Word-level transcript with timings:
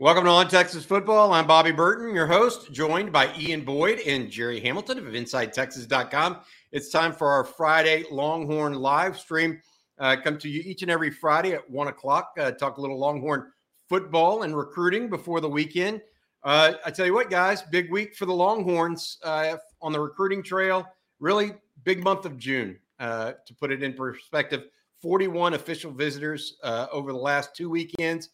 Welcome 0.00 0.26
to 0.26 0.30
On 0.30 0.46
Texas 0.46 0.84
Football. 0.84 1.32
I'm 1.32 1.48
Bobby 1.48 1.72
Burton, 1.72 2.14
your 2.14 2.28
host, 2.28 2.70
joined 2.70 3.10
by 3.10 3.34
Ian 3.36 3.62
Boyd 3.62 3.98
and 4.06 4.30
Jerry 4.30 4.60
Hamilton 4.60 4.96
of 4.98 5.06
InsideTexas.com. 5.06 6.36
It's 6.70 6.90
time 6.90 7.12
for 7.12 7.26
our 7.32 7.42
Friday 7.42 8.04
Longhorn 8.08 8.74
live 8.74 9.18
stream. 9.18 9.60
Uh, 9.98 10.14
come 10.22 10.38
to 10.38 10.48
you 10.48 10.62
each 10.64 10.82
and 10.82 10.90
every 10.92 11.10
Friday 11.10 11.52
at 11.52 11.68
one 11.68 11.88
o'clock. 11.88 12.30
Uh, 12.38 12.52
talk 12.52 12.76
a 12.76 12.80
little 12.80 12.96
Longhorn 12.96 13.50
football 13.88 14.44
and 14.44 14.56
recruiting 14.56 15.10
before 15.10 15.40
the 15.40 15.48
weekend. 15.48 16.00
Uh, 16.44 16.74
I 16.86 16.92
tell 16.92 17.04
you 17.04 17.14
what, 17.14 17.28
guys, 17.28 17.62
big 17.62 17.90
week 17.90 18.14
for 18.14 18.24
the 18.24 18.32
Longhorns 18.32 19.18
uh, 19.24 19.56
on 19.82 19.90
the 19.90 19.98
recruiting 19.98 20.44
trail. 20.44 20.86
Really 21.18 21.54
big 21.82 22.04
month 22.04 22.24
of 22.24 22.38
June. 22.38 22.78
Uh, 23.00 23.32
to 23.44 23.52
put 23.52 23.72
it 23.72 23.82
in 23.82 23.94
perspective, 23.94 24.66
41 25.02 25.54
official 25.54 25.90
visitors 25.90 26.56
uh, 26.62 26.86
over 26.92 27.10
the 27.10 27.18
last 27.18 27.56
two 27.56 27.68
weekends. 27.68 28.28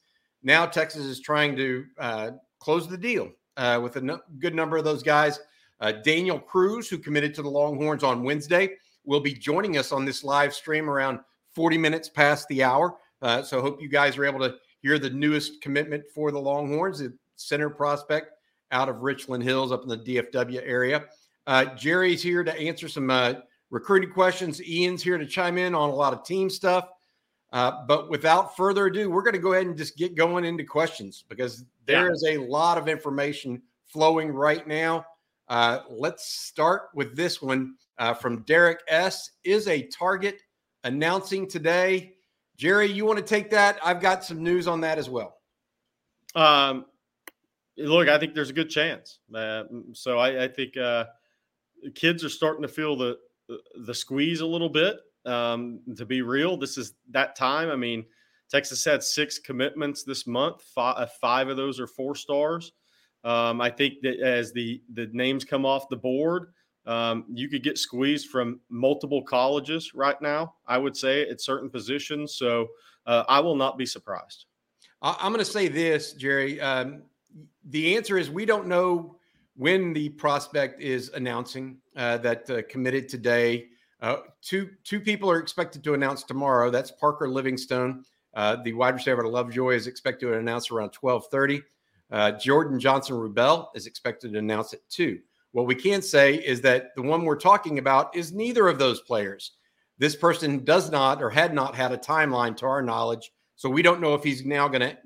Now 0.45 0.66
Texas 0.66 1.05
is 1.05 1.21
trying 1.21 1.57
to 1.57 1.84
uh, 1.98 2.30
close 2.61 2.87
the 2.87 2.98
deal 2.98 3.30
uh, 3.57 3.80
with 3.83 3.97
a 3.97 4.01
no- 4.01 4.21
good 4.39 4.55
number 4.55 4.77
of 4.77 4.85
those 4.85 5.02
guys. 5.02 5.41
Uh, 5.80 5.93
Daniel 5.93 6.39
Cruz, 6.39 6.89
who 6.89 6.98
committed 6.98 7.35
to 7.35 7.43
the 7.43 7.51
Longhorns 7.51 8.05
on 8.05 8.23
Wednesday, 8.23 8.77
will 9.05 9.21
be 9.21 9.35
joining 9.35 9.77
us 9.79 9.91
on 9.91 10.05
this 10.05 10.23
live 10.23 10.55
stream 10.55 10.88
around 10.88 11.19
40 11.55 11.79
minutes 11.79 12.09
past 12.09 12.47
the 12.49 12.62
hour. 12.62 12.97
Uh, 13.23 13.43
so 13.43 13.61
hope 13.61 13.80
you 13.80 13.88
guys 13.88 14.16
are 14.19 14.25
able 14.25 14.41
to 14.41 14.55
hear 14.80 14.99
the 14.99 15.11
newest 15.11 15.61
commitment 15.62 16.05
for 16.15 16.30
the 16.30 16.38
Longhorns, 16.38 16.99
the 16.99 17.13
center 17.37 17.71
prospect 17.71 18.33
out 18.71 18.88
of 18.88 19.02
Richland 19.02 19.43
Hills 19.43 19.73
up 19.73 19.83
in 19.83 19.88
the 19.88 19.99
DFW 19.99 20.61
area. 20.65 21.05
Uh, 21.47 21.66
Jerry's 21.74 22.23
here 22.23 22.45
to 22.45 22.55
answer 22.59 22.88
some 22.88 23.11
uh, 23.11 23.35
recruiting 23.71 24.11
questions. 24.11 24.63
Ian's 24.63 25.02
here 25.02 25.19
to 25.19 25.27
chime 25.27 25.59
in 25.59 25.74
on 25.74 25.91
a 25.91 25.95
lot 25.95 26.13
of 26.13 26.24
team 26.24 26.51
stuff. 26.51 26.88
Uh, 27.55 27.87
but 27.87 28.11
without 28.11 28.57
further 28.57 28.87
ado, 28.87 29.09
we're 29.09 29.23
going 29.23 29.33
to 29.33 29.39
go 29.39 29.53
ahead 29.53 29.65
and 29.65 29.77
just 29.77 29.97
get 29.97 30.17
going 30.17 30.45
into 30.45 30.65
questions 30.65 31.25
because 31.29 31.65
there 31.87 32.07
yeah. 32.07 32.13
is 32.13 32.27
a 32.29 32.37
lot 32.38 32.77
of 32.77 32.88
information 32.88 33.63
flowing 33.87 34.33
right 34.33 34.66
now. 34.66 35.07
Uh, 35.49 35.79
let's 35.88 36.27
start 36.27 36.88
with 36.96 37.15
this 37.15 37.41
one 37.41 37.77
uh, 37.99 38.13
from 38.13 38.43
Derek 38.43 38.80
S. 38.88 39.30
Is 39.45 39.69
a 39.69 39.83
target 39.87 40.43
announcing 40.83 41.49
today? 41.49 42.15
Jerry, 42.57 42.91
you 42.91 43.05
want 43.05 43.21
to 43.21 43.24
take 43.24 43.51
that? 43.51 43.79
I've 43.85 44.01
got 44.01 44.24
some 44.24 44.43
news 44.43 44.66
on 44.66 44.80
that 44.80 44.99
as 44.99 45.09
well. 45.09 45.37
Um, 46.35 46.87
look, 47.79 48.09
I 48.09 48.18
think 48.18 48.35
there's 48.35 48.51
a 48.51 48.55
good 48.55 48.68
chance. 48.68 49.21
Uh, 49.33 49.63
so 49.93 50.18
I, 50.18 50.43
I 50.43 50.49
think 50.49 50.77
uh, 50.77 51.05
kids 51.95 52.24
are 52.24 52.29
starting 52.30 52.63
to 52.63 52.68
feel 52.68 52.96
the 52.96 53.16
the 53.77 53.95
squeeze 53.95 54.41
a 54.41 54.46
little 54.46 54.71
bit. 54.71 54.96
Um, 55.27 55.80
to 55.97 56.05
be 56.05 56.23
real, 56.23 56.57
this 56.57 56.77
is 56.77 56.95
that 57.11 57.37
time. 57.37 57.71
I 57.71 57.77
mean, 57.77 58.05
Texas 58.51 58.85
had 58.85 59.03
six 59.03 59.39
commitments 59.39 60.05
this 60.05 60.27
month. 60.27 60.63
Five, 60.63 60.97
uh, 60.97 61.07
five 61.21 61.49
of 61.49 61.57
those 61.57 61.80
are 61.80 61.87
four 61.87 62.15
stars. 62.15 62.73
Um, 63.25 63.61
I 63.61 63.71
think 63.71 63.95
that 64.03 64.21
as 64.21 64.53
the 64.53 64.83
the 64.93 65.09
names 65.12 65.45
come 65.45 65.65
off 65.65 65.89
the 65.89 65.97
board, 65.97 66.53
um, 66.87 67.25
you 67.33 67.49
could 67.49 67.62
get 67.62 67.78
squeezed 67.78 68.28
from 68.28 68.61
multiple 68.69 69.22
colleges 69.22 69.95
right 69.95 70.21
now. 70.21 70.55
I 70.67 70.77
would 70.77 70.97
say 70.97 71.28
at 71.28 71.41
certain 71.41 71.71
positions. 71.71 72.34
So 72.34 72.69
uh, 73.06 73.25
I 73.28 73.41
will 73.41 73.56
not 73.56 73.78
be 73.78 73.87
surprised. 73.87 74.47
I'm 75.03 75.33
going 75.33 75.45
to 75.45 75.50
say 75.50 75.69
this, 75.69 76.15
Jerry. 76.15 76.61
Um, 76.62 77.03
the 77.69 77.95
answer 77.95 78.17
is 78.17 78.31
we 78.31 78.47
don't 78.47 78.67
know 78.67 79.17
when 79.56 79.93
the 79.93 80.09
prospect 80.11 80.81
is 80.81 81.11
announcing 81.11 81.77
uh, 81.97 82.17
that 82.19 82.49
uh, 82.49 82.62
committed 82.71 83.09
today. 83.09 83.67
Uh, 84.05 84.19
two 84.43 84.69
two 84.84 85.00
people 85.00 85.31
are 85.31 85.38
expected 85.38 85.83
to 85.83 85.94
announce 85.94 86.25
tomorrow. 86.25 86.69
That's 86.69 86.91
Parker 86.91 87.27
Livingstone, 87.27 88.05
uh, 88.34 88.56
the 88.62 88.75
wide 88.75 88.97
receiver 88.97 89.25
at 89.25 89.33
Lovejoy, 89.33 89.75
is 89.75 89.87
expected 89.87 90.27
to 90.27 90.34
announce 90.34 90.71
around 90.71 90.91
12:30. 90.91 91.62
Uh, 92.11 92.33
Jordan 92.33 92.78
Johnson 92.78 93.16
Rubel 93.16 93.69
is 93.75 93.87
expected 93.87 94.34
to 94.34 94.38
announce 94.38 94.75
at 94.75 94.87
two. 94.91 95.21
What 95.53 95.65
we 95.65 95.75
can 95.75 96.03
say 96.03 96.34
is 96.34 96.61
that 96.61 96.95
the 96.97 97.01
one 97.01 97.25
we're 97.25 97.37
talking 97.37 97.78
about 97.78 98.15
is 98.15 98.31
neither 98.31 98.69
of 98.69 98.78
those 98.78 99.01
players. 99.01 99.53
This 99.97 100.15
person 100.15 100.65
does 100.67 100.91
not 100.91 101.23
or 101.23 101.31
had 101.31 101.55
not 101.55 101.75
had 101.75 101.91
a 101.91 101.97
timeline 101.97 102.55
to 102.59 102.67
our 102.67 102.83
knowledge, 102.83 103.33
so 103.57 103.71
we 103.71 103.81
don't 103.81 104.03
know 104.03 104.12
if 104.12 104.23
he's 104.23 104.45
now 104.45 104.69
going 104.69 104.83
to 104.83 104.99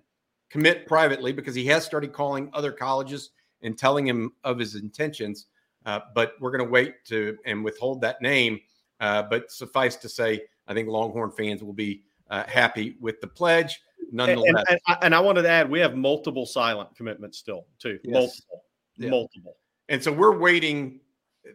commit 0.51 0.89
privately 0.89 1.31
because 1.31 1.55
he 1.55 1.67
has 1.67 1.85
started 1.85 2.13
calling 2.13 2.51
other 2.53 2.73
colleges 2.73 3.31
and 3.63 3.79
telling 3.79 4.09
him 4.09 4.33
of 4.43 4.59
his 4.59 4.75
intentions. 4.75 5.47
Uh, 5.87 6.01
but 6.17 6.33
we're 6.41 6.51
going 6.51 6.67
to 6.67 6.71
wait 6.71 7.05
to 7.05 7.39
and 7.45 7.65
withhold 7.65 8.01
that 8.01 8.21
name. 8.21 8.59
Uh, 9.01 9.23
but 9.23 9.51
suffice 9.51 9.97
to 9.97 10.09
say, 10.09 10.43
I 10.67 10.75
think 10.75 10.89
Longhorn 10.89 11.31
fans 11.31 11.63
will 11.63 11.73
be 11.73 12.03
uh, 12.31 12.45
happy 12.47 12.97
with 13.01 13.21
the 13.21 13.27
pledge. 13.27 13.81
Nonetheless, 14.11 14.65
and, 14.69 14.81
and, 14.87 14.99
and, 15.03 15.15
I 15.15 15.21
wanted 15.21 15.43
to 15.43 15.51
add, 15.51 15.71
we 15.71 15.81
have 15.81 15.95
multiple 15.95 16.47
silent 16.47 16.95
commitments 16.97 17.39
still, 17.39 17.67
too. 17.79 17.99
Yes. 18.05 18.15
Multiple, 18.15 18.65
yeah. 18.97 19.11
multiple. 19.11 19.57
And 19.89 20.03
so 20.03 20.13
we're 20.13 20.37
waiting. 20.39 21.01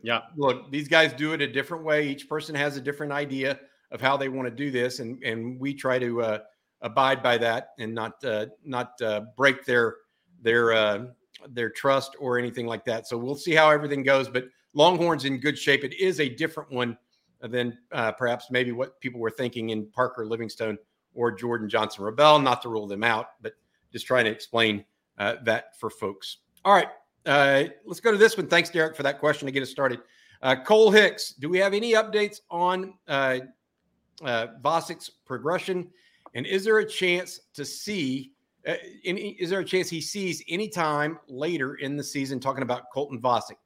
Yeah. 0.03 0.21
Look, 0.35 0.71
these 0.71 0.87
guys 0.87 1.13
do 1.13 1.33
it 1.33 1.41
a 1.41 1.47
different 1.47 1.83
way. 1.83 2.07
Each 2.07 2.27
person 2.29 2.53
has 2.55 2.77
a 2.77 2.81
different 2.81 3.11
idea 3.11 3.59
of 3.91 4.01
how 4.01 4.17
they 4.17 4.29
want 4.29 4.47
to 4.47 4.53
do 4.53 4.71
this, 4.71 4.99
and 4.99 5.23
and 5.23 5.59
we 5.59 5.73
try 5.73 5.99
to 5.99 6.21
uh, 6.21 6.39
abide 6.81 7.23
by 7.23 7.37
that 7.37 7.69
and 7.79 7.93
not 7.93 8.23
uh, 8.23 8.47
not 8.63 8.99
uh, 9.01 9.21
break 9.37 9.65
their 9.65 9.95
their 10.41 10.73
uh, 10.73 11.05
their 11.49 11.69
trust 11.69 12.15
or 12.19 12.37
anything 12.37 12.65
like 12.65 12.85
that. 12.85 13.07
So 13.07 13.17
we'll 13.17 13.35
see 13.35 13.53
how 13.53 13.69
everything 13.69 14.03
goes. 14.03 14.27
But 14.27 14.45
Longhorn's 14.73 15.25
in 15.25 15.39
good 15.39 15.57
shape. 15.57 15.83
It 15.83 15.93
is 15.99 16.19
a 16.19 16.27
different 16.27 16.71
one 16.71 16.97
than 17.47 17.77
uh, 17.91 18.11
perhaps 18.11 18.47
maybe 18.49 18.71
what 18.71 18.99
people 18.99 19.19
were 19.19 19.31
thinking 19.31 19.69
in 19.69 19.85
Parker 19.87 20.25
Livingstone 20.25 20.77
or 21.13 21.31
Jordan 21.31 21.69
Johnson 21.69 22.03
Rebel. 22.03 22.39
Not 22.39 22.61
to 22.63 22.69
rule 22.69 22.87
them 22.87 23.03
out, 23.03 23.41
but 23.41 23.53
just 23.91 24.05
trying 24.05 24.25
to 24.25 24.31
explain 24.31 24.83
uh, 25.17 25.35
that 25.43 25.77
for 25.79 25.89
folks. 25.89 26.37
All 26.65 26.73
right, 26.73 26.87
uh, 27.25 27.65
let's 27.85 27.99
go 27.99 28.11
to 28.11 28.17
this 28.17 28.37
one. 28.37 28.47
Thanks, 28.47 28.69
Derek, 28.69 28.95
for 28.95 29.03
that 29.03 29.19
question 29.19 29.45
to 29.45 29.51
get 29.51 29.63
us 29.63 29.69
started. 29.69 29.99
Uh, 30.41 30.55
Cole 30.55 30.91
Hicks, 30.91 31.33
do 31.33 31.47
we 31.47 31.57
have 31.59 31.73
any 31.73 31.93
updates 31.93 32.41
on 32.49 32.93
uh, 33.07 33.39
uh, 34.23 34.47
progression? 35.25 35.89
And 36.35 36.45
is 36.45 36.65
there 36.65 36.79
a 36.79 36.85
chance 36.85 37.39
to 37.53 37.63
see 37.63 38.33
uh, 38.67 38.75
any, 39.05 39.31
is 39.39 39.49
there 39.49 39.59
a 39.59 39.65
chance 39.65 39.89
he 39.89 40.01
sees 40.01 40.43
any 40.47 40.67
time 40.69 41.19
later 41.27 41.75
in 41.75 41.95
the 41.97 42.03
season? 42.03 42.39
Talking 42.39 42.63
about 42.63 42.91
Colton 42.93 43.21
Vasek, 43.21 43.57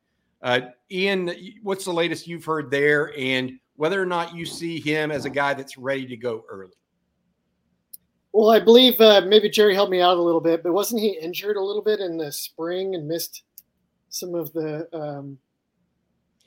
uh, 0.41 0.61
Ian, 0.91 1.31
what's 1.63 1.85
the 1.85 1.93
latest 1.93 2.27
you've 2.27 2.45
heard 2.45 2.69
there, 2.69 3.13
and 3.17 3.53
whether 3.77 4.01
or 4.01 4.05
not 4.05 4.35
you 4.35 4.45
see 4.45 4.79
him 4.79 5.11
as 5.11 5.25
a 5.25 5.29
guy 5.29 5.53
that's 5.53 5.77
ready 5.77 6.05
to 6.07 6.17
go 6.17 6.43
early? 6.49 6.73
Well, 8.33 8.49
I 8.49 8.59
believe 8.59 8.99
uh, 8.99 9.21
maybe 9.25 9.49
Jerry 9.49 9.73
helped 9.73 9.91
me 9.91 10.01
out 10.01 10.17
a 10.17 10.21
little 10.21 10.41
bit, 10.41 10.61
but 10.61 10.73
wasn't 10.73 11.01
he 11.01 11.17
injured 11.19 11.57
a 11.57 11.61
little 11.61 11.81
bit 11.81 11.99
in 11.99 12.17
the 12.17 12.31
spring 12.31 12.93
and 12.93 13.07
missed 13.07 13.43
some 14.09 14.35
of 14.35 14.51
the, 14.53 14.87
um, 14.93 15.37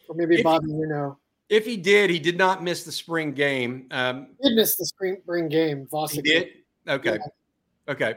or 0.09 0.15
maybe 0.15 0.37
if, 0.37 0.45
Bobby, 0.45 0.69
you 0.69 0.87
know. 0.87 1.19
If 1.49 1.67
he 1.67 1.77
did, 1.77 2.11
he 2.11 2.21
did 2.21 2.39
not 2.39 2.63
miss 2.63 2.85
the 2.85 2.93
spring 2.93 3.33
game. 3.33 3.87
Um, 3.91 4.29
he 4.41 4.51
did 4.51 4.57
miss 4.57 4.77
the 4.77 4.87
spring, 4.87 5.17
spring 5.23 5.49
game. 5.49 5.89
Vasek 5.91 6.13
he 6.13 6.23
did. 6.23 6.49
Okay. 6.87 7.19
Yeah. 7.19 7.93
Okay. 7.93 8.15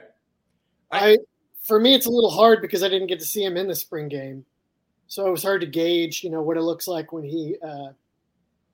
I, 0.91 1.17
for 1.63 1.79
me, 1.79 1.95
it's 1.95 2.05
a 2.05 2.11
little 2.11 2.29
hard 2.29 2.61
because 2.61 2.83
I 2.83 2.89
didn't 2.89 3.07
get 3.07 3.19
to 3.19 3.25
see 3.25 3.43
him 3.43 3.57
in 3.57 3.67
the 3.67 3.75
spring 3.75 4.07
game, 4.07 4.45
so 5.07 5.25
it 5.25 5.31
was 5.31 5.41
hard 5.41 5.61
to 5.61 5.67
gauge, 5.67 6.23
you 6.23 6.29
know, 6.29 6.43
what 6.43 6.57
it 6.57 6.61
looks 6.61 6.87
like 6.87 7.11
when 7.11 7.23
he 7.23 7.55
uh, 7.65 7.87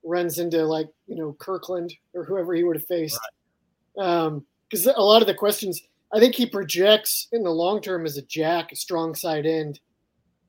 runs 0.03 0.39
into 0.39 0.63
like 0.65 0.87
you 1.07 1.15
know 1.15 1.35
Kirkland 1.39 1.93
or 2.13 2.23
whoever 2.23 2.53
he 2.53 2.63
would 2.63 2.75
have 2.75 2.87
faced. 2.87 3.19
Because 3.95 4.87
um, 4.87 4.93
a 4.95 5.03
lot 5.03 5.21
of 5.21 5.27
the 5.27 5.33
questions, 5.33 5.81
I 6.13 6.19
think 6.19 6.35
he 6.35 6.45
projects 6.45 7.27
in 7.31 7.43
the 7.43 7.51
long 7.51 7.81
term 7.81 8.05
as 8.05 8.17
a 8.17 8.21
jack, 8.23 8.71
a 8.71 8.75
strong 8.75 9.15
side 9.15 9.45
end 9.45 9.79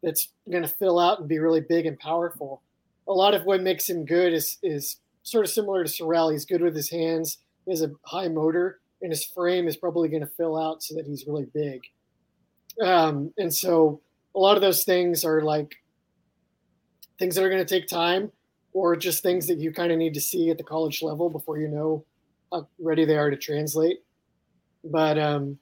that's 0.03 0.29
going 0.51 0.63
to 0.63 0.69
fill 0.69 0.99
out 0.99 1.21
and 1.21 1.29
be 1.29 1.39
really 1.39 1.61
big 1.61 1.87
and 1.87 1.99
powerful. 1.99 2.63
A 3.09 3.13
lot 3.13 3.35
of 3.35 3.45
what 3.45 3.63
makes 3.63 3.89
him 3.89 4.05
good 4.05 4.33
is 4.33 4.59
is 4.63 4.97
sort 5.23 5.45
of 5.45 5.51
similar 5.51 5.85
to 5.85 5.91
Sorrell. 5.91 6.33
He's 6.33 6.45
good 6.45 6.63
with 6.63 6.75
his 6.75 6.91
hands. 6.91 7.39
He 7.67 7.73
has 7.73 7.83
a 7.83 7.93
high 8.05 8.29
motor 8.29 8.81
and 9.03 9.11
his 9.11 9.25
frame 9.25 9.67
is 9.69 9.77
probably 9.77 10.09
going 10.09 10.23
to 10.23 10.31
fill 10.37 10.57
out 10.57 10.83
so 10.83 10.95
that 10.95 11.07
he's 11.07 11.27
really 11.27 11.47
big. 11.55 11.83
Um, 12.83 13.33
and 13.39 13.53
so 13.53 14.01
a 14.35 14.39
lot 14.39 14.57
of 14.57 14.63
those 14.63 14.85
things 14.85 15.25
are 15.25 15.43
like 15.43 15.75
things 17.19 17.35
that 17.35 17.45
are 17.45 17.51
going 17.51 17.65
to 17.65 17.81
take 17.81 17.89
time 17.89 18.31
or 18.73 18.97
just 18.97 19.23
things 19.23 19.47
that 19.49 19.59
you 19.59 19.73
kind 19.73 19.93
of 19.93 19.99
need 19.99 20.15
to 20.15 20.21
see 20.21 20.51
at 20.51 20.59
the 20.59 20.65
college 20.65 21.03
level 21.03 21.29
before 21.29 21.59
you 21.59 21.69
know 21.69 22.05
how 22.53 22.69
ready 22.79 23.05
they 23.05 23.17
are 23.17 23.31
to 23.31 23.37
translate. 23.37 23.99
But 24.85 25.19
um, 25.19 25.59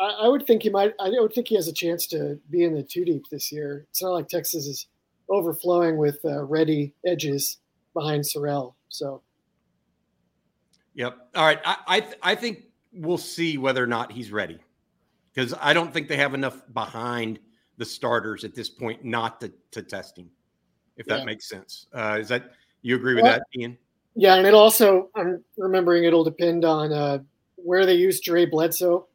I, 0.00 0.04
I, 0.22 0.28
would 0.28 0.46
think 0.46 0.62
he 0.62 0.70
might. 0.70 0.94
I 0.98 1.10
would 1.10 1.32
think 1.32 1.48
he 1.48 1.54
has 1.54 1.68
a 1.68 1.72
chance 1.72 2.06
to 2.08 2.38
be 2.50 2.64
in 2.64 2.74
the 2.74 2.82
two 2.82 3.04
deep 3.04 3.24
this 3.30 3.52
year. 3.52 3.86
It's 3.90 4.02
not 4.02 4.10
like 4.10 4.28
Texas 4.28 4.66
is 4.66 4.86
overflowing 5.28 5.96
with 5.96 6.18
uh, 6.24 6.42
ready 6.44 6.94
edges 7.06 7.58
behind 7.94 8.24
Sorrell. 8.24 8.74
So 8.88 9.22
Yep. 10.94 11.16
All 11.34 11.44
right. 11.44 11.60
I 11.64 11.76
I, 11.86 12.00
th- 12.00 12.18
I 12.22 12.34
think 12.34 12.64
we'll 12.92 13.18
see 13.18 13.58
whether 13.58 13.82
or 13.82 13.86
not 13.86 14.12
he's 14.12 14.30
ready 14.30 14.58
because 15.32 15.54
I 15.60 15.72
don't 15.72 15.92
think 15.92 16.08
they 16.08 16.16
have 16.16 16.34
enough 16.34 16.62
behind 16.72 17.40
the 17.76 17.84
starters 17.84 18.44
at 18.44 18.54
this 18.54 18.70
point 18.70 19.04
not 19.04 19.40
to, 19.40 19.52
to 19.72 19.82
test 19.82 20.16
him. 20.16 20.30
If 20.96 21.06
that 21.06 21.20
yeah. 21.20 21.24
makes 21.24 21.48
sense. 21.48 21.86
Uh, 21.92 22.18
is 22.20 22.28
that 22.28 22.52
you 22.82 22.96
agree 22.96 23.14
with 23.14 23.24
well, 23.24 23.32
that, 23.32 23.46
Ian? 23.58 23.76
Yeah, 24.14 24.36
and 24.36 24.46
it 24.46 24.54
also 24.54 25.10
I'm 25.16 25.42
remembering 25.58 26.04
it'll 26.04 26.24
depend 26.24 26.64
on 26.64 26.92
uh, 26.92 27.18
where 27.56 27.84
they 27.84 27.94
use 27.94 28.20
Dre 28.20 28.46
Bledsoe 28.46 29.06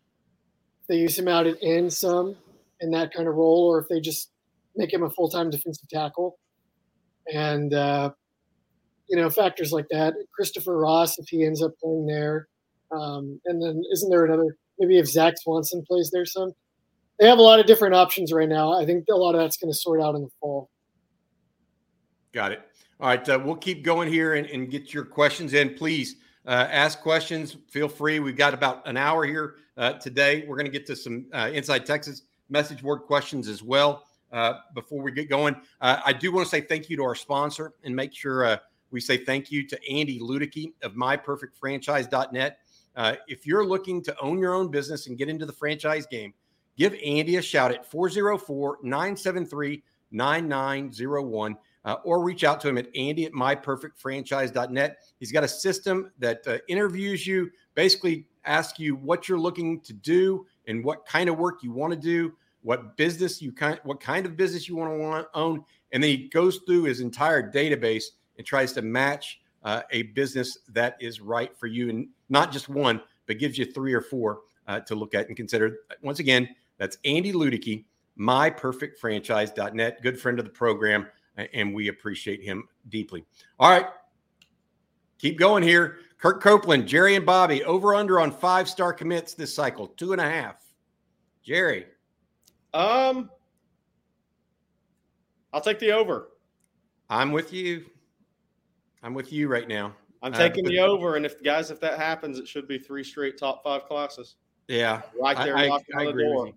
they 0.90 0.98
use 0.98 1.18
him 1.18 1.28
out 1.28 1.48
at 1.48 1.56
end 1.62 1.94
some 1.94 2.36
in 2.82 2.92
that 2.92 3.14
kind 3.14 3.28
of 3.28 3.36
role, 3.36 3.68
or 3.68 3.80
if 3.80 3.88
they 3.88 4.02
just 4.02 4.32
make 4.76 4.92
him 4.92 5.04
a 5.04 5.10
full 5.10 5.30
time 5.30 5.50
defensive 5.50 5.88
tackle. 5.88 6.38
And 7.32 7.74
uh, 7.74 8.12
you 9.08 9.16
know, 9.16 9.30
factors 9.30 9.72
like 9.72 9.88
that. 9.92 10.16
Christopher 10.34 10.78
Ross, 10.78 11.18
if 11.20 11.30
he 11.30 11.46
ends 11.46 11.62
up 11.62 11.72
playing 11.82 12.08
there, 12.08 12.48
um, 12.92 13.40
and 13.46 13.62
then 13.62 13.84
isn't 13.94 14.10
there 14.10 14.26
another? 14.26 14.58
Maybe 14.80 14.98
if 14.98 15.08
Zach 15.08 15.36
Swanson 15.38 15.86
plays 15.88 16.10
there 16.12 16.26
some. 16.26 16.54
They 17.20 17.28
have 17.28 17.38
a 17.38 17.44
lot 17.44 17.60
of 17.60 17.66
different 17.66 17.96
options 17.96 18.32
right 18.32 18.48
now. 18.48 18.80
I 18.80 18.86
think 18.86 19.06
a 19.12 19.16
lot 19.16 19.36
of 19.36 19.42
that's 19.42 19.58
going 19.58 19.72
to 19.72 19.78
sort 19.78 20.02
out 20.02 20.16
in 20.16 20.22
the 20.22 20.30
fall. 20.40 20.70
Got 22.32 22.52
it. 22.52 22.62
All 23.00 23.08
right, 23.08 23.28
uh, 23.30 23.40
we'll 23.44 23.56
keep 23.56 23.84
going 23.84 24.12
here 24.12 24.36
and, 24.36 24.46
and, 24.48 24.70
get 24.70 24.94
your 24.94 25.06
questions 25.06 25.54
in. 25.54 25.74
Please 25.74 26.18
uh, 26.46 26.68
ask 26.70 27.00
questions. 27.00 27.56
Feel 27.70 27.88
free. 27.88 28.20
We've 28.20 28.36
got 28.36 28.54
about 28.54 28.86
an 28.88 28.98
hour 28.98 29.26
here 29.26 29.56
uh, 29.78 29.94
today. 29.94 30.46
We're 30.46 30.58
going 30.58 30.66
to 30.66 30.72
get 30.72 30.86
to 30.88 30.96
some 30.96 31.26
uh, 31.34 31.50
Inside 31.54 31.86
Texas 31.86 32.24
message 32.50 32.84
board 32.84 33.04
questions 33.04 33.48
as 33.48 33.64
well 33.64 34.04
uh, 34.32 34.56
before 34.76 35.02
we 35.02 35.12
get 35.12 35.30
going. 35.30 35.56
Uh, 35.80 36.02
I 36.06 36.14
do 36.14 36.32
want 36.32 36.46
to 36.46 36.50
say 36.50 36.62
thank 36.62 36.90
you 36.90 36.98
to 36.98 37.04
our 37.04 37.16
sponsor 37.16 37.74
and 37.84 37.96
make 37.96 38.14
sure 38.14 38.60
we 38.92 39.00
say 39.00 39.18
thank 39.18 39.50
you 39.50 39.66
to 39.68 39.80
Andy 39.90 40.20
Ludicky 40.20 40.74
of 40.84 40.94
MyPerfectFranchise.net. 40.94 42.60
if 43.28 43.48
you're 43.48 43.66
looking 43.66 44.04
to 44.04 44.16
own 44.20 44.40
your 44.40 44.54
own 44.54 44.70
business 44.70 45.08
and 45.08 45.18
get 45.18 45.30
into 45.30 45.46
the 45.46 45.54
franchise 45.54 46.06
game, 46.06 46.34
give 46.78 46.94
Andy 47.04 47.38
a 47.38 47.42
shout 47.42 47.72
at 47.72 47.90
404 47.90 48.80
973 48.84 49.84
9901 50.12 51.58
uh, 51.86 51.96
or 52.04 52.24
reach 52.24 52.44
out 52.44 52.60
to 52.62 52.70
him 52.70 52.78
at 52.78 52.88
andy 52.96 53.26
at 53.26 53.32
myperfectfranchise.net. 53.32 54.98
He's 55.20 55.32
got 55.32 55.44
a 55.44 55.48
system 55.48 56.12
that 56.20 56.42
uh, 56.48 56.58
interviews 56.68 57.26
you, 57.26 57.50
basically 57.76 58.26
asks 58.46 58.80
you 58.80 58.96
what 58.96 59.30
you're 59.30 59.40
looking 59.40 59.80
to 59.82 59.94
do 59.94 60.46
and 60.68 60.84
what 60.84 61.06
kind 61.06 61.30
of 61.30 61.38
work 61.38 61.64
you 61.64 61.72
want 61.72 61.94
to 61.94 62.00
do, 62.00 62.34
what 62.62 62.98
business 62.98 63.42
you 63.42 63.52
kind, 63.52 63.80
what 63.84 64.00
kind 64.00 64.26
of 64.26 64.36
business 64.36 64.68
you 64.68 64.76
want 64.76 64.94
to 64.94 64.98
want 64.98 65.28
own, 65.34 65.64
and 65.92 66.04
then 66.04 66.10
he 66.10 66.30
goes 66.30 66.60
through 66.66 66.84
his 66.84 67.00
entire 67.00 67.52
database 67.52 68.06
and 68.38 68.46
tries 68.46 68.74
to 68.74 68.82
match 68.82 69.40
uh, 69.64 69.82
a 69.92 70.04
business 70.04 70.58
that 70.70 70.96
is 71.00 71.20
right 71.20 71.58
for 71.58 71.68
you, 71.68 71.90
and 71.90 72.08
not 72.30 72.52
just 72.52 72.70
one, 72.70 73.02
but 73.28 73.40
gives 73.40 73.58
you 73.58 73.66
three 73.66 73.94
or 73.94 74.02
four 74.02 74.42
uh, 74.68 74.80
to 74.82 74.96
look 74.96 75.14
at 75.14 75.28
and 75.28 75.36
consider. 75.36 75.80
Once 76.02 76.20
again, 76.20 76.48
that's 76.78 76.98
Andy 77.04 77.34
Ludicky, 77.34 77.86
myperfectfranchise.net, 78.18 80.02
good 80.02 80.20
friend 80.20 80.40
of 80.40 80.46
the 80.46 80.52
program 80.52 81.08
and 81.54 81.74
we 81.74 81.88
appreciate 81.88 82.44
him 82.44 82.68
deeply. 82.90 83.26
All 83.60 83.70
right, 83.70 83.88
keep 85.18 85.38
going 85.38 85.64
here. 85.64 86.00
Kirk 86.18 86.42
Copeland, 86.42 86.88
Jerry, 86.88 87.16
and 87.16 87.26
Bobby 87.26 87.64
over 87.64 87.96
under 87.96 88.20
on 88.20 88.32
five 88.32 88.68
star 88.68 88.92
commits 88.92 89.34
this 89.34 89.54
cycle, 89.54 89.88
two 89.88 90.12
and 90.12 90.22
a 90.22 90.30
half. 90.30 90.58
Jerry, 91.44 91.86
um, 92.74 93.30
I'll 95.54 95.62
take 95.62 95.80
the 95.80 95.92
over. 95.92 96.30
I'm 97.10 97.32
with 97.32 97.54
you. 97.54 97.86
I'm 99.02 99.14
with 99.14 99.32
you 99.32 99.48
right 99.48 99.68
now. 99.68 99.96
I'm 100.22 100.34
taking 100.34 100.66
uh, 100.66 100.70
the 100.70 100.80
over, 100.80 101.16
and 101.16 101.26
if 101.26 101.42
guys, 101.42 101.72
if 101.72 101.80
that 101.80 101.98
happens, 101.98 102.38
it 102.38 102.48
should 102.48 102.68
be 102.68 102.78
three 102.78 103.04
straight 103.04 103.38
top 103.38 103.64
five 103.64 103.86
classes. 103.86 104.36
Yeah, 104.68 105.02
right 105.20 105.38
there, 105.38 105.58
I, 105.58 105.70
I, 105.70 105.80
I 105.98 106.04
agree 106.04 106.26
door 106.26 106.52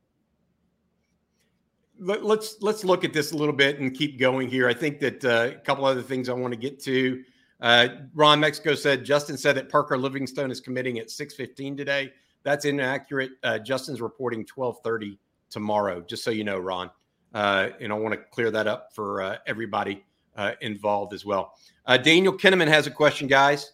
let, 2.02 2.38
us 2.38 2.56
let's 2.60 2.84
look 2.84 3.04
at 3.04 3.12
this 3.12 3.32
a 3.32 3.36
little 3.36 3.54
bit 3.54 3.78
and 3.78 3.94
keep 3.94 4.18
going 4.18 4.48
here. 4.48 4.68
I 4.68 4.74
think 4.74 5.00
that 5.00 5.24
uh, 5.24 5.50
a 5.54 5.58
couple 5.60 5.84
other 5.84 6.02
things 6.02 6.28
I 6.28 6.32
want 6.32 6.52
to 6.52 6.58
get 6.58 6.80
to. 6.80 7.22
Uh, 7.60 7.88
Ron 8.14 8.40
Mexico 8.40 8.74
said 8.74 9.04
Justin 9.04 9.36
said 9.36 9.56
that 9.56 9.68
Parker 9.68 9.96
Livingstone 9.96 10.50
is 10.50 10.60
committing 10.60 10.98
at 10.98 11.08
6:15 11.08 11.76
today. 11.76 12.12
That's 12.42 12.64
inaccurate. 12.64 13.32
Uh, 13.42 13.58
Justin's 13.58 14.00
reporting 14.00 14.44
12:30 14.44 15.18
tomorrow. 15.48 16.00
Just 16.00 16.24
so 16.24 16.30
you 16.30 16.44
know, 16.44 16.58
Ron. 16.58 16.90
Uh, 17.34 17.70
and 17.80 17.92
I 17.92 17.96
want 17.96 18.14
to 18.14 18.20
clear 18.30 18.50
that 18.50 18.66
up 18.66 18.92
for 18.92 19.22
uh, 19.22 19.38
everybody 19.46 20.04
uh, 20.36 20.52
involved 20.60 21.14
as 21.14 21.24
well. 21.24 21.54
Daniel 22.02 22.32
Kinneman 22.32 22.68
has 22.68 22.86
a 22.86 22.90
question, 22.90 23.26
guys. 23.26 23.72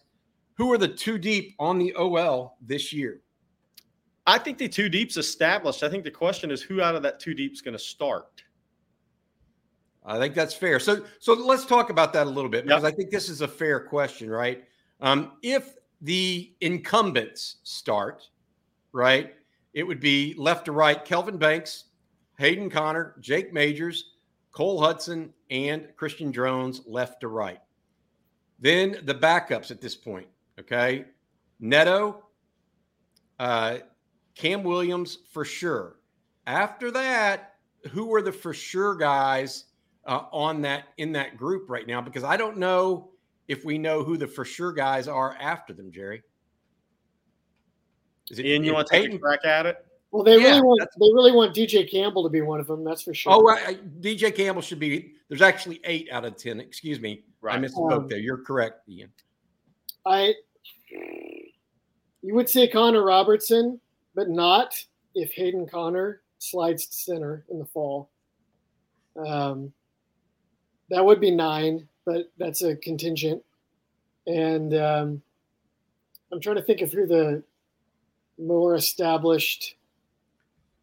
Who 0.55 0.71
are 0.73 0.77
the 0.77 0.87
two 0.87 1.17
deep 1.17 1.55
on 1.59 1.77
the 1.77 1.93
OL 1.93 2.57
this 2.61 2.91
year? 2.91 3.21
I 4.29 4.37
think 4.37 4.59
the 4.59 4.69
two 4.69 4.89
deep's 4.89 5.17
established. 5.17 5.81
I 5.81 5.89
think 5.89 6.03
the 6.03 6.11
question 6.11 6.51
is 6.51 6.61
who 6.61 6.83
out 6.83 6.93
of 6.93 7.01
that 7.01 7.19
two 7.19 7.33
deep's 7.33 7.61
going 7.61 7.73
to 7.73 7.83
start. 7.83 8.43
I 10.05 10.19
think 10.19 10.35
that's 10.35 10.53
fair. 10.53 10.79
So, 10.79 11.03
so 11.17 11.33
let's 11.33 11.65
talk 11.65 11.89
about 11.89 12.13
that 12.13 12.27
a 12.27 12.29
little 12.29 12.49
bit 12.49 12.63
because 12.65 12.83
yep. 12.83 12.93
I 12.93 12.95
think 12.95 13.09
this 13.09 13.27
is 13.27 13.41
a 13.41 13.47
fair 13.47 13.79
question, 13.79 14.29
right? 14.29 14.65
Um, 15.01 15.31
if 15.41 15.77
the 16.01 16.53
incumbents 16.61 17.57
start, 17.63 18.29
right, 18.91 19.33
it 19.73 19.81
would 19.81 19.99
be 19.99 20.35
left 20.37 20.65
to 20.65 20.73
right: 20.73 21.03
Kelvin 21.03 21.37
Banks, 21.37 21.85
Hayden 22.37 22.69
Conner, 22.69 23.15
Jake 23.21 23.51
Majors, 23.51 24.11
Cole 24.51 24.79
Hutson, 24.79 25.29
and 25.49 25.87
Christian 25.95 26.31
Jones 26.31 26.81
left 26.85 27.21
to 27.21 27.29
right. 27.29 27.61
Then 28.59 28.97
the 29.05 29.15
backups 29.15 29.71
at 29.71 29.81
this 29.81 29.95
point, 29.95 30.27
okay, 30.59 31.05
Neto, 31.59 32.25
uh, 33.39 33.79
Cam 34.39 34.63
Williams 34.63 35.17
for 35.31 35.43
sure. 35.43 35.97
After 36.47 36.91
that, 36.91 37.55
who 37.91 38.13
are 38.15 38.21
the 38.21 38.31
for 38.31 38.53
sure 38.53 38.95
guys 38.95 39.65
uh, 40.05 40.23
on 40.31 40.61
that 40.61 40.85
in 40.97 41.11
that 41.11 41.35
group 41.35 41.69
right 41.69 41.85
now? 41.85 41.99
Because 41.99 42.23
I 42.23 42.37
don't 42.37 42.57
know 42.57 43.09
if 43.49 43.65
we 43.65 43.77
know 43.77 44.01
who 44.01 44.15
the 44.15 44.27
for 44.27 44.45
sure 44.45 44.71
guys 44.71 45.09
are 45.09 45.35
after 45.41 45.73
them, 45.73 45.91
Jerry. 45.91 46.23
Is 48.29 48.39
it, 48.39 48.45
Ian, 48.45 48.63
you 48.63 48.73
want 48.73 48.87
to 48.87 48.93
take 48.93 49.13
a 49.13 49.19
crack 49.19 49.43
at 49.43 49.65
it? 49.65 49.85
Well, 50.11 50.23
they 50.23 50.37
yeah, 50.39 50.51
really 50.51 50.61
want 50.61 50.81
they 50.81 51.13
really 51.13 51.31
want 51.33 51.53
DJ 51.53 51.91
Campbell 51.91 52.23
to 52.23 52.29
be 52.29 52.39
one 52.39 52.61
of 52.61 52.67
them. 52.67 52.85
That's 52.85 53.01
for 53.01 53.13
sure. 53.13 53.33
Oh, 53.33 53.41
right. 53.41 54.01
DJ 54.01 54.33
Campbell 54.33 54.61
should 54.61 54.79
be. 54.79 55.15
There's 55.27 55.41
actually 55.41 55.81
eight 55.83 56.07
out 56.13 56.23
of 56.23 56.37
ten. 56.37 56.61
Excuse 56.61 57.01
me, 57.01 57.25
right. 57.41 57.59
I 57.59 57.61
misspoke 57.61 57.91
um, 57.91 58.07
there. 58.07 58.19
You're 58.19 58.37
correct, 58.37 58.87
Ian. 58.87 59.11
I. 60.05 60.33
You 62.21 62.35
would 62.35 62.49
say 62.49 62.67
Connor 62.67 63.03
Robertson 63.03 63.79
but 64.19 64.29
not 64.29 64.75
if 65.15 65.31
Hayden 65.31 65.65
Conner 65.65 66.19
slides 66.39 66.87
to 66.87 66.97
center 66.97 67.45
in 67.49 67.57
the 67.57 67.65
fall. 67.65 68.09
Um, 69.15 69.71
that 70.89 71.05
would 71.05 71.21
be 71.21 71.31
nine, 71.31 71.87
but 72.05 72.29
that's 72.37 72.61
a 72.61 72.75
contingent. 72.75 73.41
And 74.27 74.73
um, 74.73 75.21
I'm 76.33 76.41
trying 76.41 76.57
to 76.57 76.61
think 76.61 76.81
of 76.81 76.91
who 76.91 77.07
the 77.07 77.43
more 78.37 78.75
established 78.75 79.77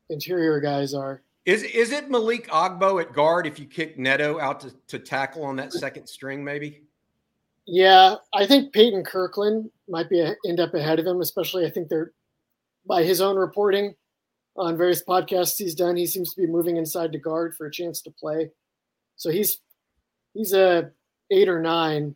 interior 0.08 0.58
guys 0.58 0.94
are. 0.94 1.20
Is 1.44 1.62
is 1.62 1.92
it 1.92 2.08
Malik 2.08 2.48
Agbo 2.48 3.02
at 3.02 3.12
guard 3.12 3.46
if 3.46 3.58
you 3.58 3.66
kick 3.66 3.98
Neto 3.98 4.40
out 4.40 4.60
to, 4.60 4.72
to 4.86 4.98
tackle 4.98 5.44
on 5.44 5.56
that 5.56 5.74
second 5.74 6.06
string, 6.06 6.42
maybe? 6.42 6.84
Yeah, 7.66 8.14
I 8.32 8.46
think 8.46 8.72
Peyton 8.72 9.04
Kirkland 9.04 9.70
might 9.90 10.08
be 10.08 10.20
a, 10.20 10.36
end 10.46 10.58
up 10.58 10.72
ahead 10.72 10.98
of 10.98 11.06
him, 11.06 11.20
especially 11.20 11.66
I 11.66 11.70
think 11.70 11.90
they're 11.90 12.12
by 12.86 13.02
his 13.02 13.20
own 13.20 13.36
reporting 13.36 13.94
on 14.56 14.76
various 14.76 15.04
podcasts 15.04 15.58
he's 15.58 15.74
done, 15.74 15.96
he 15.96 16.06
seems 16.06 16.32
to 16.32 16.40
be 16.40 16.46
moving 16.46 16.76
inside 16.76 17.12
to 17.12 17.18
guard 17.18 17.54
for 17.54 17.66
a 17.66 17.72
chance 17.72 18.00
to 18.02 18.10
play. 18.10 18.50
So 19.16 19.30
he's 19.30 19.60
he's 20.34 20.52
a 20.52 20.90
eight 21.30 21.48
or 21.48 21.60
nine, 21.60 22.14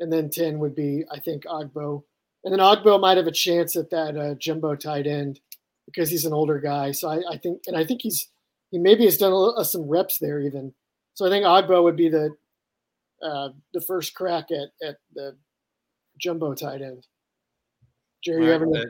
and 0.00 0.12
then 0.12 0.30
ten 0.30 0.58
would 0.58 0.74
be 0.74 1.04
I 1.10 1.18
think 1.18 1.44
Ogbo, 1.44 2.04
and 2.44 2.52
then 2.52 2.60
Ogbo 2.60 3.00
might 3.00 3.16
have 3.16 3.26
a 3.26 3.32
chance 3.32 3.76
at 3.76 3.90
that 3.90 4.16
uh, 4.16 4.34
jumbo 4.34 4.74
tight 4.74 5.06
end 5.06 5.40
because 5.86 6.10
he's 6.10 6.24
an 6.24 6.32
older 6.32 6.58
guy. 6.58 6.92
So 6.92 7.08
I, 7.08 7.22
I 7.32 7.36
think, 7.38 7.62
and 7.66 7.76
I 7.76 7.84
think 7.84 8.02
he's 8.02 8.28
he 8.70 8.78
maybe 8.78 9.04
has 9.04 9.18
done 9.18 9.32
a, 9.32 9.36
uh, 9.36 9.64
some 9.64 9.88
reps 9.88 10.18
there 10.18 10.40
even. 10.40 10.72
So 11.14 11.26
I 11.26 11.30
think 11.30 11.44
Ogbo 11.44 11.82
would 11.82 11.96
be 11.96 12.08
the 12.08 12.34
uh, 13.22 13.50
the 13.72 13.80
first 13.80 14.14
crack 14.14 14.50
at 14.50 14.68
at 14.86 14.96
the 15.14 15.36
jumbo 16.18 16.54
tight 16.54 16.82
end. 16.82 17.06
Jerry, 18.22 18.38
right, 18.38 18.46
you 18.46 18.52
have 18.52 18.62
any? 18.62 18.84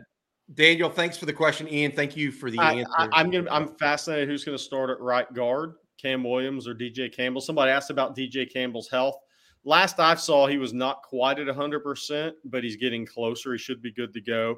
Daniel, 0.52 0.90
thanks 0.90 1.16
for 1.16 1.24
the 1.24 1.32
question. 1.32 1.66
Ian, 1.68 1.92
thank 1.92 2.16
you 2.16 2.30
for 2.30 2.50
the 2.50 2.58
I, 2.58 2.72
answer. 2.74 2.92
I, 2.98 3.20
am 3.20 3.30
gonna 3.30 3.50
I'm 3.50 3.68
fascinated 3.76 4.28
who's 4.28 4.44
gonna 4.44 4.58
start 4.58 4.90
at 4.90 5.00
right 5.00 5.32
guard, 5.32 5.74
Cam 6.00 6.22
Williams 6.22 6.68
or 6.68 6.74
DJ 6.74 7.14
Campbell. 7.14 7.40
Somebody 7.40 7.70
asked 7.70 7.90
about 7.90 8.16
DJ 8.16 8.52
Campbell's 8.52 8.90
health. 8.90 9.16
Last 9.64 9.98
I 9.98 10.14
saw, 10.16 10.46
he 10.46 10.58
was 10.58 10.74
not 10.74 11.02
quite 11.02 11.38
at 11.38 11.46
100%, 11.46 12.32
but 12.44 12.62
he's 12.62 12.76
getting 12.76 13.06
closer. 13.06 13.52
He 13.52 13.58
should 13.58 13.80
be 13.80 13.90
good 13.90 14.12
to 14.12 14.20
go 14.20 14.56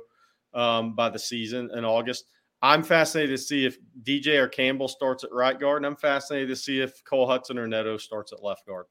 um, 0.53 0.97
by 0.97 1.09
the 1.09 1.19
season 1.19 1.71
in 1.77 1.85
August. 1.85 2.25
I'm 2.61 2.83
fascinated 2.83 3.37
to 3.37 3.43
see 3.43 3.65
if 3.65 3.79
DJ 4.03 4.39
or 4.39 4.49
Campbell 4.49 4.89
starts 4.89 5.23
at 5.23 5.31
right 5.31 5.59
guard, 5.61 5.77
and 5.77 5.87
I'm 5.87 5.95
fascinated 5.95 6.49
to 6.49 6.57
see 6.57 6.81
if 6.81 7.05
Cole 7.05 7.29
Hutson 7.29 7.57
or 7.57 7.69
Neto 7.69 7.97
starts 7.99 8.33
at 8.33 8.43
left 8.43 8.67
guard. 8.67 8.87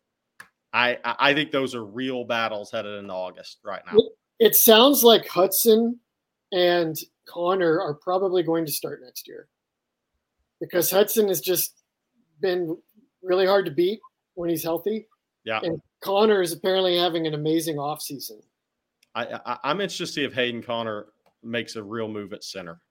I 0.72 0.98
I 1.04 1.34
think 1.34 1.52
those 1.52 1.74
are 1.74 1.84
real 1.84 2.26
battles 2.26 2.72
headed 2.72 3.00
into 3.00 3.14
August 3.14 3.60
right 3.64 3.82
now. 3.86 3.98
It 4.40 4.56
sounds 4.56 5.04
like 5.04 5.26
Hutson 5.26 5.96
and 6.52 6.96
Conner 7.28 7.82
are 7.82 7.94
probably 7.96 8.44
going 8.44 8.66
to 8.66 8.72
start 8.72 9.02
next 9.04 9.28
year 9.28 9.48
because 10.60 10.92
Hutson 10.92 11.28
has 11.28 11.42
just 11.42 11.84
been 12.42 12.78
really 13.22 13.46
hard 13.46 13.66
to 13.66 13.72
beat 13.72 14.00
when 14.36 14.50
he's 14.50 14.64
healthy. 14.64 15.08
Yeah. 15.44 15.60
And 15.64 15.82
Conner 16.02 16.42
is 16.42 16.52
apparently 16.54 16.98
having 16.98 17.28
an 17.28 17.34
amazing 17.34 17.78
offseason. 17.78 18.42
I, 19.16 19.40
I, 19.46 19.58
I'm 19.64 19.82
interested 19.82 20.06
to 20.06 20.12
see 20.12 20.24
if 20.24 20.34
Hayden 20.34 20.62
Conner 20.62 21.08
makes 21.44 21.76
a 21.76 21.84
real 21.84 22.08
move 22.08 22.34
at 22.34 22.44
center. 22.44 22.82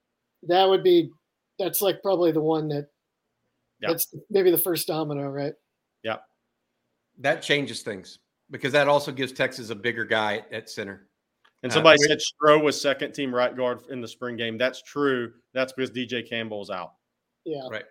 That 0.43 0.67
would 0.67 0.83
be 0.83 1.11
that's 1.59 1.81
like 1.81 2.01
probably 2.01 2.31
the 2.31 2.41
one 2.41 2.67
that 2.69 2.87
Yeah. 3.79 3.89
that's 3.89 4.13
maybe 4.29 4.51
the 4.51 4.57
first 4.57 4.87
domino, 4.87 5.29
right? 5.29 5.53
Yeah. 6.03 6.17
That 7.19 7.41
changes 7.41 7.81
things 7.81 8.19
because 8.51 8.73
that 8.73 8.87
also 8.87 9.11
gives 9.11 9.31
Texas 9.31 9.69
a 9.69 9.75
bigger 9.75 10.05
guy 10.05 10.37
at, 10.37 10.51
at 10.53 10.69
center. 10.69 11.07
And 11.63 11.71
Uh, 11.71 11.75
somebody 11.75 11.97
which- 11.99 12.09
said 12.09 12.19
Stroh 12.19 12.63
was 12.63 12.79
second 12.79 13.13
team 13.13 13.33
right 13.33 13.55
guard 13.55 13.83
in 13.89 14.01
the 14.01 14.07
spring 14.07 14.35
game. 14.35 14.57
That's 14.57 14.81
true. 14.83 15.33
That's 15.53 15.73
because 15.73 15.89
DJ 15.91 16.21
Campbell 16.27 16.61
is 16.61 16.69
out. 16.69 16.93
Yeah. 17.43 17.67
Right. 17.69 17.85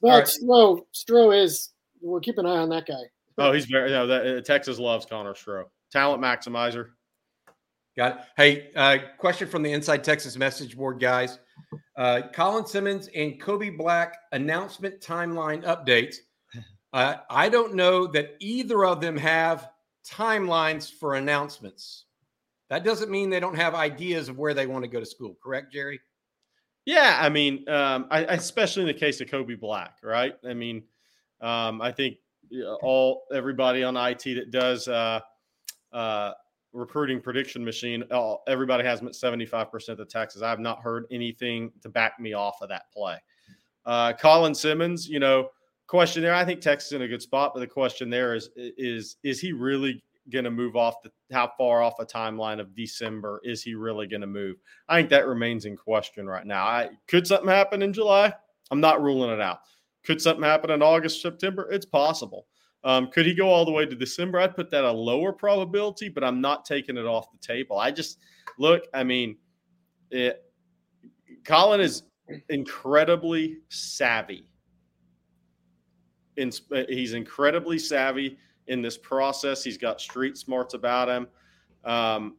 But 0.00 0.08
All 0.10 0.18
right. 0.18 0.26
Stroh, 0.26 0.86
Stroh 0.94 1.36
is 1.42 1.72
we'll 2.00 2.20
keep 2.20 2.38
an 2.38 2.46
eye 2.46 2.58
on 2.58 2.68
that 2.70 2.86
guy. 2.86 3.02
Oh, 3.36 3.52
he's 3.52 3.66
very. 3.66 3.90
No, 3.90 4.06
that, 4.06 4.26
uh, 4.26 4.40
Texas 4.40 4.78
loves 4.78 5.06
Connor 5.06 5.34
Stroh. 5.34 5.64
Talent 5.92 6.22
maximizer. 6.22 6.90
Got 7.96 8.18
it. 8.18 8.24
Hey, 8.36 8.70
uh, 8.76 8.98
question 9.18 9.48
from 9.48 9.62
the 9.62 9.72
Inside 9.72 10.04
Texas 10.04 10.36
message 10.36 10.76
board, 10.76 11.00
guys. 11.00 11.38
Uh, 11.96 12.22
Colin 12.32 12.64
Simmons 12.66 13.08
and 13.14 13.40
Kobe 13.40 13.70
Black 13.70 14.16
announcement 14.32 15.00
timeline 15.00 15.64
updates. 15.64 16.16
Uh, 16.92 17.16
I 17.28 17.48
don't 17.48 17.74
know 17.74 18.06
that 18.08 18.36
either 18.38 18.84
of 18.84 19.00
them 19.00 19.16
have 19.16 19.70
timelines 20.08 20.92
for 20.92 21.14
announcements. 21.16 22.04
That 22.70 22.84
doesn't 22.84 23.10
mean 23.10 23.30
they 23.30 23.40
don't 23.40 23.56
have 23.56 23.74
ideas 23.74 24.28
of 24.28 24.38
where 24.38 24.54
they 24.54 24.66
want 24.66 24.84
to 24.84 24.90
go 24.90 25.00
to 25.00 25.06
school, 25.06 25.36
correct, 25.42 25.72
Jerry? 25.72 26.00
Yeah, 26.84 27.18
I 27.20 27.28
mean, 27.28 27.68
um, 27.68 28.06
I, 28.10 28.20
especially 28.20 28.82
in 28.82 28.88
the 28.88 28.94
case 28.94 29.20
of 29.20 29.30
Kobe 29.30 29.54
Black, 29.54 29.98
right? 30.02 30.34
I 30.48 30.54
mean, 30.54 30.82
um, 31.40 31.80
I 31.80 31.92
think 31.92 32.16
all 32.82 33.24
everybody 33.34 33.82
on 33.82 33.96
IT 33.96 34.24
that 34.24 34.50
does 34.50 34.88
uh, 34.88 35.20
uh, 35.92 36.32
recruiting 36.72 37.20
prediction 37.20 37.64
machine, 37.64 38.04
all, 38.10 38.42
everybody 38.48 38.84
has 38.84 39.00
them 39.00 39.08
at 39.08 39.14
seventy 39.14 39.44
five 39.44 39.70
percent 39.70 40.00
of 40.00 40.08
Texas. 40.08 40.42
I 40.42 40.48
have 40.48 40.60
not 40.60 40.80
heard 40.80 41.04
anything 41.10 41.72
to 41.82 41.88
back 41.88 42.18
me 42.18 42.32
off 42.32 42.56
of 42.62 42.68
that 42.70 42.90
play. 42.92 43.18
Uh, 43.84 44.12
Colin 44.14 44.54
Simmons, 44.54 45.08
you 45.08 45.20
know, 45.20 45.48
question 45.88 46.22
there. 46.22 46.34
I 46.34 46.44
think 46.44 46.60
Texas 46.60 46.92
in 46.92 47.02
a 47.02 47.08
good 47.08 47.22
spot, 47.22 47.52
but 47.54 47.60
the 47.60 47.66
question 47.66 48.08
there 48.08 48.34
is 48.34 48.50
is 48.56 49.16
is 49.22 49.40
he 49.40 49.52
really 49.52 50.02
going 50.30 50.44
to 50.44 50.50
move 50.50 50.76
off 50.76 51.02
the 51.02 51.10
how 51.32 51.52
far 51.58 51.82
off 51.82 52.00
a 52.00 52.06
timeline 52.06 52.60
of 52.60 52.74
December 52.74 53.40
is 53.44 53.62
he 53.62 53.74
really 53.74 54.06
going 54.06 54.20
to 54.20 54.26
move? 54.26 54.56
I 54.88 54.98
think 54.98 55.10
that 55.10 55.26
remains 55.26 55.64
in 55.64 55.76
question 55.76 56.26
right 56.26 56.46
now. 56.46 56.64
I 56.64 56.90
could 57.06 57.26
something 57.26 57.48
happen 57.48 57.82
in 57.82 57.92
July? 57.92 58.32
I'm 58.70 58.80
not 58.80 59.02
ruling 59.02 59.30
it 59.30 59.40
out. 59.40 59.60
Could 60.04 60.20
something 60.20 60.44
happen 60.44 60.70
in 60.70 60.82
August, 60.82 61.22
September? 61.22 61.68
It's 61.70 61.86
possible. 61.86 62.46
Um, 62.84 63.10
could 63.10 63.26
he 63.26 63.34
go 63.34 63.48
all 63.48 63.64
the 63.64 63.72
way 63.72 63.84
to 63.86 63.96
December? 63.96 64.38
I'd 64.38 64.54
put 64.54 64.70
that 64.70 64.84
a 64.84 64.90
lower 64.90 65.32
probability, 65.32 66.08
but 66.08 66.22
I'm 66.24 66.40
not 66.40 66.64
taking 66.64 66.96
it 66.96 67.06
off 67.06 67.32
the 67.32 67.38
table. 67.38 67.78
I 67.78 67.90
just 67.90 68.18
look. 68.58 68.84
I 68.94 69.04
mean, 69.04 69.36
it, 70.10 70.44
Colin 71.44 71.80
is 71.80 72.04
incredibly 72.48 73.58
savvy. 73.68 74.46
In, 76.36 76.52
he's 76.88 77.14
incredibly 77.14 77.78
savvy 77.78 78.38
in 78.68 78.82
this 78.82 78.96
process. 78.98 79.64
He's 79.64 79.78
got 79.78 80.00
street 80.00 80.36
smarts 80.36 80.74
about 80.74 81.08
him. 81.08 81.26
Um, 81.84 82.36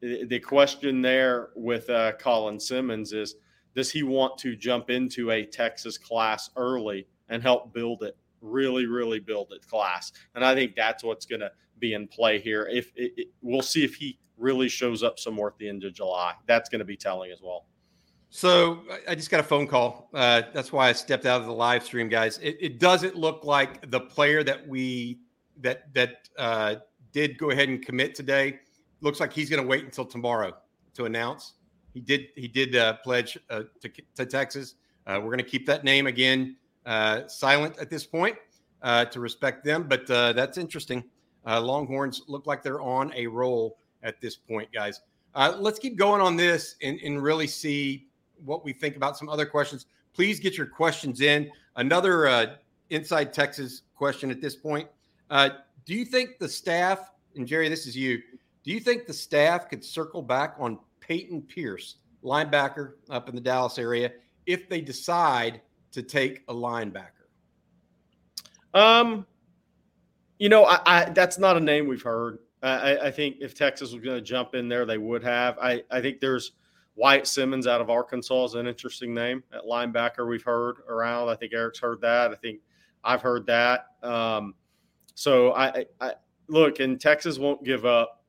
the 0.00 0.40
question 0.40 1.00
there 1.00 1.50
with 1.54 1.88
uh, 1.88 2.12
Colin 2.12 2.58
Simmons 2.58 3.12
is 3.12 3.36
does 3.74 3.90
he 3.90 4.02
want 4.02 4.36
to 4.38 4.56
jump 4.56 4.90
into 4.90 5.30
a 5.30 5.46
Texas 5.46 5.96
class 5.96 6.50
early 6.56 7.06
and 7.28 7.42
help 7.42 7.72
build 7.72 8.02
it, 8.02 8.16
really, 8.40 8.86
really 8.86 9.20
build 9.20 9.52
it 9.52 9.66
class? 9.66 10.12
And 10.34 10.44
I 10.44 10.54
think 10.54 10.74
that's 10.74 11.04
what's 11.04 11.24
going 11.24 11.40
to 11.40 11.50
be 11.78 11.94
in 11.94 12.08
play 12.08 12.38
here. 12.40 12.68
If 12.70 12.92
it, 12.96 13.12
it- 13.16 13.28
we'll 13.40 13.62
see 13.62 13.84
if 13.84 13.94
he 13.94 14.18
really 14.36 14.68
shows 14.68 15.02
up 15.02 15.18
somewhere 15.18 15.48
at 15.48 15.58
the 15.58 15.68
end 15.68 15.84
of 15.84 15.94
July, 15.94 16.34
that's 16.46 16.68
going 16.68 16.80
to 16.80 16.84
be 16.84 16.96
telling 16.96 17.30
as 17.30 17.40
well. 17.42 17.66
So 18.34 18.84
I- 19.06 19.14
just 19.14 19.30
got 19.30 19.40
a 19.40 19.42
phone 19.42 19.66
call. 19.66 20.08
Uh, 20.14 20.40
that's 20.54 20.72
why 20.72 20.88
I 20.88 20.92
stepped 20.92 21.26
out 21.26 21.42
of 21.42 21.46
the 21.46 21.52
live 21.52 21.84
stream, 21.84 22.08
guys. 22.08 22.38
It, 22.38 22.56
it 22.60 22.80
doesn't 22.80 23.14
look 23.14 23.44
like 23.44 23.90
the 23.90 24.00
player 24.00 24.42
that 24.42 24.66
we 24.66 25.20
that 25.60 25.92
that 25.92 26.30
uh, 26.38 26.76
did 27.12 27.36
go 27.36 27.50
ahead 27.50 27.68
and 27.68 27.84
commit 27.84 28.14
today. 28.14 28.58
Looks 29.02 29.20
like 29.20 29.34
he's 29.34 29.50
going 29.50 29.60
to 29.60 29.68
wait 29.68 29.84
until 29.84 30.06
tomorrow 30.06 30.56
to 30.94 31.04
announce. 31.04 31.52
He 31.92 32.00
did 32.00 32.28
he 32.34 32.48
did 32.48 32.74
uh, 32.74 32.94
pledge 33.04 33.36
uh, 33.50 33.64
to, 33.82 33.90
to 34.14 34.24
Texas. 34.24 34.76
Uh, 35.06 35.18
we're 35.18 35.28
going 35.28 35.36
to 35.36 35.44
keep 35.44 35.66
that 35.66 35.84
name 35.84 36.06
again 36.06 36.56
uh, 36.86 37.28
silent 37.28 37.76
at 37.78 37.90
this 37.90 38.06
point 38.06 38.36
to 38.82 39.20
respect 39.20 39.62
them. 39.62 39.82
But 39.86 40.06
that's 40.06 40.56
interesting. 40.56 41.04
Longhorns 41.44 42.22
look 42.28 42.46
like 42.46 42.62
they're 42.62 42.80
on 42.80 43.12
a 43.14 43.26
roll 43.26 43.76
at 44.02 44.22
this 44.22 44.36
point, 44.36 44.72
guys. 44.72 45.02
Let's 45.36 45.78
keep 45.78 45.98
going 45.98 46.22
on 46.22 46.34
this 46.38 46.76
and, 46.80 46.98
and 47.04 47.22
really 47.22 47.46
see 47.46 48.06
what 48.44 48.64
we 48.64 48.72
think 48.72 48.96
about 48.96 49.16
some 49.16 49.28
other 49.28 49.46
questions. 49.46 49.86
Please 50.14 50.40
get 50.40 50.56
your 50.56 50.66
questions 50.66 51.20
in. 51.20 51.50
Another 51.76 52.26
uh, 52.28 52.46
inside 52.90 53.32
Texas 53.32 53.82
question 53.94 54.30
at 54.30 54.40
this 54.40 54.54
point. 54.54 54.88
Uh, 55.30 55.50
do 55.86 55.94
you 55.94 56.04
think 56.04 56.38
the 56.38 56.48
staff, 56.48 57.10
and 57.36 57.46
Jerry, 57.46 57.68
this 57.68 57.86
is 57.86 57.96
you, 57.96 58.20
do 58.62 58.70
you 58.70 58.80
think 58.80 59.06
the 59.06 59.12
staff 59.12 59.68
could 59.68 59.84
circle 59.84 60.22
back 60.22 60.54
on 60.58 60.78
Peyton 61.00 61.42
Pierce, 61.42 61.96
linebacker 62.22 62.92
up 63.10 63.28
in 63.28 63.34
the 63.34 63.40
Dallas 63.40 63.78
area, 63.78 64.12
if 64.46 64.68
they 64.68 64.80
decide 64.80 65.60
to 65.92 66.02
take 66.02 66.42
a 66.48 66.54
linebacker? 66.54 67.08
Um, 68.74 69.26
you 70.38 70.48
know, 70.48 70.64
I, 70.64 70.80
I 70.86 71.04
that's 71.10 71.38
not 71.38 71.56
a 71.56 71.60
name 71.60 71.86
we've 71.86 72.02
heard. 72.02 72.38
I, 72.62 72.96
I- 72.98 73.10
think 73.10 73.36
if 73.40 73.54
Texas 73.54 73.92
was 73.92 74.02
going 74.02 74.16
to 74.16 74.22
jump 74.22 74.54
in 74.54 74.68
there, 74.68 74.86
they 74.86 74.98
would 74.98 75.22
have. 75.24 75.58
I, 75.58 75.82
I 75.90 76.00
think 76.00 76.20
there's 76.20 76.52
Wyatt 76.94 77.26
Simmons 77.26 77.66
out 77.66 77.80
of 77.80 77.90
Arkansas 77.90 78.44
is 78.44 78.54
an 78.54 78.66
interesting 78.66 79.14
name 79.14 79.42
at 79.52 79.62
linebacker. 79.62 80.28
We've 80.28 80.42
heard 80.42 80.76
around. 80.88 81.28
I 81.28 81.36
think 81.36 81.52
Eric's 81.52 81.78
heard 81.78 82.00
that. 82.02 82.30
I 82.30 82.34
think 82.34 82.60
I've 83.02 83.22
heard 83.22 83.46
that. 83.46 83.86
Um, 84.02 84.54
so 85.14 85.52
I, 85.52 85.86
I, 86.00 86.12
look, 86.48 86.80
and 86.80 87.00
Texas 87.00 87.38
won't 87.38 87.64
give 87.64 87.86
up 87.86 88.22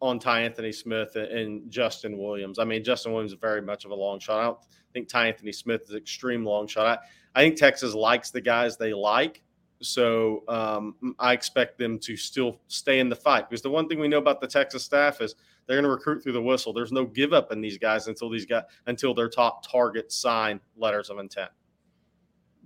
on 0.00 0.18
Ty 0.18 0.42
Anthony 0.42 0.72
Smith 0.72 1.16
and, 1.16 1.26
and 1.26 1.70
Justin 1.70 2.18
Williams. 2.18 2.58
I 2.58 2.64
mean, 2.64 2.82
Justin 2.84 3.12
Williams 3.12 3.32
is 3.32 3.38
very 3.38 3.62
much 3.62 3.84
of 3.84 3.90
a 3.90 3.94
long 3.94 4.18
shot. 4.18 4.40
I 4.40 4.44
don't 4.44 4.58
think 4.92 5.08
Ty 5.08 5.28
Anthony 5.28 5.52
Smith 5.52 5.82
is 5.88 5.94
extreme 5.94 6.44
long 6.44 6.66
shot. 6.66 7.00
I, 7.34 7.40
I 7.40 7.44
think 7.44 7.56
Texas 7.56 7.94
likes 7.94 8.30
the 8.30 8.40
guys 8.40 8.76
they 8.76 8.94
like. 8.94 9.42
So 9.82 10.42
um, 10.48 11.14
I 11.18 11.34
expect 11.34 11.78
them 11.78 11.98
to 12.00 12.16
still 12.16 12.60
stay 12.68 12.98
in 12.98 13.10
the 13.10 13.16
fight 13.16 13.48
because 13.48 13.60
the 13.60 13.70
one 13.70 13.88
thing 13.88 14.00
we 14.00 14.08
know 14.08 14.18
about 14.18 14.40
the 14.40 14.46
Texas 14.46 14.82
staff 14.82 15.20
is 15.20 15.34
they're 15.66 15.76
going 15.76 15.84
to 15.84 15.90
recruit 15.90 16.22
through 16.22 16.32
the 16.32 16.42
whistle. 16.42 16.72
There's 16.72 16.92
no 16.92 17.04
give 17.04 17.32
up 17.32 17.52
in 17.52 17.60
these 17.60 17.78
guys 17.78 18.06
until 18.08 18.30
these 18.30 18.46
guys 18.46 18.64
until 18.86 19.14
their 19.14 19.28
top 19.28 19.68
targets 19.68 20.16
sign 20.16 20.60
letters 20.76 21.10
of 21.10 21.18
intent. 21.18 21.50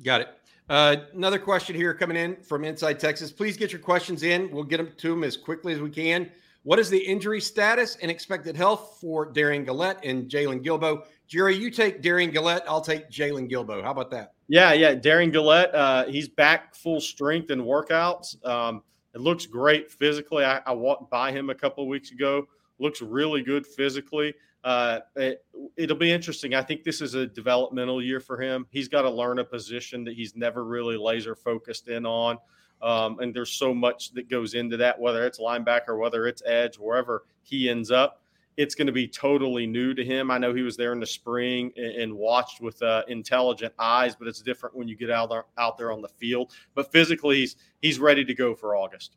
Got 0.03 0.23
it. 0.23 0.29
Uh, 0.69 0.97
another 1.15 1.39
question 1.39 1.75
here 1.75 1.93
coming 1.93 2.17
in 2.17 2.37
from 2.43 2.65
Inside 2.65 3.01
Texas. 3.01 3.33
Please 3.33 3.57
get 3.57 3.73
your 3.73 3.81
questions 3.81 4.23
in. 4.23 4.51
We'll 4.53 4.65
get 4.65 4.77
them 4.77 4.93
to 4.97 5.11
them 5.11 5.25
as 5.25 5.37
quickly 5.37 5.73
as 5.73 5.81
we 5.81 5.91
can. 5.91 6.31
What 6.63 6.79
is 6.79 6.91
the 6.91 6.99
injury 6.99 7.41
status 7.41 7.97
and 8.03 8.11
expected 8.11 8.55
health 8.55 8.99
for 9.01 9.33
Derion 9.33 9.67
Gullette 9.67 9.99
and 10.05 10.29
Jaylon 10.29 10.65
Guilbeau? 10.65 11.05
Jerry, 11.27 11.57
you 11.57 11.71
take 11.71 12.03
Derion 12.03 12.33
Gullette. 12.33 12.63
I'll 12.69 12.83
take 12.83 13.11
Jaylon 13.11 13.51
Guilbeau. 13.51 13.83
How 13.83 13.91
about 13.93 14.11
that? 14.11 14.35
Yeah, 14.49 14.73
yeah. 14.73 14.95
Derion 14.95 15.33
Gullette, 15.33 15.75
uh, 15.75 16.05
he's 16.05 16.29
back 16.29 16.75
full 16.75 17.01
strength 17.01 17.51
in 17.51 17.63
workouts. 17.63 18.45
Um, 18.47 18.83
it 19.15 19.21
looks 19.21 19.47
great 19.47 19.91
physically. 19.91 20.45
I, 20.45 20.61
I 20.67 20.73
walked 20.73 21.11
by 21.11 21.33
him 21.33 21.51
a 21.51 21.55
couple 21.55 21.83
of 21.83 21.89
weeks 21.89 22.13
ago. 22.13 22.47
Looks 22.81 23.01
really 23.03 23.43
good 23.43 23.67
physically. 23.67 24.35
Uh, 24.65 25.01
it, 25.17 25.45
it'll 25.77 25.97
be 25.97 26.11
interesting. 26.11 26.55
I 26.55 26.63
think 26.63 26.83
this 26.83 27.01
is 27.01 27.15
a 27.15 27.27
developmental 27.27 28.03
year 28.03 28.21
for 28.21 28.41
him. 28.41 28.67
He's 28.71 28.89
got 28.89 29.03
to 29.03 29.11
learn 29.11 29.39
a 29.39 29.45
position 29.45 30.03
that 30.05 30.15
he's 30.15 30.35
never 30.35 30.65
really 30.65 30.97
laser 30.97 31.35
focused 31.35 31.89
in 31.89 32.05
on. 32.05 32.39
Um, 32.83 33.21
and 33.21 33.33
there's 33.35 33.53
so 33.53 33.73
much 33.73 34.13
that 34.15 34.29
goes 34.29 34.55
into 34.55 34.77
that, 34.79 34.99
whether 34.99 35.25
it's 35.25 35.39
linebacker, 35.39 35.99
whether 35.99 36.27
it's 36.27 36.43
edge, 36.45 36.77
wherever 36.77 37.25
he 37.43 37.69
ends 37.71 37.91
up 37.91 38.21
it's 38.61 38.75
going 38.75 38.87
to 38.87 38.93
be 38.93 39.09
totally 39.09 39.67
new 39.67 39.95
to 39.95 40.05
him. 40.05 40.31
I 40.31 40.37
know 40.37 40.53
he 40.53 40.61
was 40.61 40.77
there 40.77 40.93
in 40.93 41.01
the 41.01 41.07
spring 41.07 41.73
and, 41.77 41.95
and 41.95 42.15
watched 42.15 42.61
with 42.61 42.83
uh, 42.83 43.05
intelligent 43.09 43.73
eyes, 43.79 44.15
but 44.15 44.29
it's 44.29 44.43
different 44.43 44.77
when 44.77 44.87
you 44.87 44.97
get 44.97 45.11
out 45.11 45.31
there 45.31 45.47
out 45.57 45.79
there 45.79 45.93
on 45.93 46.03
the 46.03 46.09
field. 46.09 46.53
But 46.75 46.93
physically, 46.93 47.37
he's 47.39 47.57
he's 47.81 47.99
ready 47.99 48.23
to 48.23 48.35
go 48.35 48.55
for 48.55 48.77
August. 48.77 49.17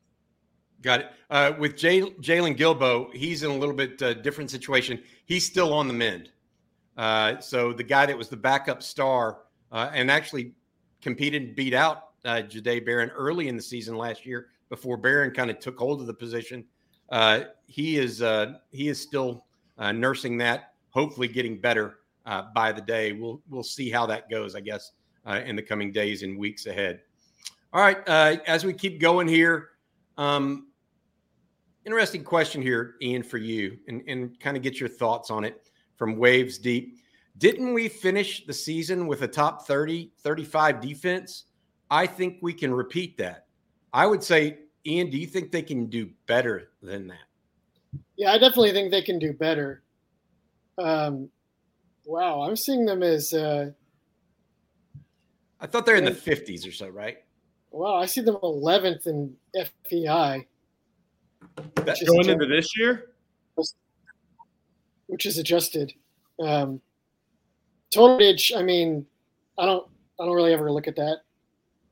Got 0.83 0.99
it. 0.99 1.11
Uh, 1.29 1.53
with 1.57 1.77
Jay, 1.77 2.01
Jaylon 2.01 2.57
Guilbeau, 2.57 3.11
he's 3.13 3.41
in 3.41 3.49
a 3.49 3.55
little 3.55 3.73
bit 3.73 4.01
uh, 4.01 4.13
different 4.15 4.51
situation. 4.51 5.01
He's 5.25 5.45
still 5.45 5.73
on 5.73 5.87
the 5.87 5.93
mend. 5.93 6.29
Uh, 6.97 7.39
so 7.39 7.71
the 7.71 7.83
guy 7.83 8.05
that 8.05 8.17
was 8.17 8.27
the 8.27 8.37
backup 8.37 8.83
star 8.83 9.39
uh, 9.71 9.89
and 9.93 10.11
actually 10.11 10.51
competed 11.01 11.41
and 11.41 11.55
beat 11.55 11.73
out 11.73 12.09
uh, 12.25 12.41
Jahdae 12.43 12.85
Barron 12.85 13.09
early 13.11 13.47
in 13.47 13.55
the 13.55 13.63
season 13.63 13.95
last 13.95 14.25
year 14.25 14.47
before 14.69 14.97
Barron 14.97 15.31
kind 15.31 15.49
of 15.49 15.57
took 15.59 15.79
hold 15.79 16.01
of 16.01 16.07
the 16.07 16.13
position. 16.13 16.65
Uh, 17.09 17.45
he 17.65 17.97
is 17.97 18.21
uh, 18.21 18.55
he 18.71 18.89
is 18.89 18.99
still 19.01 19.45
nursing 19.79 20.37
that, 20.37 20.73
hopefully 20.89 21.29
getting 21.29 21.59
better 21.59 21.99
by 22.53 22.73
the 22.73 22.81
day. 22.81 23.13
We'll 23.13 23.41
we'll 23.49 23.63
see 23.63 23.89
how 23.89 24.05
that 24.07 24.29
goes, 24.29 24.53
I 24.53 24.59
guess, 24.59 24.91
in 25.45 25.55
the 25.55 25.61
coming 25.61 25.91
days 25.91 26.23
and 26.23 26.37
weeks 26.37 26.65
ahead. 26.65 27.01
All 27.71 27.81
right, 27.81 28.07
as 28.07 28.65
we 28.65 28.73
keep 28.73 28.99
going 28.99 29.27
here, 29.27 29.69
um, 30.17 30.67
interesting 31.85 32.23
question 32.23 32.61
here, 32.61 32.95
Ian, 33.01 33.23
for 33.23 33.37
you, 33.37 33.77
and, 33.87 34.01
and 34.07 34.39
kind 34.39 34.57
of 34.57 34.63
get 34.63 34.79
your 34.79 34.89
thoughts 34.89 35.29
on 35.29 35.43
it 35.43 35.69
from 35.95 36.17
Waves 36.17 36.57
Deep. 36.57 36.97
Didn't 37.37 37.73
we 37.73 37.87
finish 37.87 38.45
the 38.45 38.53
season 38.53 39.07
with 39.07 39.23
a 39.23 39.27
top 39.27 39.65
30, 39.65 40.11
35 40.19 40.81
defense? 40.81 41.45
I 41.89 42.05
think 42.07 42.37
we 42.41 42.53
can 42.53 42.73
repeat 42.73 43.17
that. 43.17 43.47
I 43.91 44.05
would 44.05 44.23
say, 44.23 44.59
Ian, 44.85 45.09
do 45.09 45.17
you 45.17 45.27
think 45.27 45.51
they 45.51 45.61
can 45.61 45.87
do 45.87 46.09
better 46.25 46.71
than 46.81 47.07
that? 47.07 47.27
Yeah, 48.17 48.31
I 48.31 48.37
definitely 48.37 48.71
think 48.71 48.91
they 48.91 49.01
can 49.01 49.19
do 49.19 49.33
better. 49.33 49.83
Um, 50.77 51.29
wow, 52.05 52.41
I'm 52.41 52.55
seeing 52.55 52.85
them 52.85 53.03
as. 53.03 53.33
Uh, 53.33 53.71
I 55.59 55.67
thought 55.67 55.85
they're 55.85 55.95
in 55.95 56.05
the 56.05 56.11
50s 56.11 56.67
or 56.67 56.71
so, 56.71 56.89
right? 56.89 57.17
Wow, 57.71 57.95
I 57.95 58.05
see 58.05 58.21
them 58.21 58.35
11th 58.43 59.07
in 59.07 59.35
FPI. 59.55 60.45
That's 61.75 62.03
going 62.03 62.29
into 62.29 62.45
this 62.45 62.77
year, 62.77 63.11
which 65.07 65.25
is 65.25 65.37
adjusted. 65.37 65.93
Um, 66.39 66.81
total 67.91 68.17
pitch. 68.17 68.51
I 68.55 68.63
mean, 68.63 69.05
I 69.57 69.65
don't. 69.65 69.87
I 70.19 70.25
don't 70.25 70.35
really 70.35 70.53
ever 70.53 70.71
look 70.71 70.87
at 70.87 70.95
that, 70.97 71.17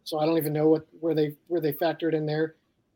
so 0.03 0.19
I 0.19 0.25
don't 0.25 0.37
even 0.37 0.53
know 0.53 0.67
what 0.67 0.87
where 0.99 1.15
they 1.15 1.35
where 1.47 1.61
they 1.61 1.73
factored 1.73 2.13
in 2.13 2.25
there. 2.25 2.55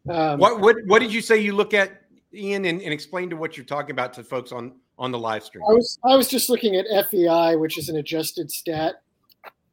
Um, 0.10 0.40
what 0.40 0.60
what 0.60 0.78
what 0.86 1.00
did 1.00 1.14
you 1.14 1.22
say 1.22 1.38
you 1.38 1.54
look 1.54 1.74
at, 1.74 2.04
Ian, 2.34 2.66
and, 2.66 2.82
and 2.82 2.94
explain 2.94 3.30
to 3.32 3.36
what 3.36 3.58
you're 3.58 3.66
talking 3.66 3.92
about 3.92 4.14
to 4.14 4.24
folks 4.24 4.52
on 4.52 4.74
on 4.98 5.12
the 5.12 5.20
live 5.20 5.44
stream? 5.44 5.64
I 5.70 5.74
was 5.74 6.00
I 6.06 6.16
was 6.16 6.28
just 6.28 6.50
looking 6.50 6.76
at 6.76 6.86
FEI, 7.10 7.56
which 7.56 7.78
is 7.78 7.90
an 7.90 7.98
adjusted 7.98 8.52
stat. 8.52 9.02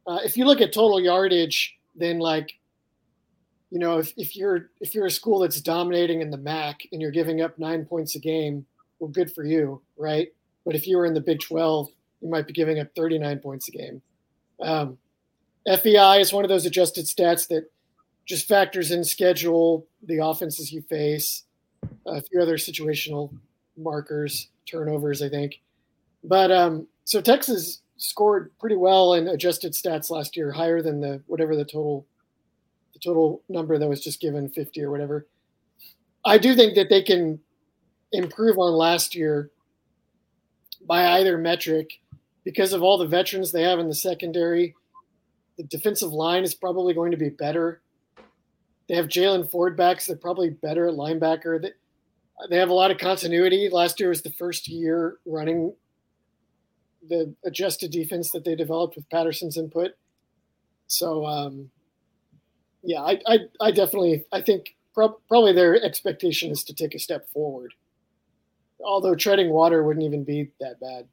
Uh, 0.06 0.18
if 0.24 0.36
you 0.36 0.44
look 0.44 0.60
at 0.60 0.72
total 0.72 1.00
yardage, 1.00 1.76
then 1.94 2.18
like, 2.18 2.52
you 3.72 3.78
know, 3.78 3.96
if, 3.98 4.12
if 4.18 4.36
you're 4.36 4.68
if 4.82 4.94
you're 4.94 5.06
a 5.06 5.10
school 5.10 5.38
that's 5.38 5.62
dominating 5.62 6.20
in 6.20 6.30
the 6.30 6.36
MAC 6.36 6.86
and 6.92 7.00
you're 7.00 7.10
giving 7.10 7.40
up 7.40 7.58
nine 7.58 7.86
points 7.86 8.14
a 8.16 8.18
game, 8.18 8.66
well, 8.98 9.08
good 9.08 9.32
for 9.32 9.44
you, 9.44 9.80
right? 9.96 10.28
But 10.66 10.74
if 10.74 10.86
you 10.86 10.98
were 10.98 11.06
in 11.06 11.14
the 11.14 11.22
Big 11.22 11.40
12, 11.40 11.88
you 12.20 12.28
might 12.28 12.46
be 12.46 12.52
giving 12.52 12.80
up 12.80 12.88
39 12.94 13.38
points 13.38 13.68
a 13.68 13.70
game. 13.70 14.02
Um, 14.60 14.98
FEI 15.66 16.20
is 16.20 16.34
one 16.34 16.44
of 16.44 16.50
those 16.50 16.66
adjusted 16.66 17.06
stats 17.06 17.48
that 17.48 17.64
just 18.26 18.46
factors 18.46 18.90
in 18.90 19.02
schedule, 19.04 19.86
the 20.02 20.18
offenses 20.18 20.70
you 20.70 20.82
face, 20.82 21.44
a 22.06 22.20
few 22.20 22.42
other 22.42 22.58
situational 22.58 23.34
markers, 23.78 24.50
turnovers, 24.66 25.22
I 25.22 25.30
think. 25.30 25.62
But 26.22 26.52
um, 26.52 26.86
so 27.04 27.22
Texas 27.22 27.80
scored 27.96 28.52
pretty 28.60 28.76
well 28.76 29.14
in 29.14 29.28
adjusted 29.28 29.72
stats 29.72 30.10
last 30.10 30.36
year, 30.36 30.52
higher 30.52 30.82
than 30.82 31.00
the 31.00 31.22
whatever 31.26 31.56
the 31.56 31.64
total 31.64 32.06
total 33.02 33.42
number 33.48 33.78
that 33.78 33.88
was 33.88 34.02
just 34.02 34.20
given, 34.20 34.48
50 34.48 34.82
or 34.82 34.90
whatever. 34.90 35.26
I 36.24 36.38
do 36.38 36.54
think 36.54 36.74
that 36.74 36.88
they 36.88 37.02
can 37.02 37.40
improve 38.12 38.58
on 38.58 38.72
last 38.72 39.14
year 39.14 39.50
by 40.86 41.18
either 41.18 41.38
metric 41.38 41.90
because 42.44 42.72
of 42.72 42.82
all 42.82 42.98
the 42.98 43.06
veterans 43.06 43.52
they 43.52 43.62
have 43.62 43.78
in 43.78 43.88
the 43.88 43.94
secondary. 43.94 44.74
The 45.56 45.64
defensive 45.64 46.12
line 46.12 46.44
is 46.44 46.54
probably 46.54 46.94
going 46.94 47.10
to 47.10 47.16
be 47.16 47.28
better. 47.28 47.82
They 48.88 48.96
have 48.96 49.06
Jalen 49.06 49.50
Ford 49.50 49.76
backs. 49.76 50.06
They're 50.06 50.16
probably 50.16 50.50
better 50.50 50.88
at 50.88 50.94
linebacker. 50.94 51.60
They, 51.60 51.70
they 52.50 52.58
have 52.58 52.70
a 52.70 52.74
lot 52.74 52.90
of 52.90 52.98
continuity. 52.98 53.68
Last 53.70 54.00
year 54.00 54.08
was 54.08 54.22
the 54.22 54.32
first 54.32 54.68
year 54.68 55.18
running 55.24 55.74
the 57.08 57.34
adjusted 57.44 57.90
defense 57.90 58.30
that 58.30 58.44
they 58.44 58.54
developed 58.54 58.96
with 58.96 59.08
Patterson's 59.10 59.56
input. 59.56 59.92
So, 60.86 61.26
um, 61.26 61.70
yeah, 62.82 63.02
I, 63.02 63.20
I, 63.26 63.38
I, 63.60 63.70
definitely, 63.70 64.24
I 64.32 64.40
think 64.40 64.76
pro- 64.94 65.16
probably 65.28 65.52
their 65.52 65.82
expectation 65.82 66.50
is 66.50 66.64
to 66.64 66.74
take 66.74 66.94
a 66.94 66.98
step 66.98 67.28
forward. 67.30 67.74
Although 68.84 69.14
treading 69.14 69.50
water 69.50 69.82
wouldn't 69.82 70.04
even 70.04 70.24
be 70.24 70.50
that 70.60 70.80
bad. 70.80 71.06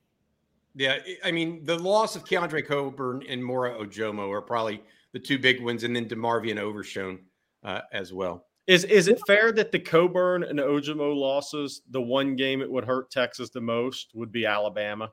Yeah, 0.76 0.98
I 1.24 1.32
mean, 1.32 1.64
the 1.66 1.78
loss 1.78 2.16
of 2.16 2.26
Keondre 2.26 2.66
Coburn 2.66 3.24
and 3.28 3.44
Moro 3.44 3.84
Ojomo 3.84 4.32
are 4.32 4.42
probably 4.42 4.82
the 5.12 5.20
two 5.20 5.38
big 5.38 5.62
ones, 5.62 5.84
and 5.84 5.96
then 5.96 6.08
DeMarvion 6.08 6.58
Overshown 6.58 7.20
uh, 7.64 7.82
as 7.92 8.14
well. 8.14 8.46
Is 8.68 8.84
is 8.86 9.08
it 9.08 9.20
fair 9.26 9.52
that 9.52 9.72
the 9.72 9.80
Coburn 9.80 10.44
and 10.44 10.60
Ojomo 10.60 11.16
losses, 11.16 11.82
the 11.90 12.02
one 12.02 12.36
game 12.36 12.62
it 12.62 12.72
would 12.72 12.86
hurt 12.86 13.10
Texas 13.10 13.50
the 13.50 13.62
most 13.62 14.12
would 14.14 14.32
be 14.32 14.46
Alabama? 14.46 15.12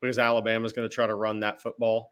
because 0.00 0.18
Alabama's 0.18 0.72
going 0.72 0.88
to 0.88 0.94
try 0.94 1.06
to 1.06 1.14
run 1.14 1.40
that 1.40 1.60
football. 1.60 2.08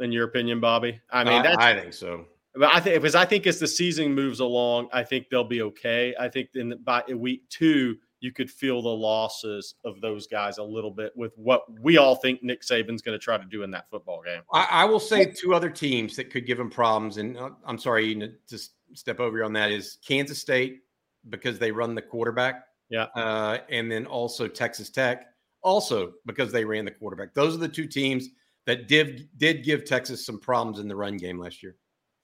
In 0.00 0.10
your 0.10 0.24
opinion, 0.24 0.60
Bobby? 0.60 1.00
I 1.10 1.24
mean, 1.24 1.42
that's, 1.42 1.58
I 1.58 1.74
think 1.74 1.92
so. 1.92 2.26
But 2.58 2.74
I 2.74 2.80
think 2.80 2.96
because 3.02 3.14
I 3.14 3.24
think 3.24 3.46
as 3.46 3.58
the 3.58 3.68
season 3.68 4.14
moves 4.14 4.40
along, 4.40 4.88
I 4.92 5.02
think 5.02 5.28
they'll 5.30 5.44
be 5.44 5.62
okay. 5.62 6.14
I 6.18 6.28
think 6.28 6.48
in 6.54 6.78
by 6.84 7.02
week 7.08 7.48
two, 7.50 7.96
you 8.20 8.32
could 8.32 8.50
feel 8.50 8.82
the 8.82 8.88
losses 8.88 9.74
of 9.84 10.00
those 10.00 10.26
guys 10.26 10.58
a 10.58 10.62
little 10.62 10.90
bit 10.90 11.12
with 11.16 11.32
what 11.36 11.62
we 11.80 11.98
all 11.98 12.16
think 12.16 12.42
Nick 12.42 12.62
Saban's 12.62 13.02
going 13.02 13.18
to 13.18 13.22
try 13.22 13.36
to 13.36 13.44
do 13.44 13.62
in 13.62 13.70
that 13.72 13.90
football 13.90 14.22
game. 14.22 14.42
I, 14.52 14.66
I 14.70 14.84
will 14.84 15.00
say 15.00 15.26
two 15.26 15.54
other 15.54 15.70
teams 15.70 16.16
that 16.16 16.30
could 16.30 16.46
give 16.46 16.58
him 16.58 16.70
problems, 16.70 17.18
and 17.18 17.36
uh, 17.36 17.50
I'm 17.66 17.78
sorry 17.78 18.14
to 18.48 18.58
step 18.94 19.20
over 19.20 19.44
on 19.44 19.52
that 19.52 19.70
is 19.70 19.98
Kansas 20.06 20.38
State 20.38 20.80
because 21.28 21.58
they 21.58 21.70
run 21.70 21.94
the 21.94 22.02
quarterback. 22.02 22.64
Yeah, 22.88 23.06
uh, 23.16 23.58
and 23.68 23.90
then 23.90 24.06
also 24.06 24.46
Texas 24.46 24.90
Tech 24.90 25.26
also 25.62 26.12
because 26.24 26.52
they 26.52 26.64
ran 26.64 26.84
the 26.84 26.90
quarterback. 26.90 27.34
Those 27.34 27.54
are 27.54 27.58
the 27.58 27.68
two 27.68 27.86
teams 27.86 28.28
that 28.64 28.88
did 28.88 29.28
did 29.36 29.64
give 29.64 29.84
Texas 29.84 30.24
some 30.24 30.38
problems 30.38 30.78
in 30.78 30.88
the 30.88 30.96
run 30.96 31.16
game 31.16 31.38
last 31.38 31.62
year, 31.62 31.76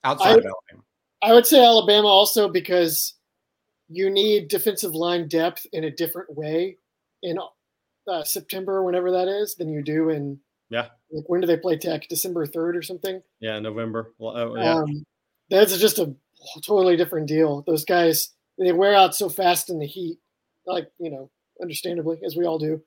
outside 0.03 0.27
I, 0.27 0.31
of 0.31 0.45
Alabama. 0.45 0.83
I 1.21 1.33
would 1.33 1.45
say 1.45 1.63
Alabama 1.63 2.07
also 2.07 2.49
because 2.49 3.15
you 3.89 4.09
need 4.09 4.47
defensive 4.47 4.93
line 4.93 5.27
depth 5.27 5.65
in 5.71 5.85
a 5.85 5.91
different 5.91 6.35
way 6.35 6.77
in 7.21 7.37
uh, 8.07 8.23
September, 8.23 8.83
whenever 8.83 9.11
that 9.11 9.27
is, 9.27 9.55
than 9.55 9.69
you 9.69 9.81
do 9.81 10.09
in 10.09 10.39
yeah. 10.73 10.87
Like 11.11 11.25
when 11.27 11.39
do 11.39 11.47
they 11.47 11.57
play 11.57 11.77
Tech? 11.77 12.07
December 12.07 12.47
third 12.47 12.75
or 12.75 12.81
something? 12.81 13.21
Yeah, 13.39 13.59
November. 13.59 14.13
Well, 14.17 14.35
oh, 14.35 14.55
yeah. 14.55 14.75
Um, 14.77 15.05
that's 15.49 15.77
just 15.77 15.99
a 15.99 16.15
totally 16.63 16.97
different 16.97 17.27
deal. 17.27 17.63
Those 17.67 17.85
guys 17.85 18.29
they 18.57 18.71
wear 18.71 18.95
out 18.95 19.13
so 19.13 19.29
fast 19.29 19.69
in 19.69 19.77
the 19.77 19.85
heat, 19.85 20.17
like 20.65 20.89
you 20.97 21.11
know, 21.11 21.29
understandably, 21.61 22.19
as 22.25 22.35
we 22.35 22.45
all 22.45 22.57
do. 22.57 22.81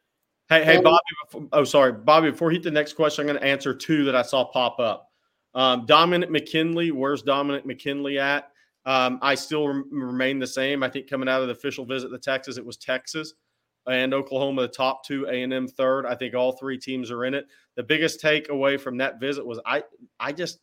Hey, 0.48 0.64
hey, 0.64 0.80
Bobby. 0.80 0.98
Before, 1.30 1.48
oh, 1.52 1.64
sorry, 1.64 1.92
Bobby. 1.92 2.32
Before 2.32 2.50
he 2.50 2.56
hit 2.56 2.64
the 2.64 2.70
next 2.72 2.94
question, 2.94 3.22
I'm 3.22 3.26
going 3.28 3.40
to 3.40 3.46
answer 3.46 3.72
two 3.72 4.04
that 4.04 4.16
I 4.16 4.22
saw 4.22 4.44
pop 4.44 4.80
up. 4.80 5.10
Um, 5.56 5.86
Dominic 5.86 6.30
McKinley, 6.30 6.92
where's 6.92 7.22
Dominic 7.22 7.64
McKinley 7.66 8.18
at? 8.18 8.50
Um, 8.84 9.18
I 9.22 9.34
still 9.34 9.66
rem- 9.66 9.88
remain 9.90 10.38
the 10.38 10.46
same. 10.46 10.82
I 10.82 10.88
think 10.88 11.08
coming 11.08 11.28
out 11.28 11.40
of 11.40 11.48
the 11.48 11.54
official 11.54 11.84
visit 11.84 12.10
to 12.10 12.18
Texas, 12.18 12.58
it 12.58 12.64
was 12.64 12.76
Texas 12.76 13.32
and 13.88 14.12
Oklahoma, 14.12 14.62
the 14.62 14.68
top 14.68 15.04
two, 15.04 15.26
A 15.26 15.42
and 15.42 15.52
M 15.52 15.66
third. 15.66 16.06
I 16.06 16.14
think 16.14 16.34
all 16.34 16.52
three 16.52 16.78
teams 16.78 17.10
are 17.10 17.24
in 17.24 17.34
it. 17.34 17.46
The 17.74 17.82
biggest 17.82 18.22
takeaway 18.22 18.78
from 18.78 18.98
that 18.98 19.18
visit 19.18 19.44
was 19.44 19.58
I, 19.64 19.82
I 20.20 20.32
just 20.32 20.58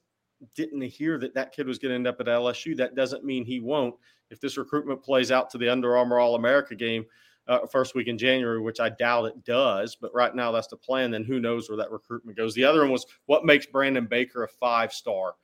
didn't 0.55 0.81
hear 0.81 1.17
that 1.19 1.33
that 1.33 1.53
kid 1.53 1.67
was 1.67 1.79
going 1.79 1.89
to 1.89 1.95
end 1.95 2.07
up 2.07 2.19
at 2.19 2.27
LSU. 2.27 2.77
That 2.77 2.95
doesn't 2.95 3.25
mean 3.25 3.45
he 3.45 3.59
won't. 3.59 3.95
If 4.29 4.39
this 4.39 4.57
recruitment 4.57 5.03
plays 5.03 5.31
out 5.31 5.49
to 5.51 5.57
the 5.57 5.69
Under 5.69 5.97
Armour 5.97 6.19
All 6.19 6.35
America 6.35 6.75
game, 6.75 7.05
uh, 7.47 7.65
first 7.67 7.95
week 7.95 8.07
in 8.07 8.17
January, 8.17 8.61
which 8.61 8.79
I 8.79 8.89
doubt 8.89 9.25
it 9.25 9.43
does. 9.43 9.95
But 9.95 10.13
right 10.13 10.33
now, 10.33 10.51
that's 10.51 10.67
the 10.67 10.77
plan. 10.77 11.11
Then 11.11 11.23
who 11.23 11.39
knows 11.39 11.69
where 11.69 11.77
that 11.77 11.91
recruitment 11.91 12.37
goes? 12.37 12.53
The 12.53 12.63
other 12.63 12.81
one 12.81 12.91
was 12.91 13.05
what 13.25 13.45
makes 13.45 13.65
Brandon 13.65 14.05
Baker 14.05 14.43
a 14.43 14.47
five 14.47 14.93
star. 14.93 15.35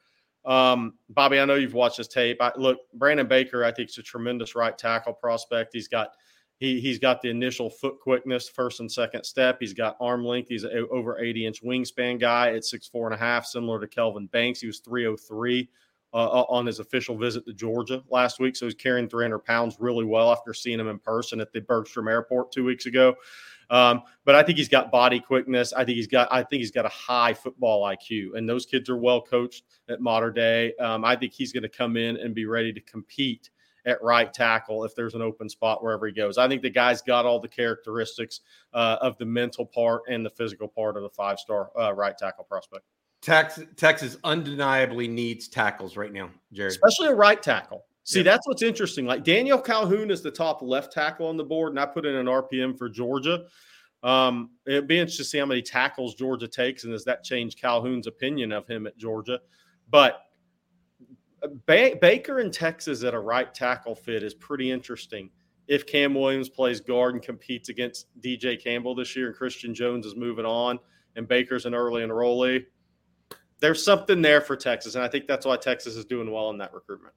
Um, 0.45 0.93
Bobby, 1.09 1.39
I 1.39 1.45
know 1.45 1.55
you've 1.55 1.73
watched 1.73 1.97
this 1.97 2.07
tape. 2.07 2.41
I, 2.41 2.51
look, 2.55 2.79
Brandon 2.93 3.27
Baker, 3.27 3.65
I 3.65 3.71
think, 3.71 3.89
is 3.89 3.97
a 3.97 4.03
tremendous 4.03 4.55
right 4.55 4.77
tackle 4.77 5.13
prospect. 5.13 5.73
He's 5.73 5.87
got 5.87 6.13
he 6.59 6.79
he's 6.79 6.99
got 6.99 7.21
the 7.21 7.29
initial 7.29 7.69
foot 7.69 7.99
quickness, 8.01 8.49
first 8.49 8.79
and 8.79 8.91
second 8.91 9.23
step. 9.23 9.57
He's 9.59 9.73
got 9.73 9.97
arm 9.99 10.25
length. 10.25 10.49
He's 10.49 10.63
an 10.63 10.87
over 10.91 11.19
80 11.19 11.45
inch 11.45 11.63
wingspan 11.63 12.19
guy 12.19 12.53
at 12.53 12.65
six 12.65 12.87
four 12.87 13.07
and 13.07 13.15
a 13.15 13.17
half, 13.17 13.45
similar 13.45 13.79
to 13.79 13.87
Kelvin 13.87 14.27
Banks. 14.27 14.61
He 14.61 14.67
was 14.67 14.79
303 14.79 15.69
uh, 16.13 16.43
on 16.49 16.65
his 16.65 16.79
official 16.79 17.17
visit 17.17 17.45
to 17.45 17.53
Georgia 17.53 18.03
last 18.09 18.39
week. 18.39 18.55
So 18.55 18.65
he's 18.65 18.75
carrying 18.75 19.07
300 19.07 19.39
pounds 19.39 19.77
really 19.79 20.05
well 20.05 20.31
after 20.31 20.53
seeing 20.53 20.79
him 20.79 20.87
in 20.87 20.99
person 20.99 21.39
at 21.39 21.53
the 21.53 21.61
Bergstrom 21.61 22.07
Airport 22.07 22.51
two 22.51 22.63
weeks 22.63 22.85
ago. 22.85 23.15
Um, 23.69 24.01
but 24.25 24.35
I 24.35 24.43
think 24.43 24.57
he's 24.57 24.69
got 24.69 24.91
body 24.91 25.19
quickness. 25.19 25.73
I 25.73 25.85
think 25.85 25.95
he's 25.95 26.07
got. 26.07 26.27
I 26.31 26.41
think 26.43 26.61
he's 26.61 26.71
got 26.71 26.85
a 26.85 26.89
high 26.89 27.33
football 27.33 27.83
IQ, 27.83 28.35
and 28.35 28.49
those 28.49 28.65
kids 28.65 28.89
are 28.89 28.97
well 28.97 29.21
coached 29.21 29.63
at 29.89 30.01
Mater 30.01 30.31
Dei. 30.31 30.73
Um, 30.77 31.05
I 31.05 31.15
think 31.15 31.33
he's 31.33 31.53
going 31.53 31.63
to 31.63 31.69
come 31.69 31.95
in 31.95 32.17
and 32.17 32.33
be 32.33 32.45
ready 32.45 32.73
to 32.73 32.81
compete 32.81 33.51
at 33.85 34.01
right 34.03 34.33
tackle 34.33 34.83
if 34.83 34.95
there's 34.95 35.13
an 35.13 35.21
open 35.21 35.49
spot 35.49 35.83
wherever 35.83 36.07
he 36.07 36.13
goes. 36.13 36.37
I 36.37 36.47
think 36.47 36.61
the 36.61 36.69
guy's 36.69 37.01
got 37.01 37.25
all 37.25 37.39
the 37.39 37.47
characteristics 37.47 38.41
uh, 38.73 38.97
of 39.01 39.17
the 39.17 39.25
mental 39.25 39.65
part 39.65 40.03
and 40.09 40.25
the 40.25 40.29
physical 40.29 40.67
part 40.67 40.97
of 40.97 41.03
the 41.03 41.09
five 41.09 41.39
star 41.39 41.69
uh, 41.79 41.93
right 41.93 42.17
tackle 42.17 42.43
prospect. 42.43 42.85
Texas, 43.21 43.65
Texas 43.75 44.17
undeniably 44.23 45.07
needs 45.07 45.47
tackles 45.47 45.97
right 45.97 46.13
now, 46.13 46.29
Jerry. 46.53 46.69
Especially 46.69 47.07
a 47.07 47.13
right 47.13 47.41
tackle. 47.41 47.85
See, 48.03 48.19
yeah. 48.19 48.23
that's 48.23 48.47
what's 48.47 48.63
interesting. 48.63 49.05
Like 49.05 49.23
Daniel 49.23 49.59
Calhoun 49.59 50.09
is 50.09 50.21
the 50.21 50.31
top 50.31 50.61
left 50.61 50.93
tackle 50.93 51.27
on 51.27 51.37
the 51.37 51.43
board, 51.43 51.73
and 51.73 51.79
I 51.79 51.85
put 51.85 52.05
in 52.05 52.15
an 52.15 52.27
RPM 52.27 52.77
for 52.77 52.89
Georgia. 52.89 53.45
Um, 54.01 54.51
it'd 54.65 54.87
be 54.87 54.97
interesting 54.97 55.25
to 55.25 55.29
see 55.29 55.37
how 55.37 55.45
many 55.45 55.61
tackles 55.61 56.15
Georgia 56.15 56.47
takes, 56.47 56.85
and 56.85 56.93
does 56.93 57.03
that 57.05 57.23
change 57.23 57.57
Calhoun's 57.57 58.07
opinion 58.07 58.51
of 58.51 58.65
him 58.67 58.87
at 58.87 58.97
Georgia? 58.97 59.39
But 59.89 60.21
ba- 61.65 61.97
Baker 61.99 62.39
in 62.39 62.51
Texas 62.51 63.03
at 63.03 63.13
a 63.13 63.19
right 63.19 63.53
tackle 63.53 63.95
fit 63.95 64.23
is 64.23 64.33
pretty 64.33 64.71
interesting. 64.71 65.29
If 65.67 65.85
Cam 65.85 66.15
Williams 66.15 66.49
plays 66.49 66.79
guard 66.79 67.13
and 67.13 67.21
competes 67.21 67.69
against 67.69 68.07
DJ 68.21 68.61
Campbell 68.61 68.95
this 68.95 69.15
year, 69.15 69.27
and 69.27 69.35
Christian 69.35 69.73
Jones 69.75 70.05
is 70.05 70.15
moving 70.15 70.45
on, 70.45 70.79
and 71.15 71.27
Baker's 71.27 71.65
an 71.65 71.75
early 71.75 72.01
enrollee. 72.01 72.65
There's 73.59 73.83
something 73.83 74.21
there 74.21 74.41
for 74.41 74.55
Texas, 74.55 74.95
and 74.95 75.03
I 75.03 75.07
think 75.07 75.27
that's 75.27 75.45
why 75.45 75.57
Texas 75.57 75.95
is 75.95 76.05
doing 76.05 76.31
well 76.31 76.49
in 76.49 76.57
that 76.59 76.73
recruitment. 76.73 77.13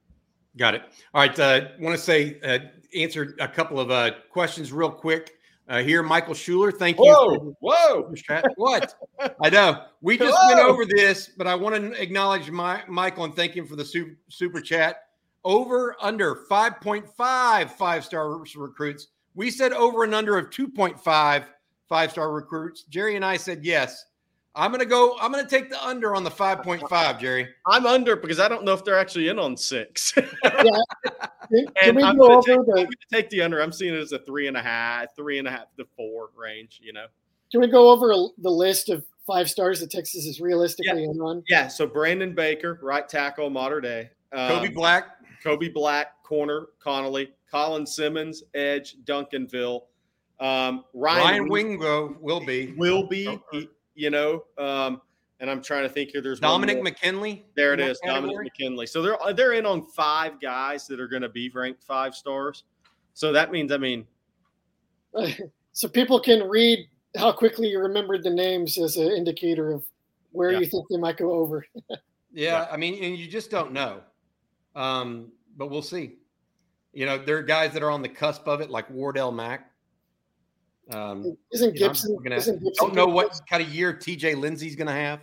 Got 0.57 0.75
it. 0.75 0.83
All 1.13 1.21
right. 1.21 1.39
Uh, 1.39 1.67
want 1.79 1.97
to 1.97 2.03
say 2.03 2.39
uh, 2.43 2.59
answer 2.95 3.35
a 3.39 3.47
couple 3.47 3.79
of 3.79 3.89
uh, 3.89 4.11
questions 4.29 4.71
real 4.71 4.91
quick. 4.91 5.33
Uh, 5.67 5.81
here, 5.81 6.03
Michael 6.03 6.33
Schuler. 6.33 6.71
Thank 6.71 6.97
you. 6.97 7.05
Whoa, 7.05 7.55
whoa. 7.61 8.13
What? 8.55 8.95
I 9.41 9.49
know. 9.49 9.85
We 10.01 10.17
just 10.17 10.37
whoa. 10.37 10.55
went 10.55 10.59
over 10.59 10.85
this, 10.85 11.31
but 11.37 11.47
I 11.47 11.55
want 11.55 11.75
to 11.75 12.01
acknowledge 12.01 12.51
my, 12.51 12.83
Michael 12.87 13.23
and 13.23 13.33
thank 13.33 13.55
him 13.55 13.65
for 13.65 13.75
the 13.75 13.85
super, 13.85 14.17
super 14.29 14.59
chat. 14.59 14.97
Over 15.45 15.95
under 16.01 16.35
5.5 16.49 17.69
five 17.69 18.05
star 18.05 18.37
recruits. 18.55 19.07
We 19.35 19.49
said 19.49 19.73
over 19.73 20.03
and 20.03 20.13
under 20.13 20.37
of 20.37 20.49
2.5 20.49 21.45
five 21.89 22.11
star 22.11 22.31
recruits. 22.31 22.83
Jerry 22.83 23.15
and 23.15 23.25
I 23.25 23.37
said 23.37 23.63
yes. 23.63 24.05
I'm 24.55 24.71
gonna 24.71 24.85
go. 24.85 25.17
I'm 25.19 25.31
gonna 25.31 25.47
take 25.47 25.69
the 25.69 25.83
under 25.83 26.15
on 26.15 26.23
the 26.23 26.29
5.5, 26.29 27.19
Jerry. 27.19 27.49
I'm 27.65 27.85
under 27.85 28.15
because 28.15 28.39
I 28.39 28.47
don't 28.47 28.63
know 28.63 28.73
if 28.73 28.85
they're 28.85 28.97
actually 28.97 29.27
in 29.29 29.39
on 29.39 29.57
six. 29.57 30.13
yeah. 30.43 30.61
Can, 31.49 31.67
can 31.81 31.95
we 31.95 32.03
I'm 32.03 32.17
go 32.17 32.37
over 32.37 32.41
take, 32.41 32.65
the, 32.65 32.95
take 33.11 33.29
the 33.29 33.41
under. 33.41 33.61
I'm 33.61 33.71
seeing 33.71 33.95
it 33.95 33.99
as 33.99 34.11
a 34.11 34.19
three 34.19 34.47
and 34.47 34.55
a 34.55 34.61
half, 34.61 35.15
three 35.15 35.39
and 35.39 35.47
a 35.47 35.51
half 35.51 35.75
to 35.77 35.85
four 35.97 36.29
range. 36.35 36.79
You 36.83 36.93
know. 36.93 37.07
Can 37.51 37.61
we 37.61 37.67
go 37.67 37.91
over 37.91 38.13
the 38.37 38.49
list 38.49 38.89
of 38.89 39.03
five 39.25 39.49
stars 39.49 39.79
that 39.79 39.89
Texas 39.89 40.25
is 40.25 40.39
realistically 40.39 41.03
yeah. 41.03 41.11
in 41.11 41.19
on? 41.19 41.43
Yeah. 41.49 41.67
So 41.67 41.87
Brandon 41.87 42.35
Baker, 42.35 42.79
right 42.81 43.07
tackle, 43.07 43.49
Mater 43.49 43.81
Dei. 43.81 44.09
Um, 44.33 44.49
Kobe 44.49 44.69
Black. 44.69 45.05
Kobe 45.43 45.69
Black, 45.69 46.23
corner, 46.23 46.67
Connally. 46.83 47.29
Colin 47.51 47.85
Simmons, 47.85 48.43
edge, 48.55 48.95
Duncanville. 49.05 49.83
Um, 50.39 50.85
Ryan, 50.93 51.23
Ryan 51.23 51.49
Wingo 51.49 52.17
will 52.19 52.43
be. 52.43 52.73
Will 52.77 53.07
be. 53.07 53.39
He, 53.51 53.69
you 53.95 54.09
know. 54.09 54.43
Um, 54.57 55.01
and 55.39 55.49
I'm 55.51 55.61
trying 55.61 55.83
to 55.83 55.89
think 55.89 56.11
here. 56.11 56.21
There's 56.21 56.39
Dominic 56.39 56.81
McKinley. 56.81 57.45
There 57.55 57.73
it 57.73 57.79
is, 57.79 57.99
category? 57.99 58.31
Dominic 58.31 58.53
McKinley. 58.57 58.87
So 58.87 59.01
they're 59.01 59.17
they're 59.33 59.53
in 59.53 59.65
on 59.65 59.83
five 59.83 60.39
guys 60.39 60.87
that 60.87 60.99
are 60.99 61.07
going 61.07 61.21
to 61.21 61.29
be 61.29 61.49
ranked 61.49 61.83
five 61.83 62.15
stars. 62.15 62.63
So 63.13 63.31
that 63.33 63.51
means, 63.51 63.71
I 63.71 63.77
mean, 63.77 64.07
so 65.73 65.87
people 65.87 66.19
can 66.19 66.47
read 66.47 66.87
how 67.17 67.31
quickly 67.31 67.69
you 67.69 67.79
remembered 67.79 68.23
the 68.23 68.29
names 68.29 68.77
as 68.77 68.97
an 68.97 69.11
indicator 69.11 69.71
of 69.71 69.83
where 70.31 70.51
yeah. 70.51 70.59
you 70.59 70.65
think 70.65 70.87
they 70.89 70.97
might 70.97 71.17
go 71.17 71.31
over. 71.31 71.65
yeah, 71.89 71.97
yeah, 72.31 72.67
I 72.71 72.77
mean, 72.77 73.03
and 73.03 73.17
you 73.17 73.27
just 73.27 73.51
don't 73.51 73.71
know, 73.71 74.01
um, 74.75 75.31
but 75.57 75.69
we'll 75.69 75.81
see. 75.81 76.13
You 76.93 77.05
know, 77.05 77.17
there 77.17 77.37
are 77.37 77.43
guys 77.43 77.73
that 77.73 77.83
are 77.83 77.91
on 77.91 78.01
the 78.01 78.09
cusp 78.09 78.47
of 78.47 78.61
it, 78.61 78.69
like 78.69 78.89
Wardell 78.89 79.31
Mack. 79.31 79.71
Um, 80.91 81.37
isn't 81.51 81.75
Gibson? 81.75 82.11
You 82.11 82.17
know, 82.17 82.23
gonna, 82.23 82.35
isn't 82.35 82.63
Gibson 82.63 82.87
don't 82.87 82.95
know 82.95 83.07
what 83.07 83.39
kind 83.49 83.63
of 83.63 83.69
year 83.69 83.93
TJ 83.93 84.37
Lindsey's 84.37 84.75
going 84.75 84.87
to 84.87 84.93
have 84.93 85.21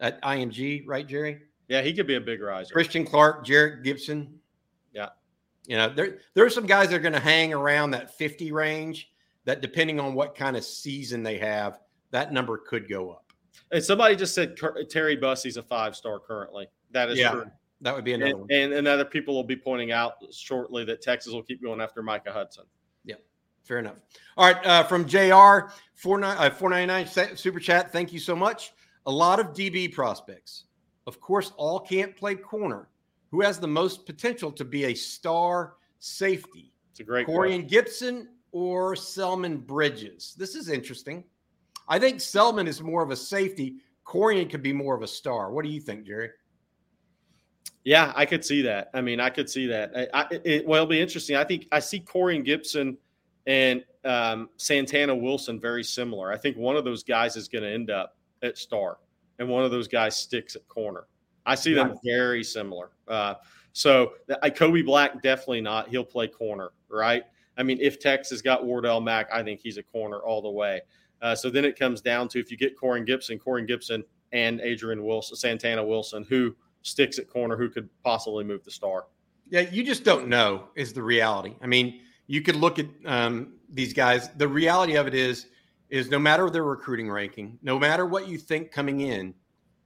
at 0.00 0.22
IMG, 0.22 0.84
right, 0.86 1.06
Jerry? 1.06 1.40
Yeah, 1.68 1.82
he 1.82 1.92
could 1.92 2.06
be 2.06 2.16
a 2.16 2.20
big 2.20 2.42
riser. 2.42 2.72
Christian 2.72 3.04
Clark, 3.04 3.44
Jarrett 3.44 3.82
Gibson. 3.82 4.38
Yeah, 4.92 5.08
you 5.66 5.76
know, 5.76 5.88
there 5.88 6.18
there 6.34 6.44
are 6.44 6.50
some 6.50 6.66
guys 6.66 6.90
that 6.90 6.96
are 6.96 7.00
going 7.00 7.14
to 7.14 7.20
hang 7.20 7.54
around 7.54 7.92
that 7.92 8.16
50 8.16 8.52
range. 8.52 9.08
That 9.44 9.60
depending 9.60 9.98
on 9.98 10.14
what 10.14 10.36
kind 10.36 10.56
of 10.56 10.64
season 10.64 11.24
they 11.24 11.38
have, 11.38 11.80
that 12.12 12.32
number 12.32 12.58
could 12.58 12.88
go 12.88 13.10
up. 13.10 13.32
And 13.72 13.82
somebody 13.82 14.14
just 14.14 14.34
said 14.34 14.56
Terry 14.88 15.16
Bussey's 15.16 15.56
a 15.56 15.62
five 15.62 15.96
star 15.96 16.20
currently. 16.20 16.68
That 16.92 17.10
is 17.10 17.18
yeah, 17.18 17.30
true. 17.30 17.44
That 17.80 17.94
would 17.94 18.04
be 18.04 18.12
another 18.12 18.30
and, 18.30 18.40
one. 18.40 18.48
And, 18.52 18.72
and 18.72 18.88
other 18.88 19.04
people 19.04 19.34
will 19.34 19.44
be 19.44 19.56
pointing 19.56 19.90
out 19.90 20.14
shortly 20.32 20.84
that 20.84 21.02
Texas 21.02 21.32
will 21.32 21.42
keep 21.42 21.62
going 21.62 21.80
after 21.80 22.02
Micah 22.02 22.32
Hudson. 22.32 22.64
Fair 23.64 23.78
enough. 23.78 23.96
All 24.36 24.52
right. 24.52 24.66
Uh, 24.66 24.82
from 24.84 25.06
JR, 25.06 25.70
499 25.94 27.06
uh, 27.06 27.36
super 27.36 27.60
chat. 27.60 27.92
Thank 27.92 28.12
you 28.12 28.18
so 28.18 28.34
much. 28.34 28.72
A 29.06 29.10
lot 29.10 29.40
of 29.40 29.48
DB 29.48 29.92
prospects. 29.92 30.64
Of 31.06 31.20
course, 31.20 31.52
all 31.56 31.80
can't 31.80 32.16
play 32.16 32.34
corner. 32.34 32.88
Who 33.30 33.40
has 33.40 33.58
the 33.58 33.68
most 33.68 34.06
potential 34.06 34.52
to 34.52 34.64
be 34.64 34.84
a 34.86 34.94
star 34.94 35.74
safety? 36.00 36.72
It's 36.90 37.00
a 37.00 37.04
great 37.04 37.26
Corian 37.26 37.68
Gibson 37.68 38.28
or 38.52 38.94
Selman 38.94 39.58
Bridges? 39.58 40.34
This 40.36 40.54
is 40.54 40.68
interesting. 40.68 41.24
I 41.88 41.98
think 41.98 42.20
Selman 42.20 42.68
is 42.68 42.82
more 42.82 43.02
of 43.02 43.10
a 43.10 43.16
safety. 43.16 43.76
Corian 44.04 44.50
could 44.50 44.62
be 44.62 44.72
more 44.72 44.94
of 44.94 45.02
a 45.02 45.08
star. 45.08 45.50
What 45.50 45.64
do 45.64 45.70
you 45.70 45.80
think, 45.80 46.06
Jerry? 46.06 46.30
Yeah, 47.84 48.12
I 48.14 48.26
could 48.26 48.44
see 48.44 48.62
that. 48.62 48.90
I 48.94 49.00
mean, 49.00 49.18
I 49.18 49.30
could 49.30 49.48
see 49.48 49.66
that. 49.68 49.92
I, 49.96 50.08
I, 50.12 50.26
it, 50.44 50.66
well, 50.66 50.82
it'll 50.82 50.90
be 50.90 51.00
interesting. 51.00 51.36
I 51.36 51.44
think 51.44 51.66
I 51.72 51.78
see 51.78 52.00
Corian 52.00 52.44
Gibson– 52.44 52.98
and 53.46 53.84
um, 54.04 54.48
Santana 54.56 55.14
Wilson 55.14 55.60
very 55.60 55.84
similar. 55.84 56.32
I 56.32 56.36
think 56.36 56.56
one 56.56 56.76
of 56.76 56.84
those 56.84 57.02
guys 57.02 57.36
is 57.36 57.48
going 57.48 57.62
to 57.62 57.70
end 57.70 57.90
up 57.90 58.16
at 58.42 58.58
star, 58.58 58.98
and 59.38 59.48
one 59.48 59.64
of 59.64 59.70
those 59.70 59.88
guys 59.88 60.16
sticks 60.16 60.56
at 60.56 60.66
corner. 60.68 61.06
I 61.44 61.54
see 61.56 61.74
them 61.74 61.98
very 62.04 62.44
similar. 62.44 62.90
Uh, 63.08 63.34
so 63.72 64.12
I, 64.42 64.50
Kobe 64.50 64.82
Black 64.82 65.22
definitely 65.22 65.60
not. 65.60 65.88
He'll 65.88 66.04
play 66.04 66.28
corner, 66.28 66.70
right? 66.88 67.24
I 67.56 67.62
mean, 67.62 67.78
if 67.80 67.98
Texas 67.98 68.40
got 68.42 68.64
Wardell 68.64 69.00
Mack, 69.00 69.28
I 69.32 69.42
think 69.42 69.60
he's 69.60 69.76
a 69.76 69.82
corner 69.82 70.18
all 70.18 70.40
the 70.40 70.50
way. 70.50 70.80
Uh, 71.20 71.34
so 71.34 71.50
then 71.50 71.64
it 71.64 71.78
comes 71.78 72.00
down 72.00 72.28
to 72.28 72.40
if 72.40 72.50
you 72.50 72.56
get 72.56 72.78
Corian 72.78 73.06
Gibson, 73.06 73.38
Corian 73.38 73.66
Gibson, 73.66 74.04
and 74.32 74.60
Adrian 74.60 75.04
Wilson, 75.04 75.36
Santana 75.36 75.84
Wilson, 75.84 76.24
who 76.28 76.54
sticks 76.82 77.18
at 77.18 77.28
corner, 77.28 77.56
who 77.56 77.68
could 77.68 77.88
possibly 78.02 78.44
move 78.44 78.64
the 78.64 78.70
star. 78.70 79.06
Yeah, 79.48 79.60
you 79.60 79.84
just 79.84 80.04
don't 80.04 80.28
know 80.28 80.68
is 80.74 80.92
the 80.92 81.02
reality. 81.02 81.54
I 81.60 81.66
mean, 81.66 82.00
you 82.32 82.40
could 82.40 82.56
look 82.56 82.78
at 82.78 82.86
um, 83.04 83.52
these 83.68 83.92
guys. 83.92 84.30
The 84.38 84.48
reality 84.48 84.94
of 84.94 85.06
it 85.06 85.12
is, 85.12 85.48
is 85.90 86.08
no 86.08 86.18
matter 86.18 86.48
their 86.48 86.64
recruiting 86.64 87.10
ranking, 87.10 87.58
no 87.62 87.78
matter 87.78 88.06
what 88.06 88.26
you 88.26 88.38
think 88.38 88.72
coming 88.72 89.00
in, 89.00 89.34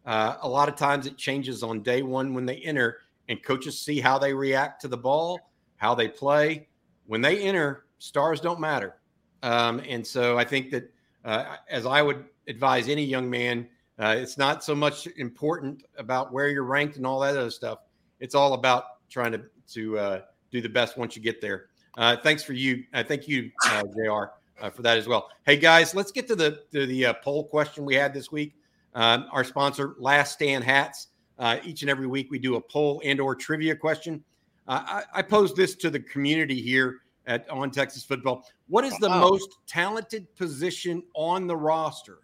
uh, 0.04 0.36
a 0.42 0.48
lot 0.48 0.68
of 0.68 0.76
times 0.76 1.08
it 1.08 1.18
changes 1.18 1.64
on 1.64 1.82
day 1.82 2.02
one 2.02 2.34
when 2.34 2.46
they 2.46 2.58
enter, 2.58 2.98
and 3.28 3.42
coaches 3.42 3.80
see 3.80 3.98
how 3.98 4.16
they 4.16 4.32
react 4.32 4.80
to 4.82 4.86
the 4.86 4.96
ball, 4.96 5.50
how 5.74 5.92
they 5.92 6.06
play. 6.06 6.68
When 7.06 7.20
they 7.20 7.40
enter, 7.40 7.86
stars 7.98 8.40
don't 8.40 8.60
matter. 8.60 8.94
Um, 9.42 9.82
and 9.88 10.06
so 10.06 10.38
I 10.38 10.44
think 10.44 10.70
that, 10.70 10.94
uh, 11.24 11.56
as 11.68 11.84
I 11.84 12.00
would 12.00 12.26
advise 12.46 12.88
any 12.88 13.04
young 13.04 13.28
man, 13.28 13.66
uh, 13.98 14.14
it's 14.16 14.38
not 14.38 14.62
so 14.62 14.72
much 14.72 15.08
important 15.16 15.82
about 15.98 16.32
where 16.32 16.46
you're 16.46 16.62
ranked 16.62 16.96
and 16.96 17.04
all 17.04 17.18
that 17.20 17.36
other 17.36 17.50
stuff. 17.50 17.80
It's 18.20 18.36
all 18.36 18.52
about 18.54 18.84
trying 19.10 19.32
to 19.32 19.42
to 19.72 19.98
uh, 19.98 20.20
do 20.52 20.60
the 20.60 20.68
best 20.68 20.96
once 20.96 21.16
you 21.16 21.22
get 21.22 21.40
there. 21.40 21.70
Uh, 21.96 22.16
thanks 22.16 22.42
for 22.42 22.52
you. 22.52 22.84
Uh, 22.92 23.02
thank 23.02 23.26
you, 23.26 23.50
uh, 23.66 23.82
Jr. 23.82 24.24
Uh, 24.60 24.70
for 24.70 24.82
that 24.82 24.98
as 24.98 25.06
well. 25.06 25.30
Hey 25.46 25.56
guys, 25.56 25.94
let's 25.94 26.12
get 26.12 26.26
to 26.28 26.36
the 26.36 26.62
to 26.72 26.86
the 26.86 27.06
uh, 27.06 27.12
poll 27.14 27.44
question 27.44 27.84
we 27.84 27.94
had 27.94 28.12
this 28.12 28.30
week. 28.30 28.54
Um, 28.94 29.26
our 29.32 29.44
sponsor, 29.44 29.94
Last 29.98 30.32
Stand 30.34 30.64
Hats. 30.64 31.08
Uh, 31.38 31.58
each 31.64 31.82
and 31.82 31.90
every 31.90 32.06
week 32.06 32.30
we 32.30 32.38
do 32.38 32.56
a 32.56 32.60
poll 32.60 33.02
and 33.04 33.20
or 33.20 33.34
trivia 33.34 33.76
question. 33.76 34.24
I, 34.68 35.04
I 35.12 35.22
posed 35.22 35.54
this 35.54 35.76
to 35.76 35.90
the 35.90 36.00
community 36.00 36.60
here 36.60 37.02
at 37.26 37.48
on 37.50 37.70
Texas 37.70 38.04
football. 38.04 38.44
What 38.68 38.84
is 38.84 38.96
the 38.98 39.08
wow. 39.08 39.20
most 39.20 39.48
talented 39.66 40.34
position 40.34 41.02
on 41.14 41.46
the 41.46 41.56
roster? 41.56 42.18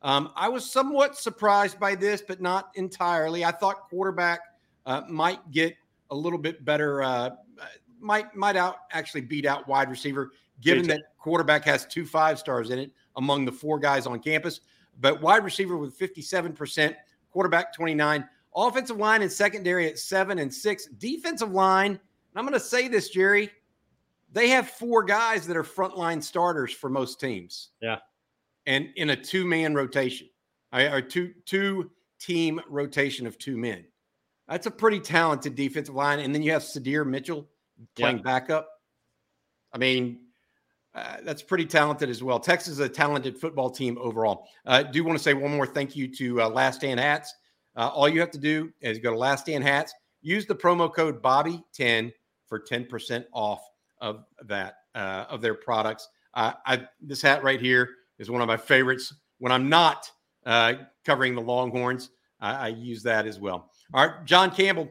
Um, 0.00 0.30
I 0.34 0.48
was 0.48 0.70
somewhat 0.70 1.18
surprised 1.18 1.78
by 1.78 1.96
this, 1.96 2.22
but 2.26 2.40
not 2.40 2.70
entirely. 2.76 3.44
I 3.44 3.50
thought 3.50 3.88
quarterback 3.90 4.40
might 5.08 5.50
get 5.50 5.76
a 6.10 6.14
little 6.14 6.38
bit 6.38 6.64
better 6.64 7.02
might 8.02 8.34
might 8.34 8.56
out 8.56 8.76
actually 8.92 9.22
beat 9.22 9.46
out 9.46 9.66
wide 9.68 9.90
receiver, 9.90 10.32
given 10.60 10.86
that 10.88 11.02
quarterback 11.18 11.64
has 11.64 11.86
two 11.86 12.04
five 12.04 12.38
stars 12.38 12.70
in 12.70 12.78
it 12.78 12.90
among 13.16 13.44
the 13.44 13.52
four 13.52 13.78
guys 13.78 14.06
on 14.06 14.18
campus. 14.20 14.60
But 15.00 15.22
wide 15.22 15.44
receiver 15.44 15.76
with 15.76 15.98
57%, 15.98 16.94
quarterback 17.30 17.74
29, 17.74 18.28
offensive 18.54 18.98
line 18.98 19.22
and 19.22 19.32
secondary 19.32 19.88
at 19.88 19.98
seven 19.98 20.38
and 20.38 20.52
six, 20.52 20.86
defensive 20.98 21.50
line. 21.50 21.92
And 21.92 22.00
I'm 22.36 22.44
going 22.44 22.52
to 22.52 22.60
say 22.60 22.88
this, 22.88 23.08
Jerry. 23.08 23.50
They 24.32 24.48
have 24.48 24.68
four 24.68 25.02
guys 25.02 25.46
that 25.46 25.56
are 25.56 25.64
frontline 25.64 26.22
starters 26.22 26.72
for 26.72 26.88
most 26.88 27.20
teams. 27.20 27.70
Yeah. 27.80 27.98
And 28.66 28.88
in 28.96 29.10
a 29.10 29.16
two 29.16 29.44
man 29.44 29.74
rotation, 29.74 30.28
or 30.72 31.02
two 31.02 31.32
two 31.44 31.90
team 32.18 32.60
rotation 32.68 33.26
of 33.26 33.38
two 33.38 33.56
men. 33.56 33.84
That's 34.48 34.66
a 34.66 34.70
pretty 34.70 35.00
talented 35.00 35.54
defensive 35.54 35.94
line. 35.94 36.18
And 36.20 36.34
then 36.34 36.42
you 36.42 36.52
have 36.52 36.62
Sadir 36.62 37.06
Mitchell, 37.06 37.48
playing 37.96 38.22
backup. 38.22 38.68
I 39.72 39.78
mean, 39.78 40.20
uh, 40.94 41.16
that's 41.22 41.42
pretty 41.42 41.64
talented 41.64 42.10
as 42.10 42.22
well. 42.22 42.38
Texas 42.38 42.74
is 42.74 42.80
a 42.80 42.88
talented 42.88 43.38
football 43.38 43.70
team 43.70 43.96
overall. 44.00 44.46
I 44.66 44.80
uh, 44.80 44.82
do 44.82 45.02
want 45.04 45.16
to 45.16 45.22
say 45.22 45.32
one 45.32 45.54
more 45.54 45.66
thank 45.66 45.96
you 45.96 46.06
to 46.16 46.42
uh, 46.42 46.48
Last 46.48 46.76
Stand 46.76 47.00
Hats. 47.00 47.34
Uh, 47.76 47.88
all 47.88 48.08
you 48.08 48.20
have 48.20 48.30
to 48.32 48.38
do 48.38 48.70
is 48.82 48.98
go 48.98 49.10
to 49.10 49.16
Last 49.16 49.42
Stand 49.42 49.64
Hats, 49.64 49.94
use 50.20 50.44
the 50.44 50.54
promo 50.54 50.92
code 50.92 51.22
Bobby10 51.22 52.12
for 52.46 52.60
10% 52.60 53.24
off 53.32 53.62
of 54.02 54.24
that 54.44 54.74
uh, 54.94 55.24
of 55.30 55.40
their 55.40 55.54
products. 55.54 56.08
I 56.34 56.86
this 57.00 57.20
hat 57.20 57.42
right 57.42 57.60
here 57.60 57.90
is 58.18 58.30
one 58.30 58.40
of 58.40 58.48
my 58.48 58.56
favorites. 58.56 59.14
When 59.38 59.52
I'm 59.52 59.68
not 59.68 60.10
uh, 60.46 60.74
covering 61.04 61.34
the 61.34 61.42
Longhorns, 61.42 62.08
I, 62.40 62.52
I, 62.54 62.68
use 62.68 63.02
that 63.02 63.26
as 63.26 63.38
well. 63.38 63.70
All 63.92 64.06
right, 64.06 64.24
John 64.24 64.50
Campbell. 64.50 64.88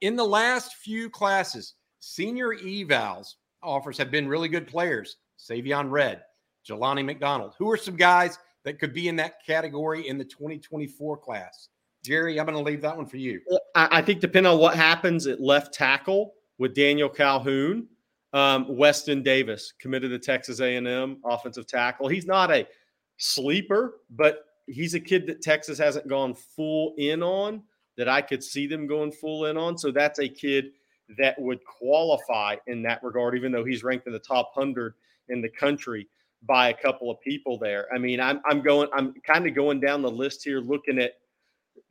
in 0.00 0.16
the 0.16 0.24
last 0.24 0.76
few 0.76 1.10
classes, 1.10 1.74
Senior 2.06 2.54
evals 2.56 3.36
offers 3.62 3.96
have 3.96 4.10
been 4.10 4.28
really 4.28 4.48
good 4.48 4.66
players. 4.66 5.16
Savion 5.38 5.90
Red, 5.90 6.22
Jelani 6.68 7.02
McDonald. 7.02 7.54
Who 7.58 7.70
are 7.70 7.78
some 7.78 7.96
guys 7.96 8.38
that 8.64 8.78
could 8.78 8.92
be 8.92 9.08
in 9.08 9.16
that 9.16 9.44
category 9.44 10.06
in 10.06 10.18
the 10.18 10.24
2024 10.24 11.16
class? 11.16 11.70
Jerry, 12.04 12.38
I'm 12.38 12.44
going 12.44 12.58
to 12.58 12.62
leave 12.62 12.82
that 12.82 12.94
one 12.94 13.06
for 13.06 13.16
you. 13.16 13.40
I, 13.74 14.02
think 14.02 14.20
depending 14.20 14.52
on 14.52 14.58
what 14.58 14.76
happens 14.76 15.26
at 15.26 15.40
left 15.40 15.72
tackle 15.72 16.34
with 16.58 16.74
Daniel 16.74 17.08
Calhoun, 17.08 17.88
um, 18.34 18.66
Weston 18.68 19.22
Davis 19.22 19.72
committed 19.80 20.10
to 20.10 20.18
Texas 20.18 20.60
A&M 20.60 21.22
offensive 21.24 21.66
tackle. 21.66 22.08
He's 22.08 22.26
not 22.26 22.50
a 22.50 22.68
sleeper, 23.16 24.00
but 24.10 24.44
he's 24.66 24.92
a 24.92 25.00
kid 25.00 25.26
that 25.28 25.40
Texas 25.40 25.78
hasn't 25.78 26.06
gone 26.06 26.34
full 26.34 26.94
in 26.98 27.22
on 27.22 27.62
that 27.96 28.10
I 28.10 28.20
could 28.20 28.44
see 28.44 28.66
them 28.66 28.86
going 28.86 29.10
full 29.10 29.46
in 29.46 29.56
on. 29.56 29.78
So 29.78 29.90
that's 29.90 30.18
a 30.18 30.28
kid 30.28 30.72
that 31.18 31.38
would 31.40 31.64
qualify 31.64 32.56
in 32.66 32.82
that 32.82 33.02
regard, 33.02 33.36
even 33.36 33.52
though 33.52 33.64
he's 33.64 33.84
ranked 33.84 34.06
in 34.06 34.12
the 34.12 34.18
top 34.18 34.52
100 34.54 34.94
in 35.28 35.40
the 35.40 35.48
country 35.48 36.08
by 36.46 36.68
a 36.68 36.74
couple 36.74 37.10
of 37.10 37.20
people 37.20 37.58
there. 37.58 37.86
I 37.94 37.98
mean, 37.98 38.20
I'm, 38.20 38.40
I'm 38.44 38.60
going, 38.60 38.88
I'm 38.92 39.14
kind 39.26 39.46
of 39.46 39.54
going 39.54 39.80
down 39.80 40.02
the 40.02 40.10
list 40.10 40.44
here, 40.44 40.60
looking 40.60 40.98
at 40.98 41.14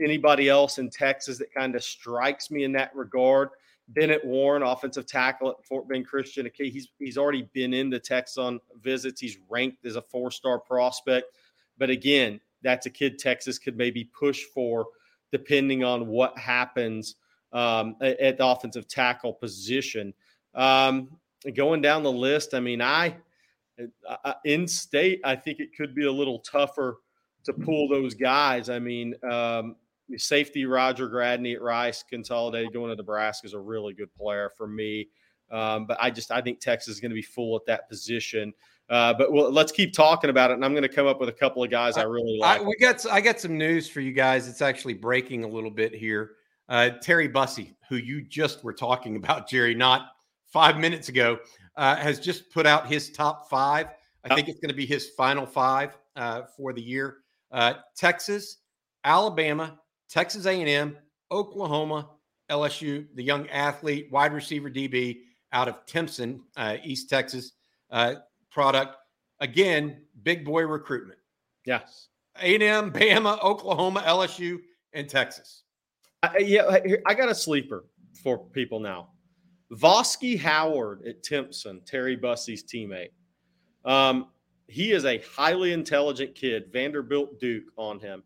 anybody 0.02 0.49
else 0.49 0.78
in 0.78 0.89
Texas 0.89 1.38
that 1.39 1.54
kind 1.54 1.76
of 1.76 1.84
strikes 1.84 2.52
me 2.52 2.63
in 2.63 2.71
that 2.73 2.95
regard. 2.95 3.49
Bennett 3.89 4.23
Warren, 4.23 4.63
offensive 4.63 5.06
tackle 5.06 5.49
at 5.49 5.65
Fort 5.65 5.88
Bend 5.89 6.08
Christian. 6.08 6.47
Okay, 6.47 6.69
he's 6.69 6.89
he's 6.99 7.17
already 7.17 7.49
been 7.54 7.73
in 7.73 7.89
the 7.89 7.99
Texas 7.99 8.38
on 8.38 8.60
visits. 8.82 9.19
He's 9.19 9.38
ranked 9.49 9.86
as 9.86 9.97
a 9.97 10.02
four-star 10.02 10.60
prospect. 10.60 11.36
But 11.78 11.89
again, 11.89 12.39
that's 12.62 12.86
a 12.86 12.89
kid 12.89 13.19
Texas 13.19 13.60
could 13.60 13.76
maybe 13.76 14.06
push 14.06 14.43
for 14.54 14.86
depending 15.32 15.84
on 15.84 16.08
what 16.08 16.38
happens 16.38 17.15
um, 17.54 17.96
at 18.02 18.38
the 18.38 18.46
offensive 18.46 18.88
tackle 18.88 19.34
position. 19.34 20.13
Um, 20.56 21.10
going 21.56 21.82
down 21.82 22.04
the 22.04 22.12
list, 22.12 22.54
I 22.54 22.60
mean, 22.60 22.82
I 22.82 23.16
in 24.44 24.68
state, 24.68 25.22
I 25.24 25.36
think 25.36 25.60
it 25.60 25.76
could 25.76 25.96
be 25.96 26.06
a 26.06 26.12
little 26.12 26.39
tougher 26.39 26.98
to 27.46 27.54
pull 27.54 27.88
those 27.88 28.13
guys. 28.13 28.70
I 28.70 28.80
mean, 28.80 29.16
um, 29.30 29.76
safety 30.18 30.66
Roger 30.66 31.10
Gradney 31.10 31.56
at 31.56 31.62
Rice 31.62 32.04
consolidated 32.04 32.74
going 32.74 32.89
to 32.89 32.96
Nebraska 32.96 33.48
is 33.48 33.54
a 33.54 33.60
really 33.60 33.94
good 33.94 34.13
player 34.16 34.52
for 34.58 34.68
me. 34.68 35.08
Um, 35.52 35.86
but 35.86 35.98
I 36.02 36.10
just 36.10 36.32
I 36.32 36.42
think 36.42 36.60
Texas 36.60 36.96
is 36.96 37.00
going 37.00 37.12
to 37.12 37.16
be 37.16 37.22
full 37.22 37.56
at 37.56 37.66
that 37.68 37.89
position. 37.89 38.54
Uh, 38.89 39.13
but 39.13 39.32
well, 39.32 39.52
let's 39.52 39.72
keep 39.72 39.94
talking 39.94 40.30
about 40.30 40.52
it, 40.52 40.56
and 40.56 40.66
I'm 40.66 40.74
going 40.74 40.84
to 40.84 40.89
come 40.89 41.08
up 41.08 41.20
with 41.20 41.30
a 41.30 41.34
couple 41.34 41.63
of 41.63 41.70
guys 41.70 41.98
I, 41.98 42.02
I 42.02 42.06
really 42.06 42.38
like. 42.38 42.60
I, 42.60 42.63
we 42.63 42.76
got 42.76 43.06
I 43.10 43.22
got 43.22 43.39
some 43.39 43.58
news 43.58 43.88
for 43.88 44.02
you 44.02 44.12
guys. 44.12 44.48
It's 44.48 44.62
actually 44.62 44.94
breaking 44.94 45.44
a 45.44 45.48
little 45.48 45.72
bit 45.72 45.94
here. 45.94 46.32
Uh, 46.69 46.91
Terry 47.02 47.28
Bussey, 47.28 47.76
who 47.89 47.95
you 47.97 48.21
just 48.21 48.63
were 48.63 48.73
talking 48.73 49.15
about, 49.17 49.49
Jerry, 49.49 49.73
not 49.76 50.12
five 50.45 50.78
minutes 50.78 51.10
ago, 51.10 51.39
uh, 51.76 51.95
has 51.95 52.19
just 52.19 52.52
put 52.52 52.65
out 52.65 52.88
his 52.88 53.10
top 53.10 53.49
five. 53.49 53.88
I 54.23 54.34
think 54.36 54.47
it's 54.47 54.60
going 54.60 54.69
to 54.69 54.76
be 54.76 54.86
his 54.86 55.10
final 55.10 55.45
five 55.45 55.97
uh, 56.15 56.43
for 56.56 56.71
the 56.71 56.82
year. 56.82 57.17
Uh, 57.52 57.73
Texas, 57.95 58.58
Alabama, 59.04 59.78
Texas 60.10 60.45
A&M, 60.45 60.95
Oklahoma, 61.32 62.10
LSU, 62.49 63.08
the 63.15 63.23
young 63.23 63.49
athlete, 63.49 64.08
wide 64.12 64.34
receiver 64.34 64.69
DB 64.69 65.21
out 65.52 65.67
of 65.67 65.86
Timpson, 65.86 66.41
uh, 66.56 66.78
East 66.84 67.10
Texas 67.10 67.54
uh, 67.91 68.15
product. 68.52 68.95
Again, 69.39 70.02
big 70.23 70.45
boy 70.45 70.65
recruitment. 70.65 71.19
Yes. 71.65 72.10
A&M, 72.39 72.91
Bama, 72.91 73.41
Oklahoma, 73.43 74.04
LSU, 74.06 74.60
and 74.93 75.10
Texas. 75.10 75.62
Uh, 76.24 76.30
yeah, 76.40 76.78
I 77.06 77.14
got 77.14 77.28
a 77.28 77.36
sleeper 77.36 77.84
for 78.24 78.38
people 78.38 78.80
now. 78.80 79.10
Voski 79.74 80.40
Howard 80.40 81.06
at 81.06 81.22
Timpson, 81.22 81.82
Terry 81.86 82.16
Bussey's 82.16 82.64
teammate. 82.64 83.10
Um, 83.84 84.28
he 84.68 84.94
is 84.94 85.04
a 85.04 85.22
highly 85.36 85.74
intelligent 85.74 86.34
kid, 86.34 86.72
Vanderbilt 86.72 87.42
Duke 87.42 87.66
on 87.76 88.00
him. 88.00 88.24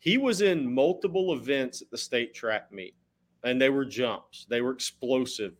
He 0.00 0.18
was 0.18 0.40
in 0.40 0.74
multiple 0.74 1.34
events 1.34 1.82
at 1.82 1.90
the 1.90 1.98
state 1.98 2.34
track 2.34 2.72
meet, 2.72 2.96
and 3.44 3.62
they 3.62 3.70
were 3.70 3.84
jumps. 3.84 4.46
They 4.50 4.60
were 4.60 4.72
explosive 4.72 5.52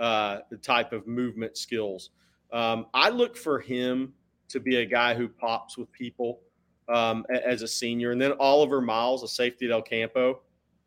uh, 0.00 0.38
type 0.62 0.92
of 0.92 1.06
movement 1.06 1.56
skills. 1.56 2.10
Um, 2.52 2.86
I 2.92 3.08
look 3.08 3.36
for 3.36 3.60
him 3.60 4.14
to 4.48 4.58
be 4.58 4.76
a 4.76 4.84
guy 4.84 5.14
who 5.14 5.28
pops 5.28 5.78
with 5.78 5.92
people 5.92 6.40
um, 6.88 7.24
as 7.30 7.62
a 7.62 7.68
senior. 7.68 8.10
And 8.10 8.20
then 8.20 8.32
Oliver 8.40 8.80
Miles, 8.80 9.22
a 9.22 9.28
safety 9.28 9.66
at 9.66 9.70
El 9.70 9.82
Campo, 9.82 10.40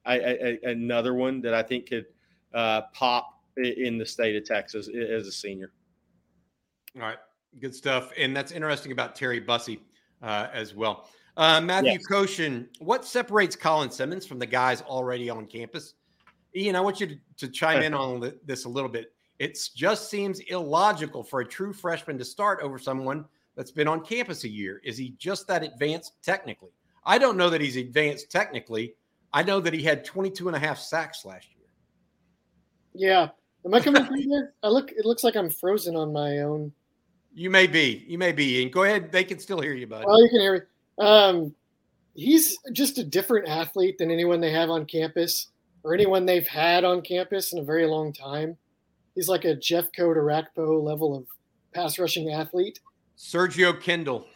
I, 0.06 0.16
I, 0.16 0.60
another 0.64 1.14
one 1.14 1.42
that 1.42 1.54
I 1.54 1.64
think 1.64 1.90
could 1.90 2.06
uh, 2.54 2.82
pop 2.94 3.40
in 3.58 3.98
the 3.98 4.06
state 4.06 4.36
of 4.36 4.46
Texas 4.46 4.88
as 4.88 5.28
a 5.28 5.32
senior. 5.32 5.72
All 6.96 7.02
right. 7.02 7.18
Good 7.60 7.76
stuff. 7.76 8.12
And 8.18 8.36
that's 8.36 8.52
interesting 8.52 8.92
about 8.92 9.16
Terry 9.16 9.40
Bussey 9.40 9.80
uh, 10.22 10.48
as 10.52 10.74
well. 10.74 11.08
Uh, 11.38 11.62
Matthew 11.62 11.92
yes. 11.92 12.08
Koshin, 12.10 12.68
what 12.80 13.06
separates 13.06 13.56
Colin 13.56 13.90
Simmons 13.90 14.26
from 14.26 14.40
the 14.40 14.46
guys 14.46 14.82
already 14.84 15.30
on 15.30 15.46
campus? 15.48 15.96
Ian, 16.56 16.76
I 16.76 16.82
want 16.82 17.00
you 17.00 17.08
to, 17.08 17.18
to 17.38 17.48
chime 17.48 17.82
in 17.82 17.94
on 17.94 18.34
this 18.46 18.66
a 18.66 18.70
little 18.70 18.90
bit. 18.90 19.14
It 19.40 19.58
just 19.76 20.10
seems 20.10 20.40
illogical 20.42 21.24
for 21.24 21.42
a 21.42 21.46
true 21.46 21.74
freshman 21.74 22.18
to 22.20 22.26
start 22.26 22.60
over 22.62 22.78
someone 22.78 23.26
that's 23.56 23.72
been 23.72 23.88
on 23.88 24.06
campus 24.06 24.44
a 24.44 24.50
year. 24.50 24.80
Is 24.84 24.98
he 24.98 25.16
just 25.18 25.48
that 25.48 25.64
advanced 25.64 26.14
technically? 26.24 26.70
I 27.06 27.18
don't 27.18 27.38
know 27.38 27.50
that 27.50 27.62
he's 27.62 27.78
advanced 27.78 28.32
technically. 28.32 28.94
I 29.34 29.44
know 29.44 29.60
that 29.60 29.74
he 29.74 29.82
had 29.82 30.06
22 30.06 30.48
and 30.48 30.56
a 30.56 30.60
half 30.60 30.80
sacks 30.80 31.26
last 31.26 31.48
year. 31.58 31.68
Yeah. 32.94 33.30
Am 33.66 33.74
I 33.74 33.80
coming 33.80 34.06
through 34.06 34.22
here? 34.22 34.54
I 34.62 34.68
look 34.68 34.92
it 34.92 35.06
looks 35.06 35.24
like 35.24 35.36
I'm 35.36 35.50
frozen 35.50 35.96
on 35.96 36.14
my 36.14 36.40
own 36.40 36.72
you 37.36 37.50
may 37.50 37.68
be. 37.68 38.06
You 38.08 38.18
may 38.18 38.32
be. 38.32 38.62
And 38.62 38.72
go 38.72 38.84
ahead. 38.84 39.12
They 39.12 39.24
can 39.24 39.40
still 39.40 39.60
hear 39.60 39.74
you, 39.74 39.88
bud. 39.88 40.06
Well, 40.06 40.22
you 40.22 40.30
can 40.30 40.40
hear 40.40 40.54
me. 40.54 41.06
Um, 41.06 41.56
he's 42.16 42.58
just 42.72 43.00
a 43.00 43.04
different 43.04 43.48
athlete 43.48 43.98
than 43.98 44.12
anyone 44.12 44.40
they 44.40 44.52
have 44.52 44.70
on 44.70 44.86
campus 44.86 45.48
or 45.84 45.94
anyone 45.94 46.26
they've 46.26 46.48
had 46.48 46.84
on 46.84 47.02
campus 47.02 47.54
in 47.54 47.60
a 47.60 47.64
very 47.64 47.88
long 47.88 48.14
time. 48.14 48.56
He's 49.16 49.28
like 49.28 49.46
a 49.46 49.56
Jeffcoat 49.56 50.16
Orakpo 50.16 50.82
level 50.82 51.16
of 51.16 51.26
pass 51.74 51.98
rushing 51.98 52.32
athlete. 52.32 52.80
Sergio 53.18 53.80
Kindle. 53.80 54.28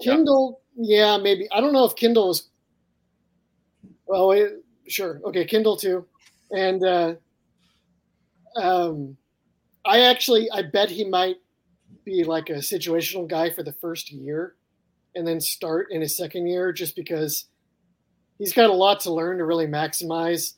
Kindle, 0.00 0.60
yeah. 0.76 1.16
yeah, 1.16 1.22
maybe. 1.22 1.46
I 1.52 1.60
don't 1.60 1.72
know 1.72 1.84
if 1.84 1.96
Kindle 1.96 2.30
is. 2.30 2.48
Well, 4.10 4.36
sure. 4.88 5.20
Okay, 5.24 5.44
Kindle 5.44 5.76
too. 5.76 6.04
And 6.50 6.84
uh, 6.84 7.14
um, 8.56 9.16
I 9.84 10.00
actually, 10.00 10.50
I 10.50 10.62
bet 10.62 10.90
he 10.90 11.04
might 11.04 11.36
be 12.04 12.24
like 12.24 12.50
a 12.50 12.54
situational 12.54 13.28
guy 13.28 13.50
for 13.50 13.62
the 13.62 13.72
first 13.72 14.10
year 14.10 14.56
and 15.14 15.24
then 15.24 15.40
start 15.40 15.92
in 15.92 16.00
his 16.00 16.16
second 16.16 16.48
year 16.48 16.72
just 16.72 16.96
because 16.96 17.44
he's 18.36 18.52
got 18.52 18.68
a 18.68 18.72
lot 18.72 18.98
to 19.00 19.12
learn 19.12 19.38
to 19.38 19.44
really 19.44 19.68
maximize. 19.68 20.54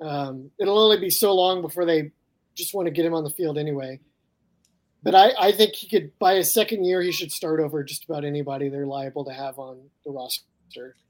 Um, 0.00 0.50
it'll 0.58 0.78
only 0.78 0.98
be 0.98 1.10
so 1.10 1.34
long 1.34 1.60
before 1.60 1.84
they 1.84 2.12
just 2.54 2.72
want 2.72 2.86
to 2.86 2.92
get 2.92 3.04
him 3.04 3.12
on 3.12 3.24
the 3.24 3.30
field 3.30 3.58
anyway. 3.58 4.00
But 5.02 5.14
I, 5.14 5.32
I 5.38 5.52
think 5.52 5.74
he 5.74 5.86
could, 5.86 6.18
by 6.18 6.36
his 6.36 6.54
second 6.54 6.84
year, 6.84 7.02
he 7.02 7.12
should 7.12 7.30
start 7.30 7.60
over 7.60 7.84
just 7.84 8.04
about 8.04 8.24
anybody 8.24 8.70
they're 8.70 8.86
liable 8.86 9.26
to 9.26 9.34
have 9.34 9.58
on 9.58 9.90
the 10.06 10.12
roster. 10.12 10.46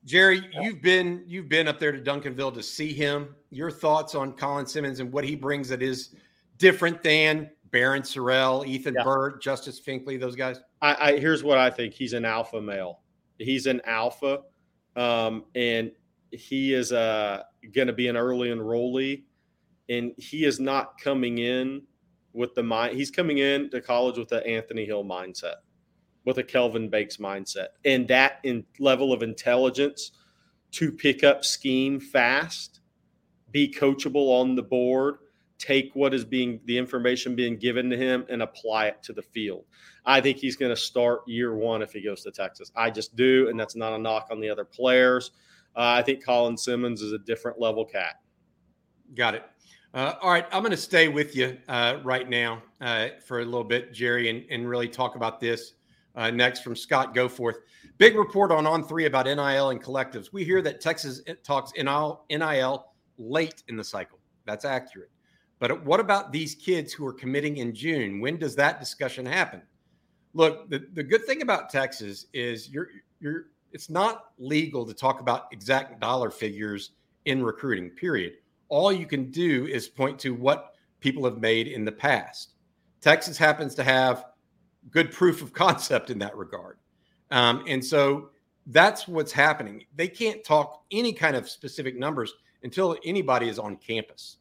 Jerry, 0.05 0.49
you've 0.61 0.83
been 0.83 1.25
you've 1.27 1.49
been 1.49 1.67
up 1.67 1.79
there 1.79 1.93
to 1.93 1.99
Duncanville 1.99 2.55
to 2.55 2.63
see 2.63 2.93
him. 2.93 3.35
Your 3.51 3.71
thoughts 3.71 4.15
on 4.15 4.33
Colin 4.33 4.67
Simmons 4.67 5.01
and 5.01 5.13
what 5.13 5.25
he 5.25 5.35
brings 5.35 5.69
that 5.69 5.83
is 5.83 6.15
different 6.59 7.03
than 7.03 7.51
Barryn 7.71 8.03
Sorrell, 8.03 8.67
Ethan 8.67 8.95
yeah. 8.95 9.03
Burke, 9.03 9.43
Justice 9.43 9.81
Finkley, 9.81 10.19
those 10.19 10.37
guys? 10.37 10.61
I, 10.81 11.13
I, 11.13 11.19
here's 11.19 11.43
what 11.43 11.59
I 11.59 11.71
think. 11.71 11.95
He's 11.95 12.13
an 12.13 12.25
alpha 12.25 12.61
male. 12.61 13.01
He's 13.39 13.67
an 13.67 13.83
alpha, 13.85 14.43
um, 14.95 15.45
and 15.55 15.91
he 16.31 16.73
is 16.73 16.93
uh, 16.93 17.43
going 17.75 17.87
to 17.87 17.93
be 17.93 18.09
an 18.09 18.17
early 18.17 18.49
enrollee, 18.49 19.25
and 19.89 20.13
he 20.17 20.45
is 20.45 20.59
not 20.59 20.99
coming 21.01 21.39
in 21.39 21.83
with 22.33 22.55
the 22.55 22.63
mind. 22.63 22.97
He's 22.97 23.11
coming 23.11 23.39
in 23.39 23.71
to 23.71 23.81
college 23.81 24.17
with 24.17 24.29
the 24.29 24.47
Anthony 24.47 24.85
Hill 24.87 25.05
mindset, 25.05 25.57
with 26.27 26.39
a 26.39 26.43
Kelvin 26.43 26.91
Banks 26.91 27.17
mindset, 27.17 27.69
and 27.87 28.07
that 28.09 28.41
in 28.43 28.65
level 28.79 29.13
of 29.13 29.23
intelligence 29.23 30.13
to 30.73 30.93
pick 30.93 31.25
up 31.25 31.45
scheme 31.45 31.99
fast, 31.99 32.81
be 33.51 33.73
coachable 33.73 34.39
on 34.41 34.55
the 34.55 34.63
board 34.63 35.17
take 35.59 35.95
what 35.95 36.13
is 36.13 36.25
being 36.25 36.61
the 36.67 36.77
information 36.77 37.35
being 37.35 37.57
given 37.57 37.89
to 37.91 37.97
him 37.97 38.25
and 38.29 38.43
apply 38.43 38.87
it 38.87 39.03
to 39.03 39.13
the 39.13 39.23
field. 39.23 39.65
I 40.05 40.21
think 40.21 40.39
he's 40.39 40.57
going 40.57 40.71
to 40.71 40.81
start 40.81 41.27
year 41.27 41.55
one 41.55 41.83
if 41.83 41.93
he 41.93 42.03
goes 42.03 42.23
to 42.23 42.31
Texas. 42.31 42.71
I 42.77 42.91
just 42.91 43.17
do, 43.17 43.49
and 43.49 43.59
that's 43.59 43.77
not 43.77 43.93
a 43.93 43.99
knock 43.99 44.29
on 44.31 44.41
the 44.41 44.49
other 44.49 44.65
players. 44.65 45.33
Uh, 45.75 45.97
I 45.99 46.03
think 46.03 46.25
Colin 46.25 46.57
Simmons 46.57 47.03
is 47.03 47.13
a 47.13 47.19
different 47.19 47.61
level 47.61 47.85
cat. 47.85 48.21
Got 49.15 49.35
it. 49.35 49.45
Uh, 49.95 50.15
all 50.21 50.31
right, 50.31 50.47
I'm 50.53 50.61
going 50.61 50.73
to 50.73 50.77
stay 50.77 51.09
with 51.09 51.35
you 51.35 51.57
uh, 51.69 51.99
right 52.05 52.29
now 52.29 52.63
uh, 52.81 53.09
for 53.25 53.41
a 53.41 53.45
little 53.45 53.65
bit, 53.65 53.95
Jerry, 53.95 54.29
and, 54.29 54.45
and 54.51 54.69
really 54.69 54.89
talk 54.89 55.17
about 55.17 55.41
this 55.41 55.75
uh, 56.17 56.31
next 56.31 56.63
from 56.63 56.75
Scott 56.75 57.15
Goforth. 57.15 57.57
Big 57.99 58.17
report 58.17 58.51
on 58.51 58.67
On 58.67 58.83
Three 58.83 59.07
about 59.07 59.27
NIL 59.27 59.71
and 59.71 59.83
collectives. 59.83 60.33
We 60.33 60.45
hear 60.45 60.63
that 60.63 60.81
Texas 60.81 61.23
talks 61.45 61.73
NIL, 61.77 62.25
NIL 62.31 62.87
late 63.19 63.63
in 63.69 63.77
the 63.77 63.85
cycle. 63.85 64.19
That's 64.45 64.65
accurate. 64.65 65.11
But 65.59 65.85
what 65.85 66.01
about 66.01 66.33
these 66.33 66.55
kids 66.55 66.93
who 66.93 67.07
are 67.07 67.13
committing 67.13 67.59
in 67.59 67.75
June? 67.75 68.21
When 68.21 68.37
does 68.39 68.55
that 68.57 68.79
discussion 68.81 69.25
happen? 69.25 69.63
look, 70.37 70.69
the, 70.69 70.87
the 70.93 71.03
good 71.03 71.25
thing 71.25 71.43
about 71.43 71.71
Texas 71.71 72.27
is 72.33 72.69
you're 72.69 72.89
you're 73.19 73.47
it's 73.73 73.91
not 73.91 74.27
legal 74.39 74.87
to 74.87 74.95
talk 74.95 75.21
about 75.21 75.47
exact 75.51 76.01
dollar 76.01 76.31
figures 76.31 76.93
in 77.25 77.43
recruiting, 77.43 77.91
period. 77.91 78.35
All 78.69 78.93
you 78.93 79.07
can 79.07 79.31
do 79.31 79.67
is 79.67 79.89
point 79.89 80.19
to 80.21 80.35
what 80.35 80.75
people 81.01 81.25
have 81.25 81.39
made 81.39 81.67
in 81.67 81.85
the 81.85 81.93
past. 81.93 82.53
Texas 83.01 83.37
happens 83.37 83.75
to 83.75 83.83
have 83.83 84.27
good 84.91 85.13
proof 85.13 85.43
of 85.43 85.53
concept 85.53 86.11
in 86.11 86.19
that 86.21 86.37
regard. 86.37 86.79
Um, 87.31 87.65
and 87.67 87.85
so 87.85 88.31
that's 88.67 89.07
what's 89.07 89.33
happening. 89.33 89.85
They 89.95 90.09
can't 90.09 90.43
talk 90.45 90.85
any 90.91 91.13
kind 91.13 91.37
of 91.37 91.49
specific 91.49 91.97
numbers 91.97 92.35
until 92.63 92.97
anybody 93.05 93.49
is 93.49 93.59
on 93.59 93.77
campus. 93.77 94.39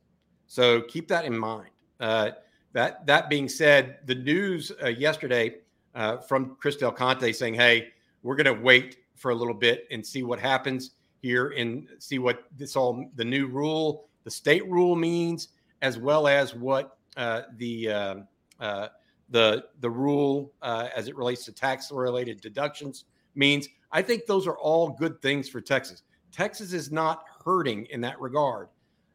So 0.47 0.81
keep 0.81 1.07
that 1.09 1.25
in 1.25 1.37
mind. 1.37 1.69
Uh, 1.99 2.31
that 2.73 3.05
that 3.05 3.29
being 3.29 3.47
said, 3.47 3.99
the 4.05 4.15
news 4.15 4.71
uh, 4.83 4.87
yesterday 4.89 5.55
uh, 5.93 6.17
from 6.17 6.57
Chris 6.59 6.75
Del 6.75 6.91
Conte 6.91 7.31
saying, 7.31 7.53
"Hey, 7.53 7.89
we're 8.21 8.35
going 8.35 8.53
to 8.53 8.61
wait 8.61 8.97
for 9.15 9.31
a 9.31 9.35
little 9.35 9.53
bit 9.53 9.87
and 9.91 10.05
see 10.05 10.23
what 10.23 10.39
happens 10.39 10.91
here 11.21 11.49
and 11.57 11.87
see 11.99 12.19
what 12.19 12.43
this 12.57 12.75
all 12.75 13.09
the 13.15 13.23
new 13.23 13.47
rule, 13.47 14.07
the 14.23 14.31
state 14.31 14.69
rule 14.69 14.95
means, 14.95 15.49
as 15.81 15.97
well 15.97 16.27
as 16.27 16.53
what 16.53 16.97
uh, 17.15 17.43
the 17.57 17.89
um, 17.89 18.27
uh, 18.59 18.87
the 19.29 19.65
the 19.79 19.89
rule 19.89 20.53
uh, 20.61 20.89
as 20.95 21.07
it 21.07 21.15
relates 21.15 21.45
to 21.45 21.51
tax 21.51 21.91
related 21.91 22.41
deductions 22.41 23.05
means. 23.35 23.67
I 23.91 24.01
think 24.01 24.25
those 24.25 24.45
are 24.45 24.57
all 24.57 24.89
good 24.89 25.21
things 25.21 25.47
for 25.47 25.61
Texas. 25.61 26.03
Texas 26.31 26.73
is 26.73 26.91
not 26.91 27.23
hurting 27.45 27.85
in 27.85 28.01
that 28.01 28.19
regard. 28.19 28.67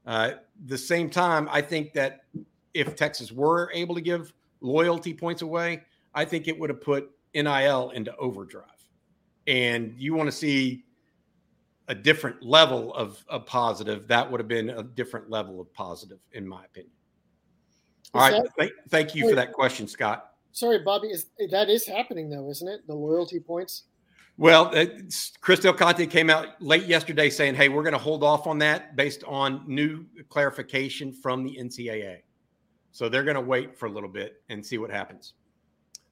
Uh, 0.06 0.32
the 0.66 0.78
same 0.78 1.10
time, 1.10 1.48
I 1.50 1.60
think 1.60 1.92
that 1.92 2.24
if 2.72 2.96
Texas 2.96 3.30
were 3.30 3.70
able 3.74 3.94
to 3.94 4.00
give 4.00 4.32
loyalty 4.60 5.12
points 5.12 5.42
away, 5.42 5.82
I 6.14 6.24
think 6.24 6.48
it 6.48 6.58
would 6.58 6.70
have 6.70 6.80
put 6.80 7.10
NIL 7.34 7.90
into 7.90 8.16
overdrive. 8.16 8.64
And 9.46 9.94
you 9.98 10.14
want 10.14 10.28
to 10.28 10.36
see 10.36 10.84
a 11.88 11.94
different 11.94 12.42
level 12.42 12.94
of, 12.94 13.22
of 13.28 13.46
positive, 13.46 14.06
that 14.08 14.30
would 14.30 14.40
have 14.40 14.48
been 14.48 14.70
a 14.70 14.82
different 14.82 15.28
level 15.28 15.60
of 15.60 15.72
positive, 15.74 16.18
in 16.32 16.46
my 16.46 16.64
opinion. 16.64 16.92
All 18.14 18.20
right. 18.20 18.42
That, 18.42 18.52
thank, 18.58 18.72
thank 18.88 19.14
you 19.14 19.28
for 19.28 19.34
that 19.36 19.52
question, 19.52 19.86
Scott. 19.86 20.32
Sorry, 20.52 20.78
Bobby. 20.80 21.08
Is, 21.08 21.26
that 21.50 21.70
is 21.70 21.86
happening, 21.86 22.28
though, 22.28 22.50
isn't 22.50 22.66
it? 22.66 22.86
The 22.86 22.94
loyalty 22.94 23.38
points? 23.38 23.84
Well, 24.36 24.74
uh, 24.74 24.86
Chris 25.40 25.60
Del 25.60 25.74
Conte 25.74 26.06
came 26.06 26.30
out 26.30 26.60
late 26.62 26.86
yesterday 26.86 27.28
saying, 27.28 27.54
hey, 27.54 27.68
we're 27.68 27.82
going 27.82 27.92
to 27.92 27.98
hold 27.98 28.24
off 28.24 28.46
on 28.46 28.58
that 28.58 28.96
based 28.96 29.22
on 29.24 29.62
new 29.66 30.06
clarification 30.28 31.12
from 31.12 31.44
the 31.44 31.58
NCAA. 31.60 32.22
So 32.90 33.08
they're 33.08 33.22
going 33.22 33.34
to 33.34 33.40
wait 33.40 33.78
for 33.78 33.86
a 33.86 33.90
little 33.90 34.08
bit 34.08 34.42
and 34.48 34.64
see 34.64 34.78
what 34.78 34.90
happens. 34.90 35.34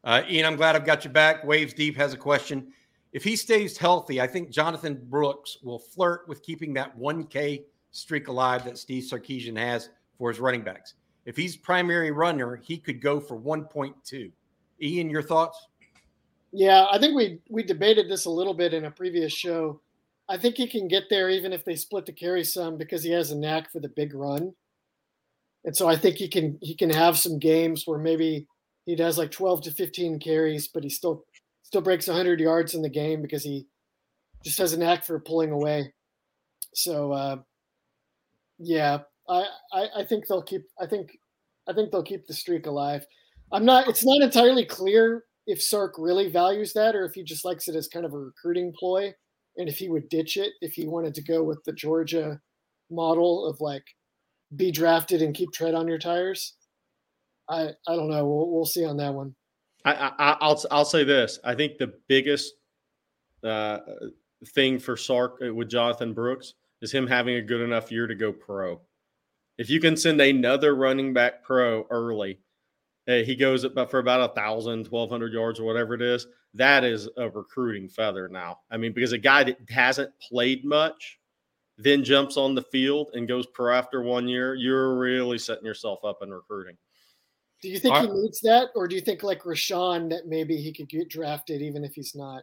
Uh, 0.04 0.22
Ian, 0.28 0.46
I'm 0.46 0.56
glad 0.56 0.76
I've 0.76 0.84
got 0.84 1.04
you 1.04 1.10
back. 1.10 1.42
Waves 1.44 1.72
Deep 1.72 1.96
has 1.96 2.12
a 2.12 2.16
question. 2.16 2.72
If 3.12 3.24
he 3.24 3.34
stays 3.34 3.78
healthy, 3.78 4.20
I 4.20 4.26
think 4.26 4.50
Jonathan 4.50 5.00
Brooks 5.08 5.58
will 5.62 5.78
flirt 5.78 6.28
with 6.28 6.42
keeping 6.42 6.74
that 6.74 6.96
1K 6.98 7.64
streak 7.90 8.28
alive 8.28 8.64
that 8.64 8.78
Steve 8.78 9.04
Sarkisian 9.04 9.56
has 9.56 9.88
for 10.18 10.30
his 10.30 10.38
running 10.38 10.62
backs. 10.62 10.94
If 11.28 11.36
he's 11.36 11.58
primary 11.58 12.10
runner, 12.10 12.56
he 12.56 12.78
could 12.78 13.02
go 13.02 13.20
for 13.20 13.38
1.2. 13.38 14.32
Ian, 14.80 15.10
your 15.10 15.20
thoughts? 15.20 15.66
Yeah, 16.52 16.86
I 16.90 16.98
think 16.98 17.14
we 17.14 17.40
we 17.50 17.62
debated 17.62 18.08
this 18.08 18.24
a 18.24 18.30
little 18.30 18.54
bit 18.54 18.72
in 18.72 18.86
a 18.86 18.90
previous 18.90 19.30
show. 19.30 19.78
I 20.30 20.38
think 20.38 20.56
he 20.56 20.66
can 20.66 20.88
get 20.88 21.10
there 21.10 21.28
even 21.28 21.52
if 21.52 21.66
they 21.66 21.76
split 21.76 22.06
the 22.06 22.12
carry 22.12 22.44
some 22.44 22.78
because 22.78 23.02
he 23.02 23.10
has 23.10 23.30
a 23.30 23.36
knack 23.36 23.70
for 23.70 23.78
the 23.78 23.90
big 23.90 24.14
run. 24.14 24.54
And 25.66 25.76
so 25.76 25.86
I 25.86 25.96
think 25.96 26.16
he 26.16 26.28
can 26.28 26.56
he 26.62 26.74
can 26.74 26.88
have 26.88 27.18
some 27.18 27.38
games 27.38 27.86
where 27.86 27.98
maybe 27.98 28.46
he 28.86 28.96
does 28.96 29.18
like 29.18 29.30
12 29.30 29.64
to 29.64 29.70
15 29.70 30.20
carries, 30.20 30.66
but 30.66 30.82
he 30.82 30.88
still 30.88 31.26
still 31.62 31.82
breaks 31.82 32.06
100 32.06 32.40
yards 32.40 32.74
in 32.74 32.80
the 32.80 32.88
game 32.88 33.20
because 33.20 33.44
he 33.44 33.66
just 34.42 34.56
has 34.56 34.72
a 34.72 34.78
knack 34.78 35.04
for 35.04 35.20
pulling 35.20 35.50
away. 35.50 35.92
So 36.72 37.12
uh, 37.12 37.36
yeah, 38.58 39.00
I, 39.28 39.46
I 39.72 39.88
I 39.98 40.04
think 40.04 40.26
they'll 40.26 40.42
keep 40.42 40.62
I 40.80 40.86
think 40.86 41.10
I 41.68 41.72
think 41.72 41.90
they'll 41.90 42.02
keep 42.02 42.26
the 42.26 42.34
streak 42.34 42.66
alive. 42.66 43.04
I'm 43.52 43.64
not 43.64 43.88
it's 43.88 44.04
not 44.04 44.22
entirely 44.22 44.64
clear 44.64 45.24
if 45.46 45.62
Sark 45.62 45.94
really 45.98 46.30
values 46.30 46.72
that 46.74 46.94
or 46.94 47.04
if 47.04 47.14
he 47.14 47.22
just 47.22 47.44
likes 47.44 47.68
it 47.68 47.76
as 47.76 47.88
kind 47.88 48.04
of 48.04 48.12
a 48.12 48.18
recruiting 48.18 48.72
ploy 48.78 49.12
and 49.56 49.68
if 49.68 49.78
he 49.78 49.88
would 49.88 50.08
ditch 50.08 50.36
it 50.36 50.52
if 50.60 50.72
he 50.72 50.86
wanted 50.86 51.14
to 51.14 51.22
go 51.22 51.42
with 51.42 51.62
the 51.64 51.72
Georgia 51.72 52.40
model 52.90 53.46
of 53.46 53.60
like 53.60 53.84
be 54.56 54.70
drafted 54.70 55.22
and 55.22 55.34
keep 55.34 55.52
tread 55.52 55.74
on 55.74 55.88
your 55.88 55.98
tires. 55.98 56.54
I 57.48 57.70
I 57.86 57.96
don't 57.96 58.10
know. 58.10 58.26
We'll 58.26 58.50
we'll 58.50 58.66
see 58.66 58.84
on 58.84 58.96
that 58.98 59.14
one. 59.14 59.34
I, 59.84 60.12
I 60.18 60.46
will 60.46 60.64
I'll 60.70 60.84
say 60.84 61.04
this. 61.04 61.38
I 61.44 61.54
think 61.54 61.78
the 61.78 61.94
biggest 62.08 62.54
uh, 63.44 63.78
thing 64.54 64.78
for 64.78 64.96
Sark 64.96 65.40
uh, 65.44 65.54
with 65.54 65.68
Jonathan 65.70 66.12
Brooks 66.12 66.54
is 66.82 66.92
him 66.92 67.06
having 67.06 67.36
a 67.36 67.42
good 67.42 67.60
enough 67.60 67.90
year 67.90 68.06
to 68.06 68.14
go 68.14 68.32
pro. 68.32 68.80
If 69.58 69.68
you 69.68 69.80
can 69.80 69.96
send 69.96 70.20
another 70.20 70.74
running 70.74 71.12
back 71.12 71.42
pro 71.42 71.84
early, 71.90 72.38
uh, 73.08 73.16
he 73.16 73.34
goes 73.34 73.64
up 73.64 73.90
for 73.90 73.98
about 73.98 74.30
a 74.30 74.34
thousand, 74.34 74.84
twelve 74.84 75.10
hundred 75.10 75.32
yards 75.32 75.60
or 75.60 75.64
whatever 75.64 75.94
it 75.94 76.02
is. 76.02 76.26
That 76.54 76.84
is 76.84 77.08
a 77.16 77.28
recruiting 77.28 77.88
feather 77.88 78.28
now. 78.28 78.60
I 78.70 78.76
mean, 78.76 78.92
because 78.92 79.12
a 79.12 79.18
guy 79.18 79.44
that 79.44 79.58
hasn't 79.68 80.12
played 80.20 80.64
much 80.64 81.18
then 81.78 82.02
jumps 82.02 82.36
on 82.36 82.54
the 82.54 82.62
field 82.62 83.10
and 83.14 83.28
goes 83.28 83.46
pro 83.46 83.72
after 83.72 84.02
one 84.02 84.26
year, 84.26 84.54
you're 84.56 84.98
really 84.98 85.38
setting 85.38 85.64
yourself 85.64 86.04
up 86.04 86.18
in 86.22 86.30
recruiting. 86.30 86.76
Do 87.62 87.68
you 87.68 87.78
think 87.78 87.96
he 87.96 88.06
needs 88.08 88.40
that, 88.40 88.68
or 88.74 88.86
do 88.86 88.94
you 88.94 89.00
think 89.00 89.22
like 89.22 89.42
Roschon 89.42 90.10
that 90.10 90.26
maybe 90.26 90.56
he 90.56 90.72
could 90.72 90.88
get 90.88 91.08
drafted 91.08 91.62
even 91.62 91.84
if 91.84 91.94
he's 91.94 92.14
not? 92.14 92.42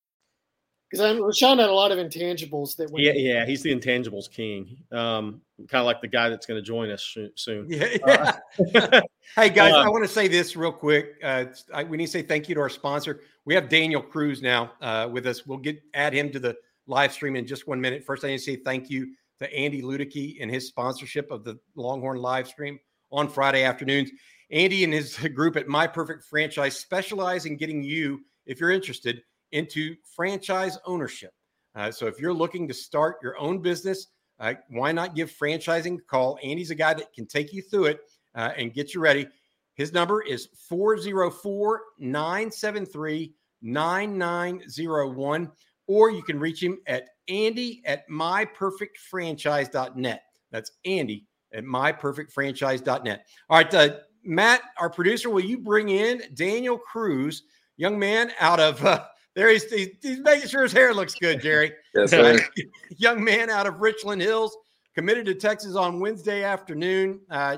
because 0.91 1.17
Roschon 1.17 1.59
had 1.59 1.69
a 1.69 1.73
lot 1.73 1.91
of 1.91 1.97
intangibles 1.97 2.75
that. 2.75 2.89
Yeah, 2.95 3.13
yeah, 3.13 3.45
he's 3.45 3.63
the 3.63 3.73
intangibles 3.73 4.29
king. 4.29 4.77
Um, 4.91 5.41
kind 5.69 5.79
of 5.79 5.85
like 5.85 6.01
the 6.01 6.07
guy 6.07 6.29
that's 6.29 6.45
going 6.45 6.57
to 6.57 6.65
join 6.65 6.89
us 6.91 7.17
soon. 7.35 7.65
Yeah. 7.69 7.97
Uh, 8.03 8.33
hey 9.35 9.49
guys, 9.49 9.73
uh, 9.73 9.79
I 9.79 9.89
want 9.89 10.03
to 10.03 10.09
say 10.09 10.27
this 10.27 10.55
real 10.55 10.71
quick. 10.71 11.15
Uh, 11.23 11.45
I, 11.73 11.83
we 11.83 11.97
need 11.97 12.07
to 12.07 12.11
say 12.11 12.21
thank 12.21 12.49
you 12.49 12.55
to 12.55 12.61
our 12.61 12.69
sponsor. 12.69 13.21
We 13.45 13.55
have 13.55 13.69
Daniel 13.69 14.01
Cruz 14.01 14.41
now 14.41 14.73
uh, 14.81 15.07
with 15.11 15.25
us. 15.27 15.45
We'll 15.45 15.59
get 15.59 15.81
add 15.93 16.13
him 16.13 16.31
to 16.31 16.39
the 16.39 16.57
live 16.87 17.13
stream 17.13 17.35
in 17.35 17.47
just 17.47 17.67
one 17.67 17.79
minute. 17.79 18.03
First, 18.03 18.25
I 18.25 18.27
need 18.27 18.39
to 18.39 18.43
say 18.43 18.57
thank 18.57 18.89
you 18.89 19.13
to 19.39 19.51
Andy 19.53 19.81
Ludicky 19.81 20.41
and 20.41 20.51
his 20.51 20.67
sponsorship 20.67 21.31
of 21.31 21.43
the 21.43 21.57
Longhorn 21.75 22.17
live 22.17 22.47
stream 22.47 22.79
on 23.11 23.29
Friday 23.29 23.63
afternoons. 23.63 24.11
Andy 24.51 24.83
and 24.83 24.91
his 24.91 25.17
group 25.35 25.55
at 25.55 25.67
My 25.67 25.87
Perfect 25.87 26.25
Franchise 26.25 26.77
specialize 26.77 27.45
in 27.45 27.55
getting 27.55 27.81
you, 27.81 28.21
if 28.45 28.59
you're 28.59 28.71
interested 28.71 29.21
into 29.51 29.95
franchise 30.15 30.77
ownership. 30.85 31.33
Uh, 31.75 31.91
so 31.91 32.07
if 32.07 32.19
you're 32.19 32.33
looking 32.33 32.67
to 32.67 32.73
start 32.73 33.17
your 33.23 33.37
own 33.37 33.61
business, 33.61 34.07
uh, 34.39 34.55
why 34.69 34.91
not 34.91 35.15
give 35.15 35.31
franchising 35.31 35.99
a 35.99 36.03
call? 36.03 36.39
Andy's 36.43 36.71
a 36.71 36.75
guy 36.75 36.93
that 36.93 37.13
can 37.13 37.25
take 37.27 37.53
you 37.53 37.61
through 37.61 37.85
it 37.85 38.01
uh, 38.35 38.51
and 38.57 38.73
get 38.73 38.93
you 38.93 38.99
ready. 39.01 39.27
His 39.75 39.93
number 39.93 40.21
is 40.21 40.49
404 40.67 41.81
973 41.99 43.33
9901, 43.61 45.51
or 45.87 46.11
you 46.11 46.23
can 46.23 46.37
reach 46.39 46.63
him 46.63 46.79
at 46.87 47.09
Andy 47.27 47.81
at 47.85 48.09
myperfectfranchise.net. 48.09 50.23
That's 50.51 50.71
Andy 50.85 51.27
at 51.53 51.63
myperfectfranchise.net. 51.63 53.25
All 53.49 53.57
right, 53.57 53.73
uh, 53.73 53.95
Matt, 54.23 54.61
our 54.79 54.89
producer, 54.89 55.29
will 55.29 55.43
you 55.43 55.59
bring 55.59 55.89
in 55.89 56.21
Daniel 56.33 56.77
Cruz, 56.77 57.43
young 57.77 57.99
man 57.99 58.31
out 58.39 58.59
of 58.59 58.83
uh, 58.85 59.05
there 59.35 59.49
he's, 59.49 59.69
he's, 59.71 59.89
he's 60.01 60.19
making 60.19 60.49
sure 60.49 60.63
his 60.63 60.73
hair 60.73 60.93
looks 60.93 61.15
good, 61.15 61.41
Jerry. 61.41 61.73
yes, 61.95 62.09
sir. 62.11 62.37
Young 62.97 63.23
man 63.23 63.49
out 63.49 63.65
of 63.65 63.79
Richland 63.79 64.21
Hills, 64.21 64.55
committed 64.95 65.25
to 65.25 65.35
Texas 65.35 65.75
on 65.75 65.99
Wednesday 65.99 66.43
afternoon. 66.43 67.21
Uh, 67.29 67.57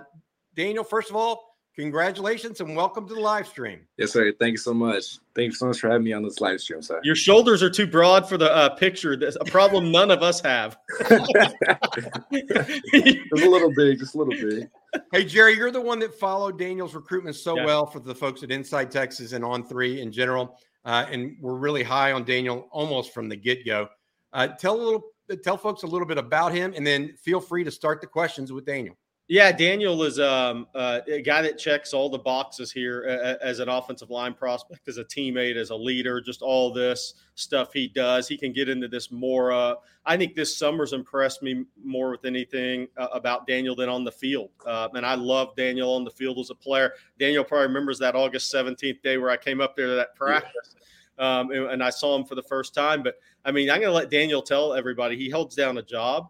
Daniel, 0.56 0.84
first 0.84 1.10
of 1.10 1.16
all, 1.16 1.58
congratulations 1.76 2.62
and 2.62 2.76
welcome 2.76 3.08
to 3.08 3.16
the 3.16 3.20
live 3.20 3.48
stream. 3.48 3.80
Yes, 3.98 4.12
sir. 4.12 4.32
Thank 4.40 4.52
you 4.52 4.58
so 4.58 4.74
much. 4.74 5.18
Thank 5.36 5.48
you 5.48 5.56
so 5.56 5.66
much 5.66 5.80
for 5.80 5.90
having 5.90 6.04
me 6.04 6.14
on 6.14 6.22
this 6.22 6.40
live 6.40 6.62
stream, 6.62 6.84
sir. 6.84 7.02
Your 7.04 7.16
shoulders 7.16 7.64
are 7.64 7.72
too 7.72 7.88
broad 7.88 8.30
for 8.30 8.38
the 8.38 8.54
uh, 8.54 8.70
picture. 8.76 9.18
That's 9.18 9.36
a 9.42 9.46
problem 9.46 9.92
none 9.92 10.12
of 10.12 10.22
us 10.22 10.40
have. 10.42 10.78
just 11.00 11.56
a 12.32 13.50
little 13.50 13.74
big, 13.76 13.98
just 13.98 14.14
a 14.14 14.18
little 14.20 14.50
big. 14.50 14.70
Hey, 15.12 15.26
Jerry, 15.26 15.58
you're 15.58 15.72
the 15.72 15.82
one 15.82 15.98
that 16.00 16.14
followed 16.14 16.60
Daniel's 16.60 16.94
recruitment 16.94 17.36
so 17.36 17.58
Yeah. 17.58 17.66
well 17.66 17.88
for 17.88 18.00
the 18.00 18.14
folks 18.14 18.44
at 18.44 18.52
Inside 18.52 18.92
Texas 18.92 19.34
and 19.34 19.44
On3 19.44 19.98
in 19.98 20.12
general. 20.12 20.60
Uh, 20.86 21.06
and 21.10 21.38
we're 21.40 21.56
really 21.56 21.84
high 21.84 22.12
on 22.12 22.24
Daniel 22.24 22.68
almost 22.72 23.14
from 23.14 23.30
the 23.30 23.36
get 23.36 23.66
go. 23.66 23.88
Uh, 24.34 24.48
tell 24.48 24.76
a 24.76 24.82
little, 24.82 25.04
tell 25.44 25.58
folks 25.58 25.84
a 25.84 25.88
little 25.88 26.08
bit 26.08 26.18
about 26.18 26.52
him, 26.52 26.74
and 26.76 26.86
then 26.86 27.16
feel 27.22 27.40
free 27.40 27.64
to 27.64 27.72
start 27.72 28.02
the 28.02 28.08
questions 28.08 28.52
with 28.52 28.66
Daniel. 28.66 28.96
Yeah, 29.30 29.54
Daniel 29.54 30.04
is 30.04 30.20
um, 30.20 30.68
uh, 30.76 31.00
a 31.08 31.22
guy 31.22 31.42
that 31.44 31.58
checks 31.58 31.94
all 31.94 32.10
the 32.10 32.20
boxes 32.20 32.74
here 32.74 33.06
uh, 33.08 33.44
as 33.44 33.60
an 33.60 33.70
offensive 33.70 34.10
line 34.10 34.34
prospect, 34.34 34.86
as 34.90 34.98
a 34.98 35.06
teammate, 35.06 35.56
as 35.56 35.70
a 35.70 35.76
leader, 35.76 36.20
just 36.20 36.42
all 36.42 36.74
this 36.74 37.14
stuff 37.36 37.72
he 37.72 37.88
does. 37.88 38.28
He 38.28 38.38
can 38.38 38.52
get 38.52 38.68
into 38.68 38.90
this 38.90 39.12
more. 39.12 39.54
Uh, 39.54 39.76
I 40.06 40.18
think 40.18 40.36
this 40.36 40.58
summer's 40.58 40.92
impressed 40.92 41.42
me 41.42 41.64
more 41.82 42.12
with 42.12 42.26
anything 42.26 42.90
uh, 42.98 43.08
about 43.14 43.48
Daniel 43.48 43.78
than 43.78 43.88
on 43.88 44.04
the 44.04 44.12
field. 44.12 44.50
Uh, 44.66 44.90
and 44.94 45.06
I 45.06 45.16
love 45.16 45.56
Daniel 45.56 45.94
on 45.94 46.04
the 46.04 46.12
field 46.12 46.38
as 46.40 46.50
a 46.50 46.56
player. 46.56 46.92
Daniel 47.18 47.46
probably 47.46 47.68
remembers 47.68 47.98
that 48.00 48.16
August 48.16 48.54
17th 48.54 49.02
day 49.04 49.18
where 49.18 49.30
I 49.30 49.38
came 49.38 49.62
up 49.62 49.78
there 49.78 49.88
to 49.88 49.96
that 49.96 50.16
practice. 50.16 50.76
Um, 51.18 51.52
and, 51.52 51.68
and 51.68 51.84
I 51.84 51.92
saw 51.92 52.18
him 52.18 52.26
for 52.26 52.36
the 52.36 52.44
first 52.44 52.74
time. 52.74 53.04
But 53.04 53.20
I 53.46 53.52
mean, 53.52 53.70
I'm 53.70 53.80
going 53.80 53.90
to 53.90 53.96
let 53.96 54.10
Daniel 54.10 54.42
tell 54.42 54.74
everybody 54.74 55.16
he 55.16 55.30
holds 55.30 55.56
down 55.56 55.78
a 55.78 55.84
job. 55.84 56.30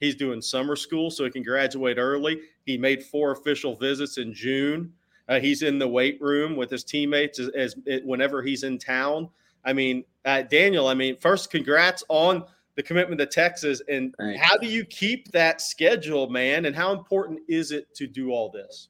He's 0.00 0.14
doing 0.14 0.40
summer 0.40 0.76
school 0.76 1.10
so 1.10 1.24
he 1.24 1.30
can 1.30 1.42
graduate 1.42 1.98
early. 1.98 2.40
He 2.64 2.78
made 2.78 3.02
four 3.02 3.32
official 3.32 3.76
visits 3.76 4.18
in 4.18 4.32
June. 4.32 4.92
Uh, 5.28 5.38
he's 5.38 5.62
in 5.62 5.78
the 5.78 5.86
weight 5.86 6.20
room 6.20 6.56
with 6.56 6.70
his 6.70 6.82
teammates 6.82 7.38
as, 7.38 7.74
as 7.86 8.02
whenever 8.04 8.42
he's 8.42 8.64
in 8.64 8.78
town. 8.78 9.28
I 9.64 9.72
mean, 9.72 10.04
uh, 10.24 10.42
Daniel. 10.42 10.88
I 10.88 10.94
mean, 10.94 11.16
first, 11.18 11.50
congrats 11.50 12.02
on 12.08 12.44
the 12.76 12.82
commitment 12.82 13.18
to 13.18 13.26
Texas. 13.26 13.82
And 13.88 14.14
Thanks. 14.18 14.40
how 14.40 14.56
do 14.56 14.66
you 14.66 14.84
keep 14.84 15.30
that 15.32 15.60
schedule, 15.60 16.30
man? 16.30 16.64
And 16.64 16.74
how 16.74 16.92
important 16.92 17.40
is 17.46 17.72
it 17.72 17.94
to 17.96 18.06
do 18.06 18.30
all 18.30 18.50
this? 18.50 18.88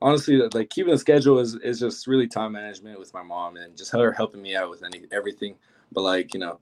Honestly, 0.00 0.36
like 0.54 0.70
keeping 0.70 0.92
the 0.92 0.98
schedule 0.98 1.38
is 1.38 1.54
is 1.56 1.78
just 1.78 2.08
really 2.08 2.26
time 2.26 2.52
management 2.52 2.98
with 2.98 3.14
my 3.14 3.22
mom 3.22 3.56
and 3.56 3.76
just 3.76 3.92
her 3.92 4.12
helping 4.12 4.42
me 4.42 4.56
out 4.56 4.68
with 4.68 4.82
any 4.82 5.04
everything. 5.12 5.54
But 5.92 6.02
like 6.02 6.34
you 6.34 6.40
know, 6.40 6.58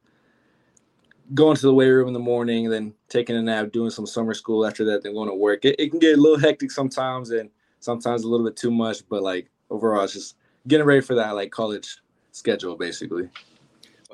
going 1.35 1.57
to 1.57 1.63
the 1.63 1.75
weight 1.75 1.89
room 1.89 2.09
in 2.09 2.15
the 2.15 2.21
morning, 2.21 2.69
then 2.69 2.95
taking 3.09 3.37
a 3.37 3.43
nap, 3.43 3.73
doing 3.73 3.91
some 3.91 4.07
summer 4.07 4.35
school 4.35 4.67
after 4.67 4.85
that, 4.87 5.03
then 5.03 5.15
going 5.15 5.29
to 5.29 5.35
work. 5.35 5.65
It, 5.65 5.77
it 5.79 5.91
can 5.91 5.99
get 5.99 6.19
a 6.19 6.21
little 6.21 6.39
hectic 6.39 6.71
sometimes, 6.71 7.31
and 7.31 7.51
sometimes 7.81 8.25
a 8.25 8.29
little 8.29 8.47
bit 8.47 8.57
too 8.57 8.71
much. 8.71 9.09
But 9.09 9.23
like 9.23 9.51
overall, 9.71 10.05
it's 10.05 10.15
just 10.15 10.37
getting 10.67 10.87
ready 10.87 11.01
for 11.01 11.15
that 11.15 11.33
like 11.33 11.51
college 11.51 11.99
schedule, 12.33 12.77
basically. 12.77 13.29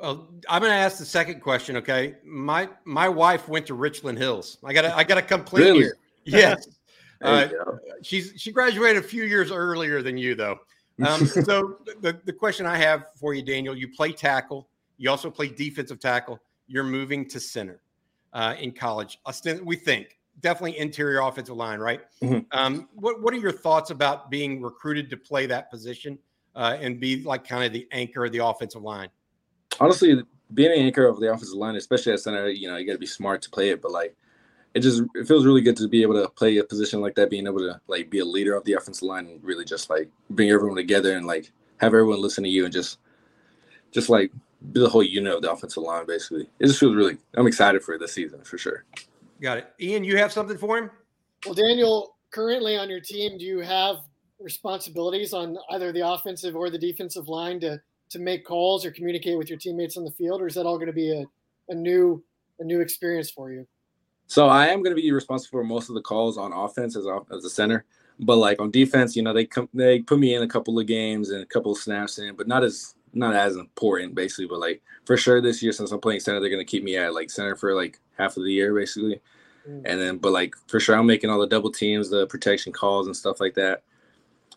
Well, 0.01 0.27
I'm 0.47 0.61
going 0.61 0.71
to 0.71 0.77
ask 0.77 0.99
the 0.99 1.05
second 1.05 1.41
question. 1.41 1.77
Okay, 1.77 2.15
my 2.23 2.69
my 2.85 3.09
wife 3.09 3.47
went 3.49 3.65
to 3.67 3.73
Richland 3.73 4.17
Hills. 4.17 4.57
I 4.63 4.73
got 4.73 4.83
to 4.83 4.95
I 4.95 5.03
got 5.03 5.15
to 5.15 5.21
complete 5.21 5.63
Really? 5.63 5.79
here. 5.79 5.97
Yes, 6.25 6.67
Uh, 7.21 7.47
she's 8.03 8.33
she 8.37 8.51
graduated 8.51 9.03
a 9.03 9.07
few 9.07 9.23
years 9.23 9.51
earlier 9.51 10.03
than 10.03 10.17
you 10.17 10.35
though. 10.35 10.59
Um, 11.03 11.25
so 11.25 11.79
the 12.01 12.19
the 12.25 12.33
question 12.33 12.67
I 12.67 12.77
have 12.77 13.07
for 13.15 13.33
you, 13.33 13.41
Daniel, 13.41 13.75
you 13.75 13.87
play 13.87 14.11
tackle. 14.11 14.69
You 14.97 15.09
also 15.09 15.31
play 15.31 15.47
defensive 15.47 15.99
tackle. 15.99 16.39
You're 16.67 16.83
moving 16.83 17.27
to 17.29 17.39
center 17.39 17.81
uh, 18.33 18.55
in 18.59 18.71
college. 18.71 19.19
We 19.63 19.75
think 19.75 20.17
definitely 20.39 20.77
interior 20.77 21.21
offensive 21.21 21.55
line, 21.55 21.79
right? 21.79 22.01
Mhm. 22.21 22.45
Um, 22.51 22.89
what 22.93 23.21
what 23.21 23.33
are 23.33 23.37
your 23.37 23.51
thoughts 23.51 23.89
about 23.89 24.29
being 24.29 24.61
recruited 24.61 25.09
to 25.09 25.17
play 25.17 25.45
that 25.47 25.71
position 25.71 26.19
uh, 26.55 26.77
and 26.79 26.99
be 26.99 27.23
like 27.23 27.47
kind 27.47 27.63
of 27.63 27.73
the 27.73 27.87
anchor 27.91 28.25
of 28.25 28.31
the 28.31 28.45
offensive 28.45 28.83
line? 28.83 29.09
honestly, 29.79 30.23
being 30.53 30.71
an 30.71 30.85
anchor 30.85 31.05
of 31.05 31.19
the 31.19 31.31
offensive 31.31 31.57
line, 31.57 31.75
especially 31.75 32.13
at 32.13 32.19
center, 32.19 32.49
you 32.49 32.67
know, 32.67 32.77
you 32.77 32.85
got 32.85 32.93
to 32.93 32.99
be 32.99 33.05
smart 33.05 33.41
to 33.43 33.49
play 33.49 33.69
it. 33.69 33.81
But 33.81 33.91
like, 33.91 34.15
it 34.73 34.81
just 34.81 35.03
it 35.15 35.27
feels 35.27 35.45
really 35.45 35.61
good 35.61 35.77
to 35.77 35.87
be 35.87 36.01
able 36.01 36.21
to 36.21 36.29
play 36.29 36.57
a 36.57 36.63
position 36.63 37.01
like 37.01 37.15
that, 37.15 37.29
being 37.29 37.47
able 37.47 37.59
to 37.59 37.79
like 37.87 38.09
be 38.09 38.19
a 38.19 38.25
leader 38.25 38.55
of 38.55 38.63
the 38.65 38.73
offensive 38.73 39.03
line 39.03 39.25
and 39.25 39.43
really 39.43 39.65
just 39.65 39.89
like 39.89 40.09
bring 40.29 40.49
everyone 40.49 40.77
together 40.77 41.15
and 41.15 41.25
like 41.25 41.51
have 41.77 41.93
everyone 41.93 42.21
listen 42.21 42.43
to 42.43 42.49
you 42.49 42.65
and 42.65 42.73
just 42.73 42.99
just 43.91 44.09
like 44.09 44.31
the 44.61 44.89
whole 44.89 45.03
unit 45.03 45.33
of 45.33 45.41
the 45.41 45.51
offensive 45.51 45.83
line. 45.83 46.05
Basically, 46.05 46.47
it 46.59 46.67
just 46.67 46.79
feels 46.79 46.95
really. 46.95 47.17
I'm 47.35 47.47
excited 47.47 47.83
for 47.83 47.97
this 47.97 48.13
season 48.13 48.41
for 48.43 48.57
sure. 48.57 48.85
Got 49.41 49.59
it. 49.59 49.73
Ian, 49.79 50.03
you 50.03 50.17
have 50.17 50.31
something 50.31 50.57
for 50.57 50.77
him? 50.77 50.89
Well, 51.45 51.53
Daniel, 51.53 52.15
currently 52.31 52.77
on 52.77 52.89
your 52.89 52.99
team, 52.99 53.37
do 53.37 53.45
you 53.45 53.59
have 53.59 53.97
responsibilities 54.39 55.33
on 55.33 55.57
either 55.71 55.91
the 55.91 56.07
offensive 56.07 56.55
or 56.55 56.69
the 56.69 56.77
defensive 56.77 57.27
line 57.27 57.59
to 57.61 57.81
to 58.09 58.19
make 58.19 58.45
calls 58.45 58.85
or 58.85 58.91
communicate 58.91 59.37
with 59.37 59.49
your 59.49 59.59
teammates 59.59 59.97
on 59.97 60.05
the 60.05 60.11
field, 60.11 60.41
or 60.41 60.47
is 60.47 60.55
that 60.55 60.65
all 60.65 60.77
going 60.77 60.87
to 60.87 60.93
be 60.93 61.11
a, 61.11 61.25
a 61.69 61.75
new 61.75 62.23
a 62.59 62.63
new 62.63 62.79
experience 62.79 63.29
for 63.29 63.51
you? 63.51 63.67
So 64.27 64.47
I 64.47 64.67
am 64.67 64.83
going 64.83 64.95
to 64.95 65.01
be 65.01 65.11
responsible 65.11 65.59
for 65.59 65.63
most 65.63 65.89
of 65.89 65.95
the 65.95 66.01
calls 66.01 66.37
on 66.37 66.51
offense 66.51 66.95
as 66.95 67.05
a, 67.05 67.19
as 67.33 67.45
a 67.45 67.49
center, 67.49 67.85
but 68.19 68.37
like 68.37 68.59
on 68.59 68.71
defense, 68.71 69.15
you 69.15 69.23
know, 69.23 69.33
they 69.33 69.45
come 69.45 69.69
they 69.73 69.99
put 69.99 70.19
me 70.19 70.35
in 70.35 70.43
a 70.43 70.47
couple 70.47 70.77
of 70.79 70.87
games 70.87 71.29
and 71.29 71.41
a 71.41 71.45
couple 71.45 71.71
of 71.71 71.77
snaps 71.77 72.19
in, 72.19 72.35
but 72.35 72.47
not 72.47 72.63
as 72.63 72.95
not 73.13 73.33
as 73.35 73.55
important 73.55 74.15
basically. 74.15 74.47
But 74.47 74.59
like 74.59 74.81
for 75.05 75.17
sure 75.17 75.41
this 75.41 75.61
year, 75.63 75.71
since 75.71 75.91
I'm 75.91 75.99
playing 75.99 76.19
center, 76.19 76.39
they're 76.39 76.49
going 76.49 76.65
to 76.65 76.69
keep 76.69 76.83
me 76.83 76.97
at 76.97 77.13
like 77.13 77.29
center 77.29 77.55
for 77.55 77.73
like 77.75 77.99
half 78.17 78.37
of 78.37 78.43
the 78.43 78.51
year 78.51 78.73
basically, 78.73 79.21
Mm. 79.67 79.81
and 79.85 79.99
then 79.99 80.17
but 80.17 80.31
like 80.31 80.55
for 80.67 80.79
sure 80.79 80.95
I'm 80.95 81.05
making 81.05 81.29
all 81.29 81.39
the 81.39 81.47
double 81.47 81.71
teams, 81.71 82.09
the 82.09 82.25
protection 82.27 82.71
calls 82.71 83.07
and 83.07 83.15
stuff 83.15 83.41
like 83.41 83.53
that. 83.55 83.83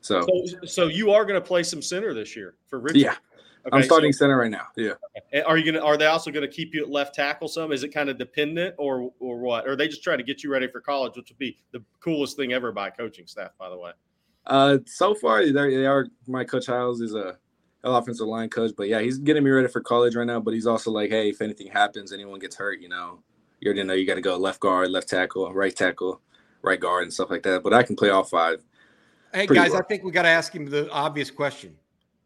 So 0.02 0.24
So, 0.46 0.66
so 0.66 0.86
you 0.86 1.10
are 1.10 1.24
going 1.24 1.40
to 1.40 1.44
play 1.46 1.62
some 1.64 1.82
center 1.82 2.14
this 2.14 2.36
year 2.36 2.54
for 2.68 2.78
Richard. 2.78 2.98
yeah, 2.98 3.14
Okay, 3.66 3.76
I'm 3.76 3.82
so- 3.82 3.86
starting 3.86 4.12
center 4.12 4.38
right 4.38 4.50
now. 4.50 4.68
Yeah. 4.76 4.92
And 5.32 5.42
Are 5.44 5.58
you 5.58 5.64
going 5.64 5.74
to? 5.74 5.82
Are 5.82 5.96
they 5.96 6.06
also 6.06 6.30
going 6.30 6.48
to 6.48 6.52
keep 6.54 6.74
you 6.74 6.82
at 6.84 6.90
left 6.90 7.14
tackle 7.14 7.48
some? 7.48 7.72
Is 7.72 7.82
it 7.82 7.88
kind 7.88 8.08
of 8.08 8.18
dependent, 8.18 8.74
or 8.78 9.12
or 9.18 9.38
what? 9.38 9.66
Or 9.66 9.72
are 9.72 9.76
they 9.76 9.88
just 9.88 10.02
trying 10.04 10.18
to 10.18 10.24
get 10.24 10.42
you 10.44 10.50
ready 10.52 10.68
for 10.68 10.80
college, 10.80 11.16
which 11.16 11.28
would 11.30 11.38
be 11.38 11.58
the 11.72 11.82
coolest 12.02 12.36
thing 12.36 12.52
ever 12.52 12.70
by 12.72 12.88
coaching 12.90 13.26
staff, 13.26 13.50
by 13.58 13.68
the 13.68 13.76
way. 13.76 13.90
Uh, 14.46 14.78
so 14.86 15.12
far 15.14 15.44
they're- 15.44 16.08
My 16.28 16.44
coach 16.44 16.66
Hiles 16.66 17.00
is 17.02 17.14
a 17.14 17.36
offensive 17.82 18.26
line 18.26 18.48
coach, 18.48 18.72
but 18.76 18.88
yeah, 18.88 19.00
he's 19.00 19.18
getting 19.18 19.42
me 19.42 19.50
ready 19.50 19.68
for 19.68 19.80
college 19.80 20.14
right 20.14 20.26
now. 20.26 20.40
But 20.40 20.54
he's 20.54 20.66
also 20.66 20.90
like, 20.90 21.10
hey, 21.10 21.30
if 21.30 21.40
anything 21.40 21.68
happens, 21.68 22.12
anyone 22.12 22.38
gets 22.38 22.56
hurt, 22.56 22.80
you 22.80 22.88
know, 22.88 23.20
you 23.60 23.68
already 23.68 23.84
know 23.84 23.94
you 23.94 24.06
got 24.06 24.16
to 24.16 24.20
go 24.20 24.36
left 24.36 24.60
guard, 24.60 24.90
left 24.90 25.08
tackle, 25.08 25.52
right 25.52 25.74
tackle, 25.74 26.20
right 26.62 26.80
guard, 26.80 27.04
and 27.04 27.12
stuff 27.12 27.30
like 27.30 27.42
that. 27.44 27.62
But 27.62 27.72
I 27.72 27.82
can 27.82 27.96
play 27.96 28.10
all 28.10 28.24
five. 28.24 28.62
Hey 29.32 29.46
guys, 29.46 29.70
well. 29.70 29.80
I 29.80 29.82
think 29.84 30.02
we 30.02 30.10
got 30.10 30.22
to 30.22 30.28
ask 30.28 30.54
him 30.54 30.66
the 30.66 30.90
obvious 30.90 31.30
question: 31.30 31.76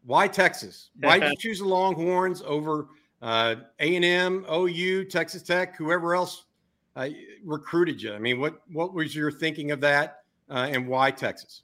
Why 0.05 0.27
Texas? 0.27 0.89
Why 0.99 1.19
did 1.19 1.31
you 1.31 1.37
choose 1.39 1.59
the 1.59 1.65
Longhorns 1.65 2.41
over 2.45 2.87
uh, 3.21 3.55
A 3.79 3.95
and 3.95 4.05
M, 4.05 4.45
OU, 4.51 5.05
Texas 5.05 5.43
Tech, 5.43 5.75
whoever 5.75 6.15
else 6.15 6.45
uh, 6.95 7.09
recruited 7.43 8.01
you? 8.01 8.13
I 8.13 8.19
mean, 8.19 8.39
what 8.39 8.61
what 8.71 8.93
was 8.93 9.15
your 9.15 9.31
thinking 9.31 9.71
of 9.71 9.79
that, 9.81 10.21
uh, 10.49 10.67
and 10.71 10.87
why 10.87 11.11
Texas? 11.11 11.61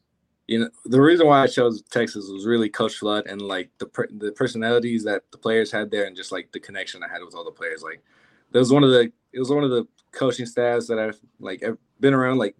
You 0.47 0.59
know, 0.59 0.69
the 0.85 1.01
reason 1.01 1.27
why 1.27 1.41
I 1.41 1.47
chose 1.47 1.81
Texas 1.83 2.27
was 2.29 2.45
really 2.45 2.69
Coach 2.69 2.95
Flood 2.95 3.25
and 3.27 3.41
like 3.41 3.69
the 3.77 3.89
the 4.17 4.31
personalities 4.33 5.03
that 5.05 5.23
the 5.31 5.37
players 5.37 5.71
had 5.71 5.91
there, 5.91 6.05
and 6.05 6.15
just 6.15 6.31
like 6.31 6.51
the 6.51 6.59
connection 6.59 7.03
I 7.03 7.11
had 7.11 7.23
with 7.23 7.35
all 7.35 7.45
the 7.45 7.51
players. 7.51 7.83
Like, 7.83 8.03
there 8.51 8.59
was 8.59 8.71
one 8.71 8.83
of 8.83 8.89
the 8.89 9.11
it 9.33 9.39
was 9.39 9.49
one 9.49 9.63
of 9.63 9.69
the 9.69 9.87
coaching 10.11 10.45
staffs 10.45 10.87
that 10.87 10.99
I've 10.99 11.19
like 11.39 11.63
I've 11.63 11.77
been 11.99 12.13
around. 12.13 12.37
Like, 12.37 12.55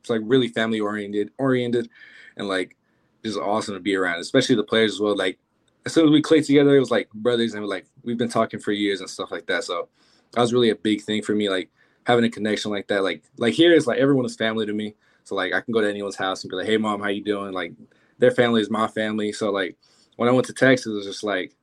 it's 0.00 0.10
like 0.10 0.20
really 0.24 0.48
family 0.48 0.80
oriented, 0.80 1.30
oriented, 1.38 1.88
and 2.36 2.48
like 2.48 2.76
just 3.24 3.38
awesome 3.38 3.74
to 3.74 3.80
be 3.80 3.96
around, 3.96 4.20
especially 4.20 4.56
the 4.56 4.64
players 4.64 4.94
as 4.94 5.00
well. 5.00 5.16
Like, 5.16 5.38
as 5.86 5.92
soon 5.92 6.06
as 6.06 6.10
we 6.10 6.22
clicked 6.22 6.46
together, 6.46 6.76
it 6.76 6.80
was 6.80 6.90
like 6.90 7.10
brothers, 7.12 7.54
and 7.54 7.66
like 7.66 7.86
we've 8.02 8.18
been 8.18 8.28
talking 8.28 8.60
for 8.60 8.72
years 8.72 9.00
and 9.00 9.08
stuff 9.08 9.30
like 9.30 9.46
that. 9.46 9.64
So 9.64 9.88
that 10.32 10.40
was 10.40 10.52
really 10.52 10.70
a 10.70 10.76
big 10.76 11.02
thing 11.02 11.22
for 11.22 11.34
me. 11.34 11.48
Like 11.48 11.70
having 12.04 12.24
a 12.24 12.30
connection 12.30 12.70
like 12.70 12.88
that. 12.88 13.02
Like 13.02 13.22
like 13.36 13.54
here 13.54 13.72
is 13.72 13.86
like 13.86 13.98
everyone 13.98 14.26
is 14.26 14.36
family 14.36 14.66
to 14.66 14.72
me. 14.72 14.94
So 15.30 15.36
like 15.36 15.52
I 15.52 15.60
can 15.60 15.72
go 15.72 15.80
to 15.80 15.88
anyone's 15.88 16.16
house 16.16 16.42
and 16.42 16.50
be 16.50 16.56
like, 16.56 16.66
"Hey, 16.66 16.76
mom, 16.76 17.00
how 17.00 17.06
you 17.06 17.22
doing?" 17.22 17.52
Like 17.52 17.72
their 18.18 18.32
family 18.32 18.60
is 18.60 18.68
my 18.68 18.88
family. 18.88 19.30
So 19.30 19.52
like 19.52 19.76
when 20.16 20.28
I 20.28 20.32
went 20.32 20.46
to 20.48 20.52
Texas, 20.52 20.88
it 20.88 20.96
was 20.96 21.06
just 21.06 21.22
like, 21.22 21.54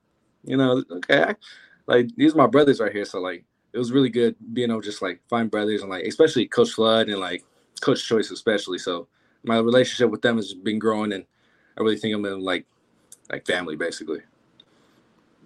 you 0.45 0.55
know, 0.55 0.85
okay, 0.89 1.23
I, 1.23 1.35
like 1.85 2.07
these 2.15 2.33
are 2.33 2.37
my 2.37 2.47
brothers 2.47 2.79
right 2.79 2.93
here. 2.93 3.03
So 3.03 3.19
like 3.19 3.43
it 3.73 3.77
was 3.77 3.91
really 3.91 4.07
good 4.07 4.37
being 4.53 4.69
able 4.69 4.81
to 4.81 4.87
just 4.87 5.01
like 5.01 5.19
find 5.29 5.51
brothers 5.51 5.81
and 5.81 5.89
like 5.89 6.05
especially 6.05 6.47
Coach 6.47 6.71
Flood 6.71 7.09
and 7.09 7.19
like 7.19 7.43
Coach 7.81 8.07
Choice 8.07 8.31
especially. 8.31 8.77
So 8.77 9.09
my 9.43 9.57
relationship 9.57 10.09
with 10.11 10.21
them 10.21 10.37
has 10.37 10.53
been 10.53 10.79
growing, 10.79 11.11
and 11.11 11.25
I 11.77 11.81
really 11.81 11.97
think 11.97 12.15
I'm 12.15 12.23
in 12.23 12.39
like 12.39 12.65
like 13.29 13.45
family 13.45 13.75
basically. 13.75 14.21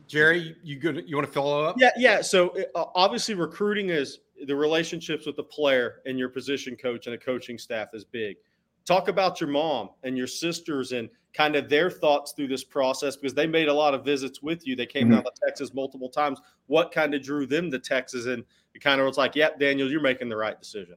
Jerry, 0.05 0.55
you 0.63 0.75
good? 0.75 1.05
You 1.07 1.15
want 1.15 1.27
to 1.27 1.33
follow 1.33 1.63
up? 1.63 1.77
Yeah, 1.79 1.89
yeah. 1.97 2.21
So 2.21 2.55
uh, 2.75 2.85
obviously, 2.93 3.33
recruiting 3.33 3.89
is 3.89 4.19
the 4.45 4.55
relationships 4.55 5.25
with 5.25 5.35
the 5.35 5.43
player 5.43 6.01
and 6.05 6.17
your 6.17 6.29
position 6.29 6.75
coach 6.75 7.05
and 7.07 7.15
a 7.15 7.17
coaching 7.17 7.57
staff 7.57 7.89
is 7.93 8.03
big. 8.03 8.37
Talk 8.85 9.07
about 9.07 9.39
your 9.39 9.49
mom 9.49 9.89
and 10.03 10.17
your 10.17 10.27
sisters 10.27 10.91
and 10.91 11.09
kind 11.33 11.55
of 11.55 11.69
their 11.69 11.89
thoughts 11.89 12.33
through 12.33 12.47
this 12.47 12.63
process 12.63 13.15
because 13.15 13.33
they 13.33 13.47
made 13.47 13.67
a 13.67 13.73
lot 13.73 13.93
of 13.93 14.03
visits 14.03 14.41
with 14.41 14.65
you. 14.65 14.75
They 14.75 14.85
came 14.85 15.07
Mhm. 15.07 15.11
down 15.11 15.23
to 15.23 15.31
Texas 15.45 15.73
multiple 15.73 16.09
times. 16.09 16.39
What 16.67 16.91
kind 16.91 17.13
of 17.13 17.21
drew 17.21 17.45
them 17.45 17.69
to 17.71 17.79
Texas? 17.79 18.25
And 18.25 18.43
it 18.73 18.81
kind 18.81 18.99
of 18.99 19.07
was 19.07 19.17
like, 19.17 19.35
"Yep, 19.35 19.59
Daniel, 19.59 19.89
you're 19.89 20.01
making 20.01 20.29
the 20.29 20.37
right 20.37 20.59
decision." 20.59 20.95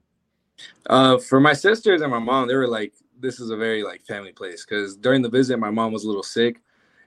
Uh, 0.87 1.19
for 1.19 1.41
my 1.41 1.53
sisters 1.53 2.01
and 2.01 2.11
my 2.11 2.19
mom, 2.19 2.49
they 2.49 2.55
were 2.55 2.69
like 2.69 2.95
this 3.21 3.39
is 3.39 3.51
a 3.51 3.57
very 3.57 3.83
like 3.83 4.05
family 4.05 4.33
place 4.33 4.65
because 4.65 4.97
during 4.97 5.23
the 5.23 5.29
visit, 5.29 5.59
my 5.59 5.71
mom 5.71 5.93
was 5.93 6.05
a 6.05 6.07
little 6.07 6.23
sick, 6.23 6.61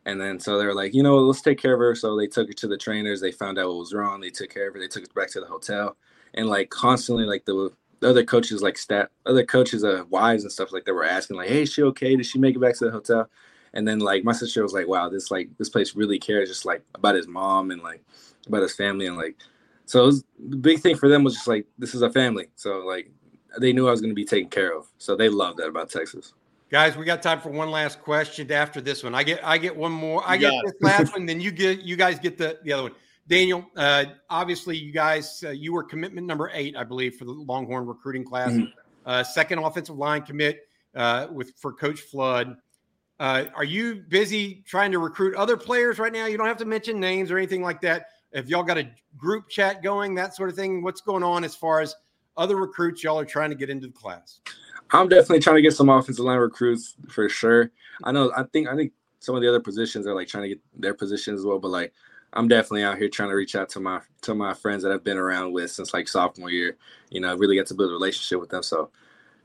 and 0.06 0.20
then 0.22 0.40
so 0.40 0.58
they 0.58 0.66
were 0.66 0.74
like, 0.74 0.94
you 0.94 1.04
know, 1.04 1.18
let's 1.18 1.42
take 1.42 1.60
care 1.60 1.74
of 1.74 1.80
her. 1.80 1.96
So 1.96 2.16
they 2.16 2.28
took 2.28 2.48
her 2.48 2.54
to 2.54 2.68
the 2.68 2.78
trainers. 2.78 3.20
They 3.20 3.32
found 3.32 3.60
out 3.60 3.68
what 3.68 3.78
was 3.80 3.94
wrong. 3.94 4.22
They 4.22 4.30
took 4.30 4.50
care 4.50 4.68
of 4.68 4.74
her. 4.74 4.80
They 4.80 4.88
took 4.88 5.04
her 5.04 5.14
back 5.14 5.30
to 5.32 5.42
the 5.42 5.48
hotel, 5.48 5.98
and 6.34 6.48
like 6.48 6.70
constantly, 6.70 7.26
like 7.26 7.46
the 7.46 7.72
the 8.00 8.10
other 8.10 8.24
coaches, 8.24 8.62
like 8.62 8.78
stat, 8.78 9.10
other 9.26 9.46
coaches, 9.46 9.84
uh, 9.84 10.04
wives 10.10 10.44
and 10.44 10.52
stuff 10.52 10.72
like 10.72 10.86
that 10.86 10.94
were 10.94 11.04
asking, 11.04 11.38
like, 11.38 11.50
"Hey, 11.50 11.64
is 11.64 11.74
she 11.74 11.84
okay? 11.84 12.16
Did 12.16 12.26
she 12.26 12.40
make 12.40 12.56
it 12.56 12.60
back 12.60 12.78
to 12.78 12.86
the 12.86 12.92
hotel?" 12.92 13.30
And 13.74 13.88
then 13.88 14.00
like 14.00 14.24
my 14.24 14.34
sister 14.34 14.64
was 14.64 14.74
like, 14.74 14.88
"Wow, 14.88 15.10
this 15.10 15.32
like 15.32 15.50
this 15.58 15.70
place 15.70 15.96
really 15.96 16.20
cares, 16.20 16.50
just 16.50 16.66
like 16.66 16.84
about 16.96 17.16
his 17.16 17.28
mom 17.28 17.72
and 17.72 17.82
like 17.82 18.04
about 18.48 18.62
his 18.62 18.76
family 18.76 19.08
and 19.08 19.18
like." 19.18 19.36
So 19.86 20.06
was, 20.06 20.26
the 20.38 20.58
big 20.58 20.82
thing 20.82 20.98
for 20.98 21.08
them 21.08 21.24
was 21.24 21.34
just 21.34 21.48
like 21.48 21.66
this 21.78 21.96
is 21.96 22.02
a 22.02 22.12
family. 22.12 22.48
So 22.56 22.80
like 22.80 23.10
they 23.60 23.74
knew 23.74 23.88
I 23.88 23.92
was 23.92 24.02
going 24.02 24.12
to 24.12 24.16
be 24.16 24.26
taken 24.26 24.50
care 24.50 24.78
of. 24.78 24.88
So 24.98 25.16
they 25.16 25.30
love 25.30 25.58
that 25.58 25.68
about 25.68 25.90
Texas. 25.90 26.34
Guys, 26.70 26.98
we 26.98 27.06
got 27.06 27.22
time 27.22 27.40
for 27.40 27.50
one 27.50 27.72
last 27.72 28.02
question 28.02 28.52
after 28.52 28.82
this 28.82 29.02
one. 29.02 29.16
I 29.16 29.24
get 29.24 29.40
I 29.44 29.58
get 29.58 29.76
one 29.76 29.94
more. 29.94 30.22
I 30.26 30.36
get 30.36 30.54
this 30.66 30.74
last 30.82 31.14
one, 31.14 31.26
then 31.26 31.40
you 31.40 31.52
get 31.52 31.80
you 31.80 31.96
guys 31.96 32.20
get 32.20 32.38
the 32.38 32.60
the 32.64 32.74
other 32.74 32.84
one. 32.84 32.92
Daniel, 33.28 33.66
uh, 33.76 34.06
obviously, 34.30 34.78
you 34.78 34.92
guys, 34.92 35.44
uh, 35.46 35.50
you 35.50 35.74
were 35.74 35.84
commitment 35.84 36.26
number 36.26 36.50
eight, 36.54 36.78
I 36.78 36.84
believe, 36.84 37.16
for 37.16 37.26
the 37.26 37.32
Longhorn 37.32 37.86
recruiting 37.86 38.24
class. 38.24 38.52
Mm-hmm. 38.52 38.66
Uh, 39.06 39.24
second 39.24 39.60
offensive 39.60 39.98
line 39.98 40.22
commit 40.22 40.68
uh, 40.96 41.28
with 41.32 41.54
for 41.58 41.74
Coach 41.74 42.02
Flood. 42.02 42.58
Uh, 43.20 43.46
are 43.56 43.64
you 43.64 44.04
busy 44.08 44.64
trying 44.66 44.92
to 44.92 45.00
recruit 45.00 45.36
other 45.36 45.58
players 45.58 46.00
right 46.00 46.14
now? 46.14 46.26
You 46.26 46.38
don't 46.38 46.48
have 46.48 46.58
to 46.58 46.66
mention 46.66 47.00
names 47.00 47.32
or 47.32 47.38
anything 47.38 47.62
like 47.62 47.82
that. 47.82 48.08
If 48.32 48.48
y'all 48.48 48.64
got 48.64 48.78
a 48.78 48.90
group 49.18 49.50
chat 49.50 49.82
going, 49.82 50.14
that 50.16 50.36
sort 50.36 50.50
of 50.50 50.56
thing, 50.56 50.84
what's 50.84 51.02
going 51.02 51.24
on 51.24 51.44
as 51.44 51.56
far 51.56 51.82
as 51.82 51.96
other 52.36 52.56
recruits 52.56 53.04
y'all 53.04 53.20
are 53.20 53.26
trying 53.26 53.50
to 53.50 53.56
get 53.56 53.70
into 53.70 53.88
the 53.88 53.94
class? 53.94 54.40
I'm 54.92 55.10
definitely 55.10 55.40
trying 55.40 55.56
to 55.58 55.62
get 55.62 55.74
some 55.74 55.90
offensive 55.90 56.24
line 56.24 56.38
recruits 56.38 56.96
for 57.10 57.28
sure. 57.28 57.72
I 58.04 58.12
know. 58.12 58.32
I 58.36 58.44
think. 58.44 58.68
I 58.68 58.76
think 58.76 58.94
some 59.20 59.36
of 59.36 59.42
the 59.42 59.50
other 59.50 59.60
positions 59.60 60.06
are 60.06 60.14
like 60.14 60.28
trying 60.28 60.44
to 60.44 60.50
get 60.50 60.60
their 60.78 60.94
positions 60.94 61.40
as 61.40 61.46
well. 61.46 61.60
But 61.60 61.70
like, 61.70 61.94
I'm 62.34 62.48
definitely 62.48 62.84
out 62.84 62.98
here 62.98 63.10
trying 63.10 63.30
to 63.30 63.36
reach 63.36 63.56
out 63.56 63.70
to 63.70 63.80
my 63.80 64.02
to 64.22 64.36
my 64.36 64.54
friends 64.54 64.84
that 64.84 64.92
I've 64.92 65.04
been 65.04 65.18
around 65.18 65.54
with 65.54 65.72
since 65.72 65.94
like 65.94 66.08
sophomore 66.08 66.52
year. 66.52 66.78
You 67.10 67.22
know, 67.22 67.30
I 67.30 67.34
really 67.34 67.56
get 67.56 67.68
to 67.68 67.74
build 67.74 67.90
a 67.90 67.94
relationship 67.94 68.40
with 68.40 68.50
them. 68.50 68.64
So, 68.64 68.90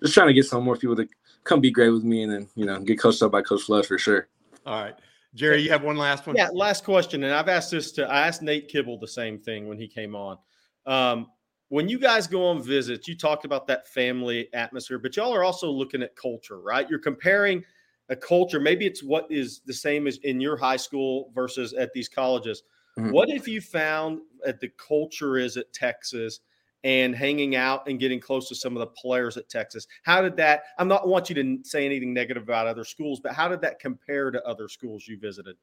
just 0.02 0.14
trying 0.14 0.28
to 0.28 0.34
get 0.34 0.46
some 0.46 0.64
more 0.64 0.76
people 0.76 0.96
to 0.96 1.08
come 1.44 1.60
be 1.60 1.70
great 1.70 1.90
with 1.90 2.04
me, 2.04 2.22
and 2.22 2.32
then 2.32 2.48
you 2.54 2.66
know 2.66 2.80
get 2.80 2.98
coached 2.98 3.22
up 3.22 3.32
by 3.32 3.42
Coach 3.42 3.62
Flood 3.62 3.86
for 3.86 3.98
sure. 3.98 4.28
All 4.66 4.82
right. 4.82 4.94
Jerry, 5.34 5.62
you 5.62 5.70
have 5.70 5.82
one 5.82 5.96
last 5.96 6.26
one. 6.26 6.36
Yeah, 6.36 6.50
last 6.52 6.84
question, 6.84 7.24
and 7.24 7.32
I've 7.32 7.48
asked 7.48 7.70
this 7.70 7.92
to 7.92 8.06
I 8.06 8.26
asked 8.26 8.42
Nate 8.42 8.68
Kibble 8.68 8.98
the 8.98 9.08
same 9.08 9.38
thing 9.38 9.66
when 9.66 9.78
he 9.78 9.88
came 9.88 10.14
on. 10.14 10.38
Um, 10.84 11.28
when 11.68 11.88
you 11.88 11.98
guys 11.98 12.26
go 12.26 12.46
on 12.48 12.62
visits, 12.62 13.08
you 13.08 13.16
talked 13.16 13.46
about 13.46 13.66
that 13.68 13.88
family 13.88 14.52
atmosphere, 14.52 14.98
but 14.98 15.16
y'all 15.16 15.34
are 15.34 15.42
also 15.42 15.70
looking 15.70 16.02
at 16.02 16.14
culture, 16.16 16.60
right? 16.60 16.88
You're 16.90 16.98
comparing 16.98 17.64
a 18.12 18.16
culture. 18.16 18.60
Maybe 18.60 18.86
it's 18.86 19.02
what 19.02 19.26
is 19.30 19.62
the 19.66 19.72
same 19.72 20.06
as 20.06 20.18
in 20.18 20.40
your 20.40 20.56
high 20.56 20.76
school 20.76 21.30
versus 21.34 21.72
at 21.72 21.92
these 21.94 22.08
colleges. 22.08 22.62
Mm-hmm. 22.98 23.10
What 23.10 23.30
if 23.30 23.48
you 23.48 23.60
found 23.60 24.20
that 24.44 24.60
the 24.60 24.70
culture 24.76 25.38
is 25.38 25.56
at 25.56 25.72
Texas 25.72 26.40
and 26.84 27.16
hanging 27.16 27.56
out 27.56 27.88
and 27.88 27.98
getting 27.98 28.20
close 28.20 28.48
to 28.48 28.54
some 28.54 28.76
of 28.76 28.80
the 28.80 28.86
players 28.88 29.38
at 29.38 29.48
Texas? 29.48 29.86
How 30.02 30.20
did 30.20 30.36
that? 30.36 30.64
I'm 30.78 30.88
not 30.88 31.08
want 31.08 31.30
you 31.30 31.34
to 31.36 31.58
say 31.64 31.86
anything 31.86 32.12
negative 32.12 32.42
about 32.42 32.66
other 32.66 32.84
schools, 32.84 33.18
but 33.18 33.32
how 33.32 33.48
did 33.48 33.62
that 33.62 33.78
compare 33.78 34.30
to 34.30 34.46
other 34.46 34.68
schools 34.68 35.08
you 35.08 35.18
visited? 35.18 35.56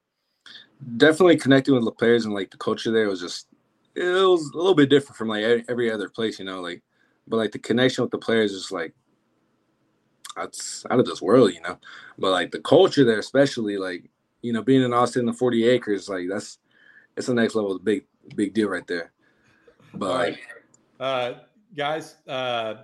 Definitely 0.97 1.37
connecting 1.37 1.75
with 1.75 1.85
the 1.85 1.91
players 1.91 2.25
and 2.25 2.33
like 2.33 2.49
the 2.49 2.57
culture 2.57 2.91
there 2.91 3.09
was 3.09 3.21
just 3.21 3.47
it 3.95 4.03
was 4.03 4.49
a 4.53 4.57
little 4.57 4.73
bit 4.73 4.89
different 4.89 5.17
from 5.17 5.27
like 5.27 5.43
every 5.67 5.91
other 5.91 6.09
place, 6.09 6.39
you 6.39 6.45
know, 6.45 6.61
like, 6.61 6.81
but 7.27 7.37
like 7.37 7.51
the 7.51 7.59
connection 7.59 8.03
with 8.03 8.11
the 8.11 8.17
players 8.17 8.53
is 8.53 8.71
like, 8.71 8.95
it's 10.43 10.85
out 10.89 10.99
of 10.99 11.05
this 11.05 11.21
world, 11.21 11.53
you 11.53 11.61
know. 11.61 11.77
But 12.17 12.31
like 12.31 12.51
the 12.51 12.59
culture 12.59 13.03
there, 13.03 13.19
especially 13.19 13.77
like, 13.77 14.09
you 14.41 14.53
know, 14.53 14.61
being 14.61 14.83
in 14.83 14.93
Austin, 14.93 15.25
the 15.25 15.33
40 15.33 15.67
acres, 15.67 16.09
like 16.09 16.27
that's 16.29 16.59
it's 17.17 17.27
the 17.27 17.33
next 17.33 17.55
level, 17.55 17.77
big, 17.79 18.05
big 18.35 18.53
deal 18.53 18.69
right 18.69 18.87
there. 18.87 19.11
But 19.93 20.09
like, 20.09 20.39
uh, 20.99 21.33
guys, 21.75 22.15
uh, 22.27 22.75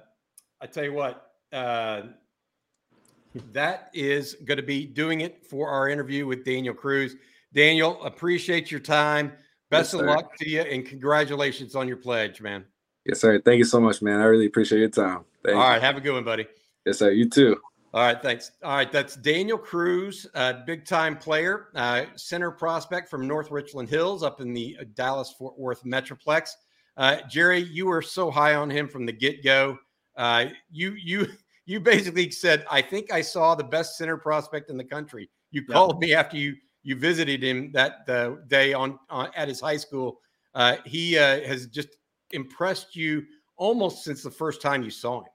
I 0.62 0.68
tell 0.68 0.84
you 0.84 0.94
what, 0.94 1.32
uh, 1.54 2.04
that 3.52 3.90
is 3.94 4.36
going 4.46 4.58
to 4.58 4.64
be 4.64 4.86
doing 4.86 5.22
it 5.22 5.46
for 5.46 5.70
our 5.70 5.90
interview 5.90 6.26
with 6.26 6.46
Daniel 6.46 6.74
Cruz. 6.74 7.16
Daniel, 7.54 8.04
appreciate 8.04 8.72
your 8.72 8.80
time. 8.80 9.32
Best 9.70 9.94
yes, 9.94 10.02
of 10.02 10.08
luck 10.08 10.36
to 10.38 10.50
you 10.50 10.62
and 10.62 10.86
congratulations 10.86 11.76
on 11.76 11.88
your 11.88 11.98
pledge, 11.98 12.42
man. 12.42 12.66
Yes, 13.06 13.22
sir. 13.22 13.40
Thank 13.40 13.60
you 13.60 13.66
so 13.66 13.80
much, 13.80 14.02
man. 14.02 14.20
I 14.20 14.26
really 14.26 14.48
appreciate 14.48 14.80
your 14.80 14.90
time. 14.90 15.26
Thank 15.44 15.58
All 15.58 15.64
you. 15.64 15.70
right, 15.70 15.82
have 15.82 15.98
a 15.98 16.02
good 16.02 16.14
one, 16.14 16.24
buddy. 16.24 16.48
Yes, 16.86 17.00
sir. 17.00 17.12
You 17.12 17.30
too. 17.30 17.58
All 17.94 18.02
right, 18.02 18.22
thanks. 18.22 18.52
All 18.62 18.76
right, 18.76 18.92
that's 18.92 19.16
Daniel 19.16 19.58
Cruz, 19.58 20.28
a 20.34 20.56
big 20.66 20.86
time 20.86 21.18
player, 21.18 21.68
uh, 21.76 22.06
center 22.16 22.52
prospect 22.52 23.10
from 23.10 23.26
North 23.26 23.52
Richland 23.52 23.88
Hills 23.88 24.22
up 24.22 24.42
in 24.42 24.54
the 24.54 24.76
uh, 24.80 24.84
Dallas 24.96 25.34
Fort 25.38 25.58
Worth 25.58 25.84
Metroplex. 25.86 26.50
Uh, 26.98 27.18
Jerry, 27.30 27.60
you 27.60 27.86
were 27.86 28.02
so 28.02 28.30
high 28.30 28.56
on 28.56 28.70
him 28.70 28.90
from 28.90 29.06
the 29.06 29.14
get 29.14 29.44
go. 29.44 29.78
Uh, 30.18 30.48
you 30.70 30.92
you 30.92 31.28
you 31.66 31.80
basically 31.80 32.30
said, 32.32 32.66
"I 32.70 32.82
think 32.82 33.14
I 33.14 33.22
saw 33.22 33.56
the 33.56 33.64
best 33.64 33.98
center 33.98 34.18
prospect 34.18 34.70
in 34.70 34.76
the 34.76 34.84
country." 34.84 35.30
You 35.52 35.62
yep. 35.62 35.74
called 35.74 36.02
me 36.02 36.14
after 36.14 36.36
you 36.36 36.56
you 36.84 36.96
visited 36.96 37.44
him 37.44 37.72
that 37.72 38.08
uh, 38.08 38.36
day 38.48 38.74
on, 38.74 39.00
on, 39.10 39.30
at 39.36 39.48
his 39.48 39.62
high 39.62 39.78
school. 39.78 40.20
Uh, 40.54 40.78
he 40.86 41.18
uh, 41.18 41.42
has 41.42 41.68
just 41.68 41.90
impressed 42.32 42.96
you 42.96 43.26
almost 43.58 44.04
since 44.04 44.22
the 44.22 44.30
first 44.30 44.62
time 44.62 44.84
you 44.84 44.92
saw 44.92 45.22
him. 45.22 45.32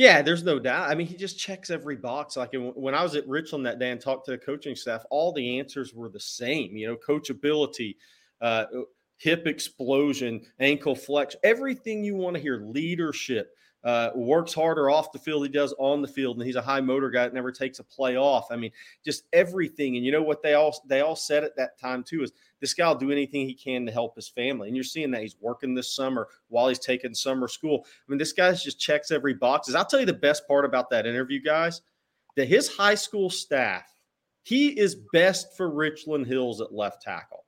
Yeah, 0.00 0.22
there's 0.22 0.42
no 0.42 0.58
doubt. 0.58 0.88
I 0.88 0.94
mean, 0.94 1.06
he 1.06 1.14
just 1.14 1.38
checks 1.38 1.68
every 1.68 1.96
box. 1.96 2.34
Like 2.34 2.54
when 2.54 2.94
I 2.94 3.02
was 3.02 3.16
at 3.16 3.28
Richland 3.28 3.66
that 3.66 3.78
day 3.78 3.90
and 3.90 4.00
talked 4.00 4.24
to 4.24 4.30
the 4.30 4.38
coaching 4.38 4.74
staff, 4.74 5.04
all 5.10 5.30
the 5.30 5.58
answers 5.58 5.92
were 5.92 6.08
the 6.08 6.18
same. 6.18 6.74
You 6.74 6.86
know, 6.86 6.96
coachability, 7.06 7.96
uh, 8.40 8.64
hip 9.18 9.46
explosion, 9.46 10.40
ankle 10.58 10.94
flex, 10.94 11.36
everything 11.44 12.02
you 12.02 12.14
want 12.14 12.34
to 12.34 12.40
hear, 12.40 12.62
leadership 12.64 13.54
uh, 13.82 14.10
works 14.14 14.52
harder 14.52 14.90
off 14.90 15.12
the 15.12 15.18
field 15.18 15.42
he 15.42 15.48
does 15.48 15.74
on 15.78 16.02
the 16.02 16.08
field, 16.08 16.36
and 16.36 16.46
he's 16.46 16.56
a 16.56 16.62
high 16.62 16.80
motor 16.80 17.08
guy 17.08 17.24
that 17.24 17.34
never 17.34 17.50
takes 17.50 17.78
a 17.78 17.84
play 17.84 18.16
off. 18.16 18.50
I 18.50 18.56
mean, 18.56 18.70
just 19.04 19.24
everything. 19.32 19.96
And 19.96 20.04
you 20.04 20.12
know 20.12 20.22
what 20.22 20.42
they 20.42 20.54
all 20.54 20.74
they 20.86 21.00
all 21.00 21.16
said 21.16 21.44
at 21.44 21.56
that 21.56 21.78
time 21.78 22.02
too 22.02 22.22
is 22.22 22.32
this 22.60 22.74
guy 22.74 22.88
will 22.88 22.94
do 22.94 23.10
anything 23.10 23.46
he 23.46 23.54
can 23.54 23.86
to 23.86 23.92
help 23.92 24.14
his 24.14 24.28
family. 24.28 24.68
And 24.68 24.76
you're 24.76 24.84
seeing 24.84 25.10
that 25.12 25.22
he's 25.22 25.36
working 25.40 25.74
this 25.74 25.94
summer 25.94 26.28
while 26.48 26.68
he's 26.68 26.78
taking 26.78 27.14
summer 27.14 27.48
school. 27.48 27.84
I 27.86 28.04
mean, 28.08 28.18
this 28.18 28.32
guy 28.32 28.52
just 28.52 28.78
checks 28.78 29.10
every 29.10 29.34
boxes. 29.34 29.74
I'll 29.74 29.86
tell 29.86 30.00
you 30.00 30.06
the 30.06 30.12
best 30.12 30.46
part 30.46 30.64
about 30.64 30.90
that 30.90 31.06
interview, 31.06 31.40
guys, 31.40 31.80
that 32.36 32.48
his 32.48 32.68
high 32.68 32.94
school 32.94 33.30
staff, 33.30 33.94
he 34.42 34.78
is 34.78 34.96
best 35.12 35.56
for 35.56 35.70
Richland 35.70 36.26
Hills 36.26 36.60
at 36.60 36.74
left 36.74 37.02
tackle. 37.02 37.44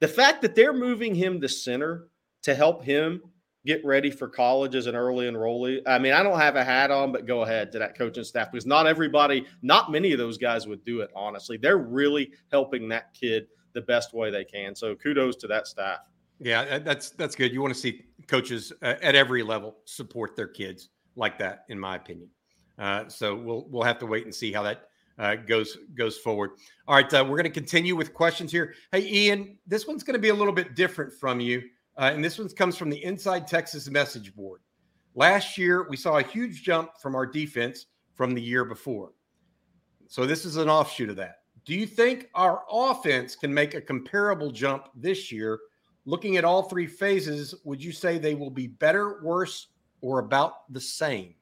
The 0.00 0.08
fact 0.08 0.42
that 0.42 0.54
they're 0.54 0.74
moving 0.74 1.14
him 1.14 1.40
to 1.40 1.48
center 1.48 2.08
to 2.42 2.54
help 2.54 2.84
him 2.84 3.22
get 3.66 3.84
ready 3.84 4.10
for 4.10 4.28
college 4.28 4.74
as 4.74 4.86
an 4.86 4.94
early 4.94 5.26
enrollee. 5.26 5.82
I 5.86 5.98
mean, 5.98 6.12
I 6.12 6.22
don't 6.22 6.38
have 6.38 6.56
a 6.56 6.64
hat 6.64 6.90
on, 6.90 7.12
but 7.12 7.26
go 7.26 7.42
ahead 7.42 7.72
to 7.72 7.78
that 7.80 7.98
coaching 7.98 8.24
staff 8.24 8.52
because 8.52 8.64
not 8.64 8.86
everybody, 8.86 9.44
not 9.60 9.90
many 9.90 10.12
of 10.12 10.18
those 10.18 10.38
guys 10.38 10.66
would 10.66 10.84
do 10.84 11.00
it, 11.00 11.10
honestly. 11.14 11.56
They're 11.56 11.76
really 11.76 12.32
helping 12.50 12.88
that 12.88 13.12
kid 13.12 13.48
the 13.72 13.82
best 13.82 14.14
way 14.14 14.30
they 14.30 14.44
can. 14.44 14.74
So 14.74 14.94
kudos 14.94 15.36
to 15.36 15.46
that 15.48 15.66
staff. 15.66 15.98
Yeah, 16.38 16.78
that's 16.78 17.10
that's 17.10 17.34
good. 17.34 17.52
You 17.52 17.62
want 17.62 17.74
to 17.74 17.80
see 17.80 18.04
coaches 18.26 18.72
uh, 18.82 18.94
at 19.02 19.14
every 19.14 19.42
level 19.42 19.76
support 19.84 20.36
their 20.36 20.48
kids 20.48 20.90
like 21.16 21.38
that, 21.38 21.64
in 21.68 21.78
my 21.78 21.96
opinion. 21.96 22.28
Uh, 22.78 23.08
so 23.08 23.34
we'll 23.34 23.66
we'll 23.70 23.82
have 23.82 23.98
to 23.98 24.06
wait 24.06 24.24
and 24.24 24.34
see 24.34 24.52
how 24.52 24.62
that 24.62 24.90
uh, 25.18 25.34
goes 25.34 25.78
goes 25.96 26.18
forward. 26.18 26.50
All 26.86 26.94
right, 26.94 27.12
uh, 27.12 27.24
we're 27.24 27.38
going 27.38 27.44
to 27.44 27.50
continue 27.50 27.96
with 27.96 28.12
questions 28.12 28.52
here. 28.52 28.74
Hey, 28.92 29.08
Ian, 29.10 29.58
this 29.66 29.86
one's 29.86 30.02
going 30.02 30.14
to 30.14 30.20
be 30.20 30.28
a 30.28 30.34
little 30.34 30.52
bit 30.52 30.76
different 30.76 31.12
from 31.12 31.40
you. 31.40 31.62
Uh, 31.98 32.10
and 32.12 32.22
this 32.22 32.38
one 32.38 32.48
comes 32.50 32.76
from 32.76 32.90
the 32.90 33.02
Inside 33.02 33.46
Texas 33.46 33.88
message 33.88 34.34
board. 34.34 34.60
Last 35.14 35.56
year, 35.56 35.86
we 35.88 35.96
saw 35.96 36.18
a 36.18 36.22
huge 36.22 36.62
jump 36.62 36.90
from 37.00 37.14
our 37.14 37.24
defense 37.24 37.86
from 38.14 38.34
the 38.34 38.42
year 38.42 38.64
before. 38.64 39.12
So 40.08 40.26
this 40.26 40.44
is 40.44 40.56
an 40.56 40.68
offshoot 40.68 41.10
of 41.10 41.16
that. 41.16 41.36
Do 41.64 41.74
you 41.74 41.86
think 41.86 42.28
our 42.34 42.62
offense 42.70 43.34
can 43.34 43.52
make 43.52 43.74
a 43.74 43.80
comparable 43.80 44.50
jump 44.50 44.88
this 44.94 45.32
year? 45.32 45.58
Looking 46.04 46.36
at 46.36 46.44
all 46.44 46.62
three 46.62 46.86
phases, 46.86 47.54
would 47.64 47.82
you 47.82 47.92
say 47.92 48.18
they 48.18 48.34
will 48.34 48.50
be 48.50 48.68
better, 48.68 49.20
worse, 49.22 49.68
or 50.00 50.20
about 50.20 50.72
the 50.72 50.80
same? 50.80 51.34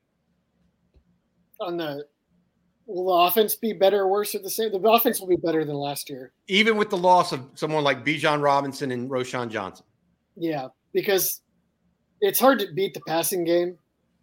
On 1.61 1.77
the 1.77 2.07
will 2.87 3.07
the 3.07 3.31
offense 3.31 3.55
be 3.55 3.73
better 3.73 4.01
or 4.01 4.09
worse 4.09 4.35
or 4.35 4.39
the 4.39 4.51
same? 4.51 4.73
The 4.73 4.79
offense 4.79 5.21
will 5.21 5.29
be 5.29 5.37
better 5.37 5.65
than 5.65 5.77
last 5.77 6.09
year. 6.09 6.33
Even 6.49 6.77
with 6.77 6.91
the 6.91 6.97
loss 6.97 7.33
of 7.33 7.43
someone 7.55 7.85
like 7.85 8.05
Bijan 8.05 8.43
Robinson 8.43 8.93
and 8.93 9.11
Roschon 9.11 9.51
Johnson. 9.51 9.85
Yeah, 10.37 10.69
because 10.93 11.43
it's 12.21 12.41
hard 12.41 12.59
to 12.61 12.73
beat 12.73 12.95
the 12.95 13.01
passing 13.07 13.45
game. 13.45 13.79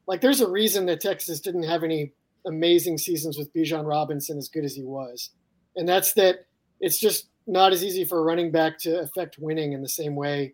Like, 0.07 0.22
there's 0.22 0.41
a 0.41 0.49
reason 0.49 0.86
that 0.88 1.01
Texas 1.01 1.39
didn't 1.39 1.64
have 1.64 1.84
any 1.84 2.14
amazing 2.45 2.97
seasons 2.97 3.38
with 3.38 3.53
Bijan 3.53 3.86
Robinson 3.86 4.38
as 4.38 4.49
good 4.49 4.66
as 4.66 4.76
he 4.76 4.84
was, 4.84 5.30
and 5.76 5.88
that's 5.88 6.14
that 6.14 6.45
it's 6.80 6.99
just 6.99 7.30
not 7.47 7.72
as 7.74 7.84
easy 7.84 8.03
for 8.03 8.20
a 8.20 8.24
running 8.24 8.51
back 8.51 8.80
to 8.80 8.99
affect 8.99 9.38
winning 9.39 9.74
in 9.74 9.82
the 9.82 9.89
same 9.89 10.16
way 10.16 10.53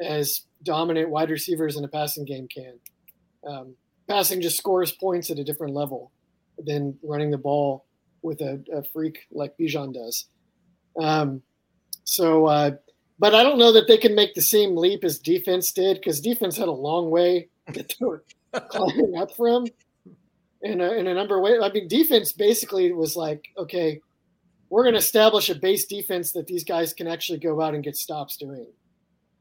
as 0.00 0.46
dominant 0.62 1.10
wide 1.10 1.30
receivers 1.30 1.76
in 1.76 1.84
a 1.84 1.88
passing 1.88 2.24
game 2.24 2.48
can. 2.48 2.78
Um, 3.46 3.74
passing 4.08 4.40
just 4.40 4.56
scores 4.56 4.92
points 4.92 5.30
at 5.30 5.38
a 5.38 5.44
different 5.44 5.74
level, 5.74 6.10
than 6.64 6.98
running 7.02 7.30
the 7.30 7.38
ball 7.38 7.86
with 8.22 8.40
a, 8.40 8.62
a 8.72 8.82
freak 8.92 9.20
like 9.30 9.56
Bijan 9.58 9.94
does. 9.94 10.26
Um, 11.00 11.42
so, 12.04 12.46
uh, 12.46 12.72
but 13.20 13.34
I 13.34 13.42
don't 13.42 13.58
know 13.58 13.70
that 13.72 13.86
they 13.86 13.98
can 13.98 14.14
make 14.14 14.32
the 14.32 14.40
same 14.40 14.74
leap 14.74 15.04
as 15.04 15.18
defense 15.18 15.70
did 15.72 15.98
because 15.98 16.20
defense 16.20 16.56
had 16.56 16.68
a 16.68 16.72
long 16.72 17.10
way 17.10 17.48
that 17.66 17.94
they 18.00 18.06
were 18.06 18.24
climbing 18.70 19.14
up 19.16 19.36
from 19.36 19.66
in 20.62 20.80
a, 20.80 20.92
in 20.92 21.06
a 21.06 21.12
number 21.12 21.36
of 21.36 21.42
ways. 21.42 21.60
I 21.62 21.70
mean, 21.70 21.86
defense 21.86 22.32
basically 22.32 22.90
was 22.92 23.16
like, 23.16 23.44
okay, 23.58 24.00
we're 24.70 24.84
going 24.84 24.94
to 24.94 25.00
establish 25.00 25.50
a 25.50 25.54
base 25.54 25.84
defense 25.84 26.32
that 26.32 26.46
these 26.46 26.64
guys 26.64 26.94
can 26.94 27.06
actually 27.06 27.40
go 27.40 27.60
out 27.60 27.74
and 27.74 27.84
get 27.84 27.94
stops 27.94 28.38
doing. 28.38 28.66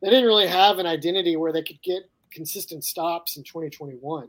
They 0.02 0.10
didn't 0.10 0.26
really 0.26 0.48
have 0.48 0.80
an 0.80 0.86
identity 0.86 1.38
where 1.38 1.54
they 1.54 1.64
could 1.64 1.82
get 1.82 2.04
consistent 2.32 2.84
stops 2.84 3.38
in 3.38 3.44
2021. 3.44 4.28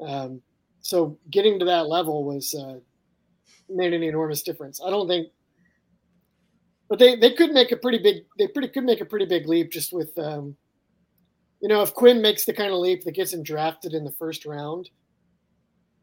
Um, 0.00 0.40
so 0.80 1.18
getting 1.30 1.58
to 1.58 1.66
that 1.66 1.88
level 1.88 2.24
was 2.24 2.54
uh, 2.54 2.78
made 3.68 3.92
an 3.92 4.02
enormous 4.02 4.42
difference. 4.42 4.80
I 4.84 4.88
don't 4.88 5.08
think, 5.08 5.28
but 6.92 6.98
they, 6.98 7.16
they 7.16 7.32
could 7.32 7.52
make 7.52 7.72
a 7.72 7.76
pretty 7.78 7.96
big 7.96 8.26
they 8.38 8.46
pretty 8.48 8.68
could 8.68 8.84
make 8.84 9.00
a 9.00 9.06
pretty 9.06 9.24
big 9.24 9.48
leap 9.48 9.72
just 9.72 9.94
with, 9.94 10.10
um, 10.18 10.54
you 11.62 11.66
know, 11.66 11.80
if 11.80 11.94
Quinn 11.94 12.20
makes 12.20 12.44
the 12.44 12.52
kind 12.52 12.70
of 12.70 12.80
leap 12.80 13.02
that 13.04 13.14
gets 13.14 13.32
him 13.32 13.42
drafted 13.42 13.94
in 13.94 14.04
the 14.04 14.12
first 14.12 14.44
round, 14.44 14.90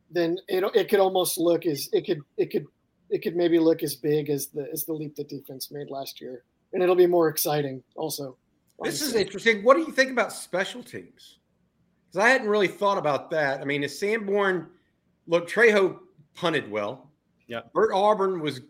then 0.10 0.40
it 0.48 0.64
it 0.74 0.90
could 0.90 1.00
almost 1.00 1.38
look 1.38 1.68
as 1.68 1.90
it 1.94 2.08
could 2.08 2.22
it 2.38 2.50
could 2.50 2.66
it 3.12 3.22
could 3.22 3.36
maybe 3.36 3.60
look 3.60 3.84
as 3.84 3.94
big 3.94 4.32
as 4.32 4.48
the 4.48 4.68
as 4.74 4.84
the 4.86 4.94
leap 4.94 5.16
that 5.18 5.30
defense 5.30 5.70
made 5.70 5.92
last 5.92 6.20
year, 6.20 6.44
and 6.74 6.82
it'll 6.82 6.96
be 6.96 7.06
more 7.06 7.30
exciting 7.30 7.84
also. 7.96 8.36
This 8.82 9.04
is 9.04 9.14
interesting. 9.14 9.64
What 9.64 9.78
do 9.78 9.84
you 9.84 9.92
think 9.92 10.10
about 10.10 10.34
special 10.34 10.82
teams? 10.82 11.38
Because 12.08 12.26
I 12.26 12.30
hadn't 12.30 12.50
really 12.50 12.68
thought 12.68 12.98
about 12.98 13.30
that. 13.30 13.62
I 13.62 13.64
mean, 13.64 13.84
is 13.84 14.00
Sanborn 14.00 14.70
look 15.28 15.48
Trejo 15.48 16.00
punted 16.34 16.72
well? 16.72 17.12
Yeah. 17.46 17.60
Bert 17.76 17.92
Auburn 17.94 18.40
was 18.40 18.62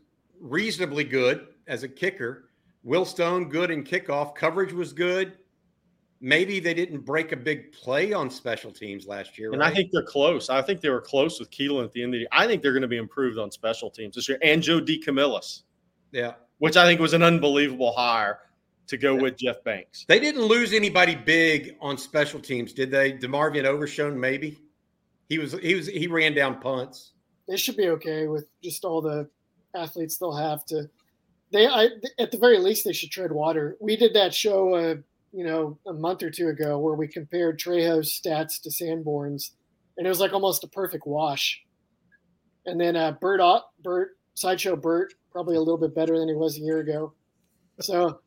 reasonably 0.42 1.06
good 1.06 1.48
as 1.70 1.84
a 1.84 1.88
kicker. 1.88 2.50
Will 2.84 3.06
Stone 3.06 3.50
good 3.50 3.72
in 3.72 3.84
kickoff. 3.84 4.36
Coverage 4.36 4.74
was 4.74 4.92
good. 4.92 5.38
Maybe 6.22 6.60
they 6.60 6.74
didn't 6.74 7.06
break 7.06 7.32
a 7.32 7.38
big 7.38 7.72
play 7.72 8.12
on 8.12 8.30
special 8.30 8.72
teams 8.72 9.08
last 9.08 9.38
year. 9.38 9.54
And 9.54 9.62
right? 9.62 9.72
I 9.72 9.74
think 9.74 9.92
they're 9.94 10.04
close. 10.04 10.50
I 10.50 10.62
think 10.62 10.82
they 10.82 10.90
were 10.90 11.00
close 11.00 11.40
with 11.40 11.50
Keilan 11.50 11.86
at 11.86 11.94
the 11.94 12.04
end 12.04 12.10
of 12.10 12.14
the 12.14 12.20
year. 12.20 12.28
I 12.34 12.46
think 12.46 12.62
they're 12.62 12.74
going 12.74 12.82
to 12.82 12.90
be 12.90 12.98
improved 12.98 13.38
on 13.38 13.52
special 13.52 13.90
teams 13.90 14.16
this 14.16 14.28
year. 14.28 14.38
And 14.44 14.62
Joe 14.62 14.82
DeCamillis, 14.82 15.64
yeah, 16.12 16.34
which 16.58 16.76
I 16.76 16.86
think 16.86 17.00
was 17.00 17.14
an 17.14 17.24
unbelievable 17.24 17.94
hire 17.94 18.40
to 18.88 18.98
go 18.98 19.16
with 19.16 19.38
Jeff 19.38 19.64
Banks. 19.64 20.04
they 20.08 20.20
didn't 20.20 20.42
lose 20.42 20.74
anybody 20.74 21.16
big 21.16 21.76
on 21.80 21.98
special 21.98 22.40
teams, 22.40 22.74
did 22.74 22.90
they? 22.92 23.14
DeMarvion 23.14 23.66
Overshown, 23.66 24.20
maybe. 24.20 24.58
He 25.30 25.38
was 25.38 25.54
he 25.54 25.76
was 25.76 25.88
he 25.88 26.08
ran 26.08 26.34
down 26.34 26.60
punts. 26.60 27.12
they 27.48 27.56
should 27.56 27.78
be 27.78 27.90
okay 27.90 28.28
with 28.28 28.48
just 28.64 28.84
all 28.84 29.00
the 29.00 29.30
athletes 29.76 30.18
they'll 30.18 30.36
have 30.36 30.66
to. 30.66 30.90
They, 31.52 31.68
I, 31.68 31.90
at 32.20 32.32
the 32.32 32.38
very 32.38 32.60
least, 32.60 32.86
they 32.86 32.94
should 32.94 33.12
tread 33.12 33.32
water. 33.32 33.76
We 33.80 33.96
did 33.96 34.14
that 34.14 34.34
show, 34.34 34.76
uh, 34.76 34.96
you 35.34 35.44
know, 35.44 35.78
a 35.88 35.94
month 35.94 36.22
or 36.22 36.30
two 36.30 36.50
ago 36.50 36.78
where 36.80 36.94
we 36.96 37.08
compared 37.08 37.60
Trejo's 37.60 38.12
stats 38.12 38.62
to 38.62 38.72
Sanborn's, 38.72 39.54
and 39.98 40.06
it 40.06 40.10
was 40.10 40.20
like 40.20 40.34
almost 40.34 40.64
a 40.64 40.68
perfect 40.68 41.08
wash. 41.08 41.62
And 42.66 42.80
then 42.80 42.96
uh, 42.96 43.14
Bert, 43.20 43.42
Bert, 43.84 44.18
sideshow 44.36 44.76
Bert, 44.76 45.14
probably 45.32 45.56
a 45.56 45.60
little 45.60 45.78
bit 45.78 45.96
better 45.96 46.18
than 46.20 46.28
he 46.28 46.36
was 46.36 46.58
a 46.58 46.62
year 46.62 46.80
ago. 46.80 47.14
So, 47.80 48.20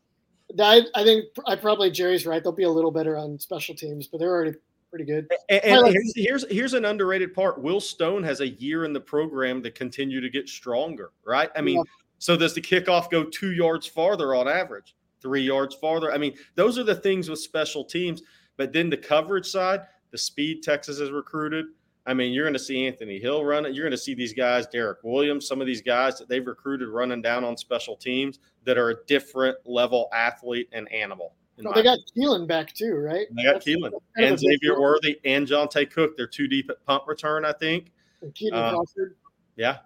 I, 0.58 0.82
I 0.94 1.04
think 1.04 1.26
I 1.46 1.56
probably 1.56 1.90
Jerry's 1.90 2.26
right. 2.26 2.42
They'll 2.42 2.52
be 2.52 2.64
a 2.64 2.70
little 2.70 2.90
better 2.90 3.16
on 3.16 3.38
special 3.38 3.74
teams, 3.74 4.08
but 4.08 4.18
they're 4.18 4.30
already 4.30 4.58
pretty 4.90 5.04
good. 5.04 5.30
And, 5.48 5.64
and 5.64 5.86
here's, 5.86 6.12
here's 6.14 6.50
here's 6.50 6.74
an 6.74 6.84
underrated 6.84 7.34
part. 7.34 7.60
Will 7.60 7.80
Stone 7.80 8.22
has 8.24 8.40
a 8.40 8.48
year 8.48 8.84
in 8.84 8.92
the 8.92 9.00
program 9.00 9.62
to 9.62 9.70
continue 9.70 10.20
to 10.20 10.28
get 10.28 10.48
stronger, 10.48 11.12
right? 11.24 11.50
I 11.56 11.60
mean, 11.62 11.76
Yeah. 11.76 11.82
So 12.22 12.36
does 12.36 12.54
the 12.54 12.60
kickoff 12.60 13.10
go 13.10 13.24
two 13.24 13.50
yards 13.50 13.84
farther 13.84 14.32
on 14.36 14.46
average, 14.46 14.94
three 15.20 15.42
yards 15.42 15.74
farther? 15.74 16.12
I 16.12 16.18
mean, 16.18 16.34
those 16.54 16.78
are 16.78 16.84
the 16.84 16.94
things 16.94 17.28
with 17.28 17.40
special 17.40 17.84
teams. 17.84 18.22
But 18.56 18.72
then 18.72 18.88
the 18.88 18.96
coverage 18.96 19.46
side, 19.46 19.80
the 20.12 20.18
speed 20.18 20.62
Texas 20.62 21.00
has 21.00 21.10
recruited. 21.10 21.64
I 22.06 22.14
mean, 22.14 22.32
you're 22.32 22.44
going 22.44 22.52
to 22.52 22.60
see 22.60 22.86
Anthony 22.86 23.18
Hill 23.18 23.44
run 23.44 23.66
it. 23.66 23.74
You're 23.74 23.82
going 23.82 23.90
to 23.90 23.98
see 23.98 24.14
these 24.14 24.34
guys, 24.34 24.68
Derek 24.68 24.98
Williams, 25.02 25.48
some 25.48 25.60
of 25.60 25.66
these 25.66 25.82
guys 25.82 26.16
that 26.20 26.28
they've 26.28 26.46
recruited 26.46 26.90
running 26.90 27.22
down 27.22 27.42
on 27.42 27.56
special 27.56 27.96
teams 27.96 28.38
that 28.62 28.78
are 28.78 28.90
a 28.90 29.04
different 29.06 29.56
level 29.64 30.08
athlete 30.12 30.68
and 30.70 30.90
animal. 30.92 31.34
they 31.56 31.82
got 31.82 31.98
Keilan 32.16 32.46
back 32.46 32.72
too, 32.72 32.94
right? 32.94 33.26
They 33.32 33.42
got 33.42 33.54
That's- 33.54 33.64
Keilan 33.64 33.90
that's 33.90 34.04
kind 34.16 34.26
of 34.26 34.30
and 34.30 34.38
Xavier 34.38 34.74
deal. 34.74 34.80
Worthy 34.80 35.20
and 35.24 35.44
John 35.44 35.66
Johntay 35.66 35.90
Cook. 35.90 36.16
They're 36.16 36.28
too 36.28 36.46
deep 36.46 36.70
at 36.70 36.84
punt 36.84 37.02
return, 37.08 37.44
I 37.44 37.52
think. 37.52 37.90
And 38.20 38.32
Kitan 38.32 38.52
Uh, 38.52 38.70
Crawford. 38.74 39.16
Yeah. 39.56 39.78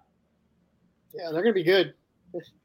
Yeah, 1.15 1.31
they're 1.31 1.41
going 1.41 1.45
to 1.45 1.53
be 1.53 1.63
good. 1.63 1.95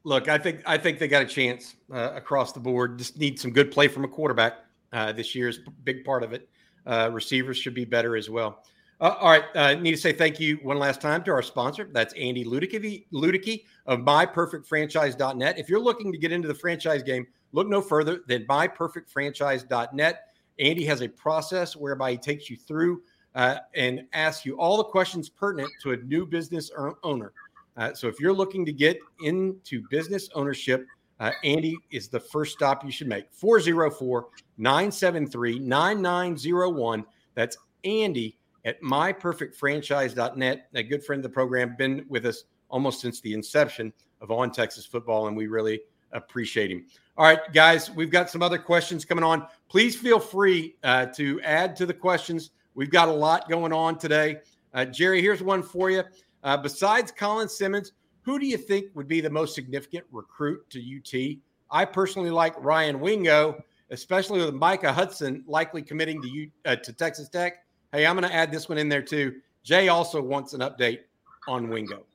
Look, 0.03 0.27
I 0.27 0.37
think 0.37 0.61
I 0.65 0.77
think 0.77 0.99
they 0.99 1.07
got 1.07 1.21
a 1.21 1.25
chance 1.25 1.75
uh, 1.91 2.11
across 2.13 2.51
the 2.51 2.59
board. 2.59 2.97
Just 2.97 3.17
need 3.17 3.39
some 3.39 3.51
good 3.51 3.71
play 3.71 3.87
from 3.87 4.03
a 4.03 4.07
quarterback. 4.07 4.57
Uh, 4.91 5.11
this 5.11 5.33
year 5.33 5.47
is 5.47 5.59
a 5.65 5.71
big 5.83 6.05
part 6.05 6.23
of 6.23 6.33
it. 6.33 6.49
Uh, 6.85 7.09
receivers 7.11 7.57
should 7.57 7.73
be 7.73 7.85
better 7.85 8.15
as 8.15 8.29
well. 8.29 8.63
Uh, 9.01 9.15
all 9.19 9.31
right, 9.31 9.43
uh, 9.55 9.73
need 9.73 9.91
to 9.91 9.97
say 9.97 10.13
thank 10.13 10.39
you 10.39 10.57
one 10.57 10.77
last 10.77 11.01
time 11.01 11.23
to 11.23 11.31
our 11.31 11.41
sponsor. 11.41 11.89
That's 11.91 12.13
Andy 12.13 12.45
Ludicky, 12.45 13.65
of 13.85 13.99
MyPerfectFranchise.net. 13.99 15.59
If 15.59 15.67
you're 15.67 15.79
looking 15.79 16.11
to 16.11 16.17
get 16.17 16.31
into 16.31 16.47
the 16.47 16.53
franchise 16.53 17.03
game, 17.03 17.27
look 17.51 17.67
no 17.67 17.81
further 17.81 18.21
than 18.27 18.45
MyPerfectFranchise.net. 18.45 20.27
Andy 20.59 20.85
has 20.85 21.01
a 21.01 21.09
process 21.09 21.75
whereby 21.75 22.11
he 22.11 22.17
takes 22.17 22.49
you 22.49 22.55
through 22.55 23.01
uh, 23.35 23.57
and 23.75 24.05
asks 24.13 24.45
you 24.45 24.57
all 24.57 24.77
the 24.77 24.83
questions 24.83 25.27
pertinent 25.27 25.71
to 25.81 25.91
a 25.93 25.97
new 25.97 26.25
business 26.25 26.71
owner. 27.03 27.33
Uh, 27.77 27.93
so 27.93 28.07
if 28.07 28.19
you're 28.19 28.33
looking 28.33 28.65
to 28.65 28.71
get 28.71 28.97
into 29.21 29.83
business 29.89 30.29
ownership, 30.35 30.85
uh, 31.19 31.31
Andy 31.43 31.77
is 31.91 32.07
the 32.07 32.19
first 32.19 32.53
stop 32.53 32.83
you 32.83 32.91
should 32.91 33.07
make. 33.07 33.31
404 33.31 34.27
973 34.57 35.59
9901. 35.59 37.05
That's 37.35 37.57
Andy 37.83 38.37
at 38.65 38.81
myperfectfranchise.net. 38.81 40.67
A 40.73 40.83
good 40.83 41.03
friend 41.03 41.19
of 41.19 41.23
the 41.23 41.33
program, 41.33 41.75
been 41.77 42.05
with 42.09 42.25
us 42.25 42.43
almost 42.69 43.01
since 43.01 43.21
the 43.21 43.33
inception 43.33 43.93
of 44.21 44.31
On 44.31 44.51
Texas 44.51 44.85
Football, 44.85 45.27
and 45.27 45.37
we 45.37 45.47
really 45.47 45.81
appreciate 46.11 46.71
him. 46.71 46.85
All 47.17 47.25
right, 47.25 47.39
guys, 47.53 47.91
we've 47.91 48.09
got 48.09 48.29
some 48.29 48.41
other 48.41 48.57
questions 48.57 49.05
coming 49.05 49.23
on. 49.23 49.45
Please 49.69 49.95
feel 49.95 50.19
free 50.19 50.75
uh, 50.83 51.07
to 51.07 51.39
add 51.41 51.75
to 51.75 51.85
the 51.85 51.93
questions. 51.93 52.51
We've 52.73 52.89
got 52.89 53.07
a 53.07 53.13
lot 53.13 53.49
going 53.49 53.71
on 53.73 53.97
today. 53.97 54.37
Uh, 54.73 54.85
Jerry, 54.85 55.21
here's 55.21 55.43
one 55.43 55.61
for 55.61 55.91
you. 55.91 56.03
Uh, 56.43 56.57
besides 56.57 57.11
Colin 57.11 57.47
Simmons, 57.47 57.93
who 58.21 58.39
do 58.39 58.45
you 58.45 58.57
think 58.57 58.87
would 58.95 59.07
be 59.07 59.21
the 59.21 59.29
most 59.29 59.55
significant 59.55 60.05
recruit 60.11 60.69
to 60.69 60.79
UT? 60.79 61.37
I 61.71 61.85
personally 61.85 62.29
like 62.29 62.53
Ryan 62.57 62.99
Wingo, 62.99 63.63
especially 63.89 64.43
with 64.43 64.53
Micah 64.53 64.93
Hudson 64.93 65.43
likely 65.47 65.81
committing 65.81 66.21
to 66.21 66.27
U, 66.27 66.51
uh, 66.65 66.75
to 66.77 66.93
Texas 66.93 67.29
Tech. 67.29 67.65
Hey, 67.91 68.05
I'm 68.05 68.15
going 68.17 68.27
to 68.29 68.35
add 68.35 68.51
this 68.51 68.69
one 68.69 68.77
in 68.77 68.89
there 68.89 69.01
too. 69.01 69.41
Jay 69.63 69.87
also 69.87 70.21
wants 70.21 70.53
an 70.53 70.61
update 70.61 70.99
on 71.47 71.69
Wingo. 71.69 72.05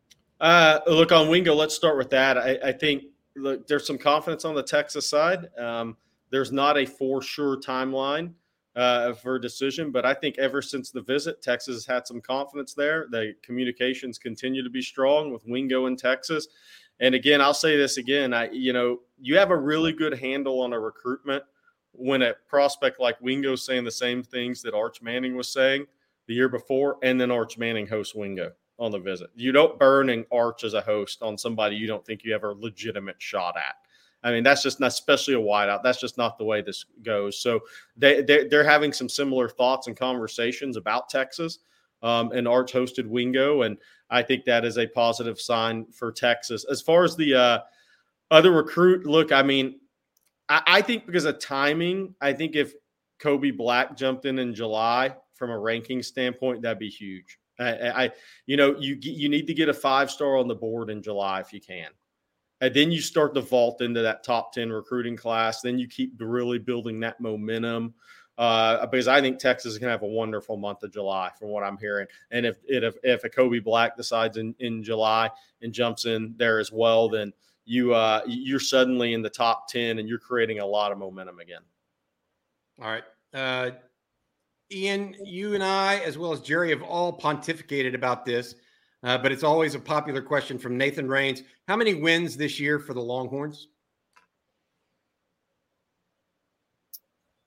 Uh, 0.40 0.80
look 0.86 1.12
on 1.12 1.28
Wingo. 1.28 1.54
Let's 1.54 1.74
start 1.74 1.96
with 1.96 2.10
that. 2.10 2.38
I, 2.38 2.58
I 2.64 2.72
think 2.72 3.04
look, 3.36 3.66
there's 3.66 3.86
some 3.86 3.98
confidence 3.98 4.44
on 4.44 4.54
the 4.54 4.62
Texas 4.62 5.08
side. 5.08 5.48
Um, 5.58 5.96
there's 6.30 6.52
not 6.52 6.76
a 6.76 6.84
for 6.84 7.22
sure 7.22 7.56
timeline 7.56 8.32
uh, 8.78 9.12
for 9.12 9.34
a 9.34 9.40
decision, 9.40 9.90
but 9.90 10.06
I 10.06 10.14
think 10.14 10.38
ever 10.38 10.62
since 10.62 10.90
the 10.90 11.02
visit, 11.02 11.42
Texas 11.42 11.74
has 11.74 11.84
had 11.84 12.06
some 12.06 12.20
confidence 12.20 12.74
there. 12.74 13.08
The 13.10 13.34
communications 13.42 14.18
continue 14.18 14.62
to 14.62 14.70
be 14.70 14.80
strong 14.80 15.32
with 15.32 15.44
Wingo 15.48 15.86
in 15.86 15.96
Texas. 15.96 16.46
And 17.00 17.12
again, 17.12 17.40
I'll 17.40 17.52
say 17.54 17.76
this 17.76 17.96
again. 17.96 18.32
I, 18.32 18.50
you 18.50 18.72
know, 18.72 19.00
you 19.20 19.36
have 19.36 19.50
a 19.50 19.56
really 19.56 19.92
good 19.92 20.16
handle 20.16 20.60
on 20.60 20.72
a 20.72 20.78
recruitment 20.78 21.42
when 21.90 22.22
a 22.22 22.34
prospect 22.46 23.00
like 23.00 23.20
Wingo 23.20 23.56
saying 23.56 23.82
the 23.82 23.90
same 23.90 24.22
things 24.22 24.62
that 24.62 24.74
Arch 24.74 25.02
Manning 25.02 25.34
was 25.34 25.52
saying 25.52 25.84
the 26.28 26.34
year 26.34 26.48
before, 26.48 26.98
and 27.02 27.20
then 27.20 27.32
Arch 27.32 27.58
Manning 27.58 27.88
hosts 27.88 28.14
Wingo 28.14 28.52
on 28.78 28.92
the 28.92 28.98
visit. 29.00 29.30
You 29.34 29.50
don't 29.50 29.76
burn 29.76 30.08
an 30.08 30.24
Arch 30.30 30.62
as 30.62 30.74
a 30.74 30.82
host 30.82 31.20
on 31.20 31.36
somebody 31.36 31.74
you 31.74 31.88
don't 31.88 32.06
think 32.06 32.22
you 32.22 32.32
have 32.32 32.44
a 32.44 32.52
legitimate 32.52 33.16
shot 33.18 33.56
at. 33.56 33.74
I 34.22 34.32
mean, 34.32 34.42
that's 34.42 34.62
just 34.62 34.80
not, 34.80 34.88
especially 34.88 35.34
a 35.34 35.38
wideout. 35.38 35.82
That's 35.82 36.00
just 36.00 36.18
not 36.18 36.38
the 36.38 36.44
way 36.44 36.60
this 36.60 36.84
goes. 37.02 37.40
So 37.40 37.60
they 37.96 38.22
they're, 38.22 38.48
they're 38.48 38.64
having 38.64 38.92
some 38.92 39.08
similar 39.08 39.48
thoughts 39.48 39.86
and 39.86 39.96
conversations 39.96 40.76
about 40.76 41.08
Texas. 41.08 41.60
Um, 42.00 42.30
and 42.30 42.46
Arch 42.46 42.72
hosted 42.72 43.06
Wingo, 43.06 43.62
and 43.62 43.76
I 44.08 44.22
think 44.22 44.44
that 44.44 44.64
is 44.64 44.78
a 44.78 44.86
positive 44.86 45.40
sign 45.40 45.86
for 45.86 46.12
Texas. 46.12 46.64
As 46.70 46.80
far 46.80 47.02
as 47.02 47.16
the 47.16 47.34
uh, 47.34 47.58
other 48.30 48.52
recruit, 48.52 49.04
look, 49.04 49.32
I 49.32 49.42
mean, 49.42 49.80
I, 50.48 50.62
I 50.66 50.82
think 50.82 51.06
because 51.06 51.24
of 51.24 51.40
timing, 51.40 52.14
I 52.20 52.32
think 52.32 52.54
if 52.54 52.74
Kobe 53.18 53.50
Black 53.50 53.96
jumped 53.96 54.26
in 54.26 54.38
in 54.38 54.54
July 54.54 55.14
from 55.34 55.50
a 55.50 55.58
ranking 55.58 56.02
standpoint, 56.02 56.62
that'd 56.62 56.78
be 56.78 56.88
huge. 56.88 57.38
I, 57.58 58.04
I, 58.04 58.10
you 58.46 58.56
know, 58.56 58.76
you 58.78 58.96
you 59.00 59.28
need 59.28 59.48
to 59.48 59.54
get 59.54 59.68
a 59.68 59.74
five 59.74 60.10
star 60.10 60.36
on 60.36 60.46
the 60.46 60.54
board 60.54 60.90
in 60.90 61.02
July 61.02 61.40
if 61.40 61.52
you 61.52 61.60
can, 61.60 61.90
and 62.60 62.74
then 62.74 62.90
you 62.90 63.00
start 63.00 63.34
to 63.34 63.40
vault 63.40 63.80
into 63.80 64.02
that 64.02 64.24
top 64.24 64.52
ten 64.52 64.70
recruiting 64.70 65.16
class. 65.16 65.60
Then 65.60 65.78
you 65.78 65.88
keep 65.88 66.14
really 66.20 66.58
building 66.58 67.00
that 67.00 67.20
momentum. 67.20 67.94
uh, 68.38 68.86
because 68.86 69.08
I 69.08 69.20
think 69.20 69.38
Texas 69.38 69.72
is 69.72 69.78
going 69.78 69.88
to 69.88 69.92
have 69.92 70.02
a 70.02 70.06
wonderful 70.06 70.56
month 70.56 70.84
of 70.84 70.92
July, 70.92 71.30
from 71.38 71.48
what 71.48 71.64
I'm 71.64 71.76
hearing. 71.76 72.06
And 72.30 72.46
if 72.46 72.58
if 72.66 72.94
if 73.02 73.24
a 73.24 73.28
Kobe 73.28 73.58
Black 73.58 73.96
decides 73.96 74.36
in, 74.36 74.54
in 74.60 74.82
July 74.82 75.28
and 75.60 75.72
jumps 75.72 76.06
in 76.06 76.34
there 76.36 76.60
as 76.60 76.70
well, 76.70 77.08
then 77.08 77.32
you 77.64 77.94
uh, 77.94 78.22
you're 78.26 78.60
suddenly 78.60 79.12
in 79.12 79.22
the 79.22 79.28
top 79.28 79.68
ten, 79.68 79.98
and 79.98 80.08
you're 80.08 80.20
creating 80.20 80.60
a 80.60 80.66
lot 80.66 80.92
of 80.92 80.98
momentum 80.98 81.40
again. 81.40 81.62
All 82.80 82.88
right, 82.88 83.04
uh, 83.34 83.72
Ian, 84.70 85.16
you 85.24 85.54
and 85.54 85.64
I, 85.64 85.96
as 85.98 86.16
well 86.16 86.32
as 86.32 86.40
Jerry, 86.40 86.70
have 86.70 86.82
all 86.82 87.18
pontificated 87.18 87.94
about 87.96 88.24
this, 88.24 88.54
uh, 89.02 89.18
but 89.18 89.32
it's 89.32 89.44
always 89.44 89.74
a 89.74 89.80
popular 89.80 90.22
question 90.22 90.58
from 90.58 90.76
Nathan 90.76 91.08
Rains: 91.08 91.42
How 91.66 91.76
many 91.76 91.94
wins 91.94 92.36
this 92.36 92.58
year 92.58 92.78
for 92.78 92.94
the 92.94 93.02
Longhorns? 93.02 93.68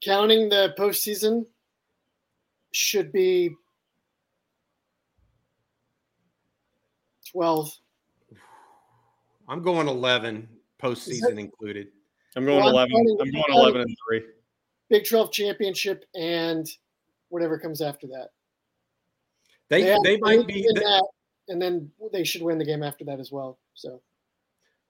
counting 0.01 0.49
the 0.49 0.73
postseason 0.77 1.45
should 2.71 3.11
be 3.11 3.51
12. 7.31 7.71
I'm 9.47 9.61
going 9.61 9.87
11 9.87 10.47
postseason 10.81 11.37
included. 11.39 11.87
I'm 12.35 12.45
going 12.45 12.59
well, 12.59 12.69
11. 12.69 12.93
I'm, 12.95 13.27
I'm 13.27 13.31
going 13.31 13.43
11 13.49 13.81
and 13.81 13.97
3. 14.09 14.21
Big 14.89 15.07
12 15.07 15.31
championship 15.31 16.05
and 16.15 16.67
whatever 17.29 17.57
comes 17.57 17.81
after 17.81 18.07
that. 18.07 18.29
They, 19.69 19.83
they, 19.83 19.97
they 20.03 20.17
might 20.17 20.45
be 20.47 20.63
that, 20.63 21.07
and 21.51 21.61
then 21.61 21.91
they 22.11 22.23
should 22.23 22.41
win 22.41 22.57
the 22.57 22.65
game 22.65 22.81
after 22.81 23.05
that 23.05 23.19
as 23.19 23.31
well. 23.31 23.59
So 23.73 24.01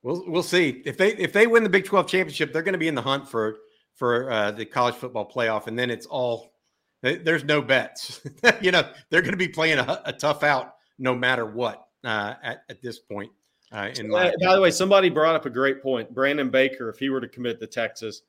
we'll 0.04 0.24
we'll 0.28 0.44
see. 0.44 0.82
If 0.86 0.98
they 0.98 1.14
if 1.16 1.34
they 1.34 1.48
win 1.48 1.64
the 1.64 1.70
Big 1.70 1.86
12 1.86 2.08
championship, 2.08 2.54
they're 2.54 2.64
going 2.64 2.74
to 2.74 2.80
be 2.80 2.88
in 2.88 2.96
the 2.96 3.02
hunt 3.02 3.28
for 3.28 3.58
for 3.96 4.32
uh, 4.32 4.52
the 4.52 4.66
college 4.66 4.96
football 4.96 5.30
playoff, 5.30 5.68
and 5.68 5.78
then 5.78 5.90
it's 5.90 6.06
all 6.06 6.54
there's 7.02 7.44
no 7.44 7.62
bets. 7.62 8.22
you 8.62 8.72
know, 8.72 8.88
they're 9.10 9.22
going 9.22 9.34
to 9.34 9.38
be 9.38 9.48
playing 9.48 9.80
a, 9.80 10.02
a, 10.06 10.14
tough 10.14 10.44
out 10.44 10.76
no 11.00 11.16
matter 11.16 11.46
what 11.46 11.88
uh, 12.04 12.36
at, 12.44 12.64
at 12.70 12.82
this 12.82 13.00
point. 13.00 13.32
Uh, 13.72 13.90
in 13.98 14.10
my 14.10 14.34
by 14.44 14.56
the 14.56 14.62
way, 14.62 14.70
somebody 14.70 15.10
brought 15.10 15.36
up 15.36 15.46
a 15.46 15.50
great 15.50 15.82
point. 15.82 16.14
Brandon 16.14 16.50
Baker, 16.50 16.90
if 16.90 17.00
he 17.00 17.10
were 17.10 17.22
to 17.22 17.28
commit 17.28 17.60
to 17.60 17.68
Texas 17.68 18.22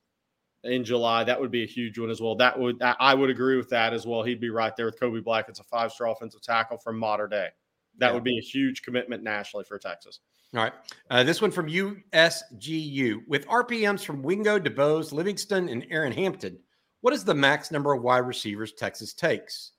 in 0.63 0.83
July, 0.83 1.23
that 1.25 1.39
would 1.39 1.51
be 1.51 1.63
a 1.63 1.67
huge 1.67 1.99
one 1.99 2.09
as 2.09 2.21
well. 2.21 2.35
That 2.35 2.57
would 2.57 2.81
I 2.81 3.13
would 3.13 3.29
agree 3.29 3.57
with 3.57 3.69
that 3.69 3.93
as 3.93 4.07
well. 4.07 4.23
He'd 4.23 4.39
be 4.39 4.49
right 4.49 4.75
there 4.75 4.85
with 4.85 4.99
Kobe 4.99 5.19
Black. 5.19 5.49
It's 5.49 5.59
a 5.59 5.63
five 5.65 5.91
star 5.91 6.09
offensive 6.09 6.41
tackle 6.41 6.77
from 6.77 6.97
Mater 6.97 7.27
Dei. 7.27 7.49
That 7.97 8.07
yeah. 8.07 8.13
would 8.13 8.23
be 8.23 8.37
a 8.37 8.41
huge 8.41 8.81
commitment 8.81 9.23
nationally 9.23 9.65
for 9.65 9.77
Texas. 9.77 10.19
All 10.55 10.63
right. 10.63 10.73
Uh, 11.09 11.23
this 11.23 11.41
one 11.41 11.51
from 11.51 11.67
USGU. 11.67 13.27
With 13.27 13.47
RPMs 13.47 14.05
from 14.05 14.21
Wingo, 14.21 14.59
DeBose, 14.59 15.11
Livingston, 15.11 15.69
and 15.69 15.85
Aaron 15.89 16.11
Hampton, 16.11 16.59
what 17.01 17.13
is 17.13 17.23
the 17.23 17.33
max 17.33 17.71
number 17.71 17.93
of 17.93 18.03
wide 18.03 18.19
receivers 18.19 18.73
Texas 18.73 19.13
takes? 19.13 19.71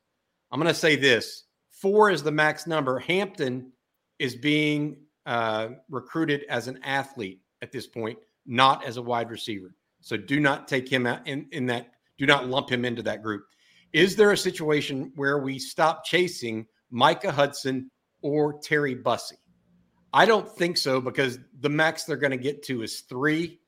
I'm 0.51 0.61
going 0.61 0.73
to 0.73 0.79
say 0.79 0.97
this 0.97 1.45
four 1.71 2.11
is 2.11 2.23
the 2.23 2.33
max 2.33 2.67
number. 2.67 2.99
Hampton 2.99 3.73
is 4.19 4.37
being 4.37 4.97
uh, 5.27 5.69
recruited 5.89 6.45
as 6.49 6.69
an 6.69 6.81
athlete 6.83 7.41
at 7.63 7.73
this 7.73 7.87
point, 7.87 8.19
not 8.47 8.85
as 8.85 8.97
a 8.97 9.03
wide 9.03 9.31
receiver. 9.31 9.75
So 10.01 10.17
do 10.17 10.39
not 10.39 10.69
take 10.69 10.89
him 10.89 11.07
out 11.07 11.27
in, 11.27 11.47
in 11.53 11.67
that, 11.67 11.93
do 12.19 12.27
not 12.27 12.49
lump 12.49 12.71
him 12.71 12.85
into 12.85 13.03
that 13.03 13.23
group. 13.23 13.45
Is 13.93 14.17
there 14.17 14.33
a 14.33 14.37
situation 14.37 15.13
where 15.17 15.39
we 15.39 15.59
stop 15.59 16.05
chasing 16.05 16.67
Micah 16.91 17.33
Hudson 17.33 17.91
or 18.25 18.55
Terry 18.55 18.95
Bussey? 18.95 19.37
I 20.13 20.25
don't 20.25 20.51
think 20.51 20.79
so 20.79 21.01
because 21.01 21.39
the 21.61 21.69
max 21.69 22.05
they're 22.05 22.17
going 22.17 22.31
to 22.31 22.37
get 22.37 22.63
to 22.65 22.83
is 22.83 23.01
three, 23.01 23.61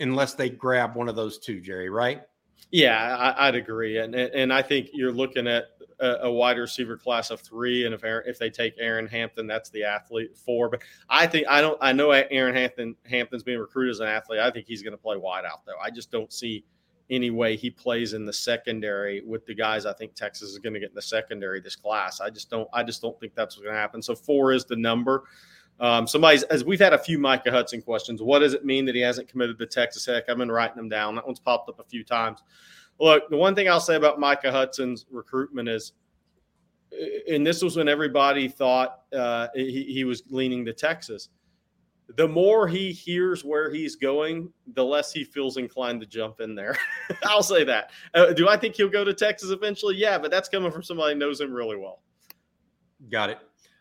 unless 0.00 0.34
they 0.34 0.48
grab 0.48 0.96
one 0.96 1.08
of 1.08 1.16
those 1.16 1.38
two, 1.38 1.60
Jerry. 1.60 1.90
Right? 1.90 2.22
Yeah, 2.70 3.34
I, 3.36 3.46
would 3.46 3.56
agree, 3.56 3.98
and 3.98 4.14
and 4.14 4.52
I 4.52 4.62
think 4.62 4.90
you're 4.92 5.12
looking 5.12 5.46
at 5.46 5.64
a, 5.98 6.06
a 6.22 6.32
wide 6.32 6.58
receiver 6.58 6.96
class 6.96 7.30
of 7.30 7.40
three, 7.40 7.84
and 7.84 7.94
if 7.94 8.04
Aaron, 8.04 8.24
if 8.26 8.38
they 8.38 8.48
take 8.48 8.74
Aaron 8.78 9.06
Hampton, 9.06 9.46
that's 9.46 9.70
the 9.70 9.84
athlete 9.84 10.36
four. 10.36 10.68
But 10.68 10.82
I 11.08 11.26
think 11.26 11.46
I 11.48 11.60
don't. 11.60 11.78
I 11.80 11.92
know 11.92 12.10
Aaron 12.12 12.54
Hampton 12.54 12.96
Hampton's 13.04 13.42
being 13.42 13.58
recruited 13.58 13.92
as 13.92 14.00
an 14.00 14.06
athlete. 14.06 14.40
I 14.40 14.50
think 14.50 14.66
he's 14.66 14.82
going 14.82 14.92
to 14.92 15.02
play 15.02 15.16
wide 15.16 15.44
out 15.44 15.66
though. 15.66 15.78
I 15.82 15.90
just 15.90 16.10
don't 16.10 16.32
see 16.32 16.64
any 17.10 17.30
way 17.30 17.56
he 17.56 17.70
plays 17.70 18.12
in 18.12 18.24
the 18.24 18.32
secondary 18.32 19.22
with 19.22 19.44
the 19.46 19.54
guys 19.54 19.84
I 19.84 19.92
think 19.92 20.14
Texas 20.14 20.50
is 20.50 20.58
going 20.58 20.74
to 20.74 20.80
get 20.80 20.90
in 20.90 20.94
the 20.94 21.02
secondary 21.02 21.60
this 21.60 21.76
class. 21.76 22.20
I 22.20 22.30
just 22.30 22.48
don't. 22.50 22.68
I 22.72 22.82
just 22.82 23.02
don't 23.02 23.18
think 23.20 23.34
that's 23.34 23.56
what's 23.56 23.64
going 23.64 23.74
to 23.74 23.80
happen. 23.80 24.00
So 24.00 24.14
four 24.14 24.52
is 24.52 24.64
the 24.64 24.76
number. 24.76 25.24
Um, 25.80 26.06
somebody's 26.06 26.42
as 26.44 26.62
we've 26.62 26.80
had 26.80 26.92
a 26.92 26.98
few 26.98 27.18
Micah 27.18 27.50
Hudson 27.50 27.80
questions. 27.82 28.22
What 28.22 28.40
does 28.40 28.54
it 28.54 28.64
mean 28.64 28.84
that 28.84 28.94
he 28.94 29.00
hasn't 29.00 29.28
committed 29.28 29.58
to 29.58 29.66
Texas 29.66 30.04
Tech? 30.04 30.24
I've 30.28 30.36
been 30.36 30.52
writing 30.52 30.76
them 30.76 30.88
down. 30.88 31.14
That 31.14 31.26
one's 31.26 31.40
popped 31.40 31.68
up 31.68 31.80
a 31.80 31.84
few 31.84 32.04
times. 32.04 32.42
Look, 33.00 33.30
the 33.30 33.36
one 33.36 33.54
thing 33.54 33.68
I'll 33.68 33.80
say 33.80 33.96
about 33.96 34.20
Micah 34.20 34.52
Hudson's 34.52 35.06
recruitment 35.10 35.70
is, 35.70 35.92
and 37.30 37.46
this 37.46 37.62
was 37.62 37.76
when 37.76 37.88
everybody 37.88 38.46
thought 38.46 39.00
uh, 39.16 39.48
he, 39.54 39.84
he 39.84 40.04
was 40.04 40.22
leaning 40.28 40.66
to 40.66 40.74
Texas. 40.74 41.30
The 42.16 42.28
more 42.28 42.66
he 42.66 42.92
hears 42.92 43.44
where 43.44 43.70
he's 43.70 43.96
going, 43.96 44.52
the 44.74 44.84
less 44.84 45.12
he 45.12 45.24
feels 45.24 45.56
inclined 45.56 46.00
to 46.00 46.06
jump 46.06 46.40
in 46.40 46.54
there. 46.54 46.76
I'll 47.24 47.42
say 47.42 47.64
that. 47.64 47.90
Uh, 48.14 48.32
do 48.32 48.48
I 48.48 48.56
think 48.56 48.74
he'll 48.74 48.88
go 48.88 49.04
to 49.04 49.14
Texas 49.14 49.50
eventually? 49.50 49.96
Yeah, 49.96 50.18
but 50.18 50.30
that's 50.30 50.48
coming 50.48 50.70
from 50.70 50.82
somebody 50.82 51.14
who 51.14 51.20
knows 51.20 51.40
him 51.40 51.52
really 51.52 51.76
well. 51.76 52.00
Got 53.10 53.30
it. 53.30 53.38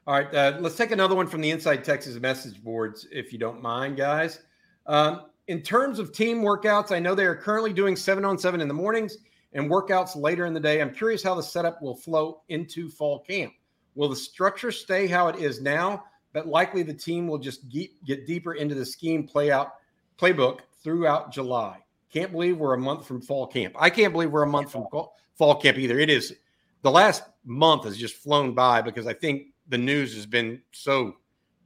All 0.08 0.16
right, 0.16 0.34
uh, 0.34 0.58
let's 0.60 0.76
take 0.76 0.92
another 0.92 1.16
one 1.16 1.28
from 1.28 1.42
the 1.42 1.52
Inside 1.52 1.84
Texas 1.84 2.20
message 2.20 2.64
boards, 2.64 3.08
if 3.12 3.32
you 3.32 3.38
don't 3.38 3.62
mind, 3.62 3.98
guys. 3.98 4.40
Um, 4.86 5.28
in 5.48 5.62
terms 5.62 6.00
of 6.00 6.12
team 6.12 6.42
workouts, 6.42 6.92
I 6.92 7.00
know 7.00 7.16
they 7.16 7.26
are 7.26 7.36
currently 7.36 7.74
doing 7.74 7.96
seven 7.96 8.26
on 8.26 8.38
seven 8.38 8.62
in 8.62 8.68
the 8.68 8.74
mornings 8.74 9.18
and 9.54 9.70
workouts 9.70 10.16
later 10.16 10.46
in 10.46 10.54
the 10.54 10.60
day. 10.60 10.82
I'm 10.82 10.94
curious 10.94 11.24
how 11.24 11.36
the 11.36 11.44
setup 11.44 11.82
will 11.82 11.96
flow 11.96 12.42
into 12.50 12.90
fall 12.90 13.20
camp. 13.20 13.54
Will 13.96 14.10
the 14.10 14.16
structure 14.16 14.72
stay 14.72 15.08
how 15.08 15.28
it 15.28 15.38
is 15.38 15.62
now, 15.62 16.06
but 16.34 16.48
likely 16.48 16.84
the 16.84 16.94
team 16.94 17.28
will 17.28 17.38
just 17.38 17.68
get, 17.70 17.90
get 18.06 18.28
deeper 18.28 18.54
into 18.54 18.76
the 18.76 18.86
scheme 18.86 19.28
play 19.28 19.52
out 19.52 19.74
playbook 20.18 20.60
throughout 20.84 21.32
July? 21.32 21.80
Can't 22.12 22.32
believe 22.32 22.58
we're 22.58 22.74
a 22.74 22.80
month 22.80 23.06
from 23.06 23.22
fall 23.22 23.46
camp. 23.46 23.76
I 23.80 23.90
can't 23.90 24.14
believe 24.14 24.32
we're 24.32 24.44
a 24.44 24.48
month 24.48 24.72
from 24.72 24.88
fall 25.36 25.56
camp 25.56 25.78
either. 25.78 26.00
It 26.00 26.10
is 26.10 26.36
the 26.82 26.92
last 26.92 27.24
month 27.46 27.84
has 27.84 27.98
just 27.98 28.16
flown 28.16 28.54
by 28.54 28.82
because 28.82 29.08
I 29.08 29.14
think 29.14 29.48
the 29.68 29.78
news 29.78 30.16
has 30.16 30.26
been 30.26 30.62
so 30.72 31.16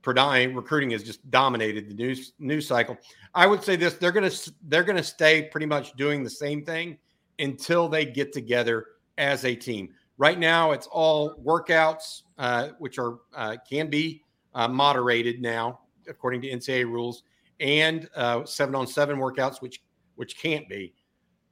predominant. 0.01 0.55
Recruiting 0.55 0.91
has 0.91 1.03
just 1.03 1.29
dominated 1.29 1.89
the 1.89 1.93
news 1.93 2.33
news 2.39 2.67
cycle. 2.67 2.97
I 3.33 3.47
would 3.47 3.63
say 3.63 3.75
this: 3.75 3.93
they're 3.95 4.11
gonna 4.11 4.31
they're 4.67 4.83
gonna 4.83 5.03
stay 5.03 5.43
pretty 5.43 5.65
much 5.65 5.93
doing 5.93 6.23
the 6.23 6.29
same 6.29 6.63
thing 6.63 6.97
until 7.39 7.87
they 7.87 8.05
get 8.05 8.33
together 8.33 8.87
as 9.17 9.45
a 9.45 9.55
team. 9.55 9.89
Right 10.17 10.37
now, 10.37 10.71
it's 10.71 10.87
all 10.87 11.35
workouts, 11.35 12.23
uh, 12.37 12.69
which 12.79 12.99
are 12.99 13.19
uh, 13.35 13.57
can 13.67 13.89
be 13.89 14.22
uh, 14.55 14.67
moderated 14.67 15.41
now 15.41 15.79
according 16.07 16.41
to 16.41 16.49
NCAA 16.49 16.85
rules, 16.85 17.23
and 17.59 18.09
uh, 18.15 18.45
seven 18.45 18.75
on 18.75 18.87
seven 18.87 19.17
workouts, 19.17 19.61
which 19.61 19.81
which 20.15 20.37
can't 20.37 20.67
be. 20.69 20.93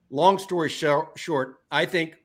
Long 0.10 0.38
story 0.38 0.70
short, 0.70 1.56
I 1.72 1.86
think 1.86 2.18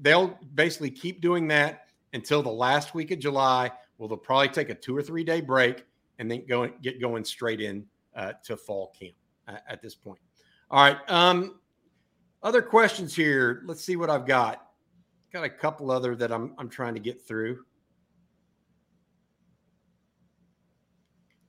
they'll 0.00 0.38
basically 0.54 0.90
keep 0.90 1.20
doing 1.20 1.48
that 1.48 1.86
until 2.12 2.42
the 2.42 2.52
last 2.52 2.94
week 2.94 3.10
of 3.10 3.18
July. 3.18 3.70
Well, 3.98 4.08
they'll 4.08 4.18
probably 4.18 4.48
take 4.48 4.68
a 4.68 4.74
two 4.74 4.96
or 4.96 5.02
three 5.02 5.24
day 5.24 5.40
break 5.40 5.84
and 6.18 6.30
then 6.30 6.44
go 6.46 6.68
get 6.82 7.00
going 7.00 7.24
straight 7.24 7.60
in 7.60 7.86
uh, 8.14 8.32
to 8.44 8.56
fall 8.56 8.94
camp 8.98 9.14
uh, 9.48 9.56
at 9.68 9.82
this 9.82 9.94
point. 9.94 10.18
All 10.70 10.82
right. 10.82 10.98
Um, 11.08 11.58
other 12.42 12.62
questions 12.62 13.14
here. 13.14 13.62
Let's 13.66 13.84
see 13.84 13.96
what 13.96 14.10
I've 14.10 14.26
got. 14.26 14.66
Got 15.32 15.44
a 15.44 15.50
couple 15.50 15.90
other 15.90 16.14
that 16.16 16.30
I'm 16.30 16.54
I'm 16.58 16.68
trying 16.68 16.94
to 16.94 17.00
get 17.00 17.26
through. 17.26 17.64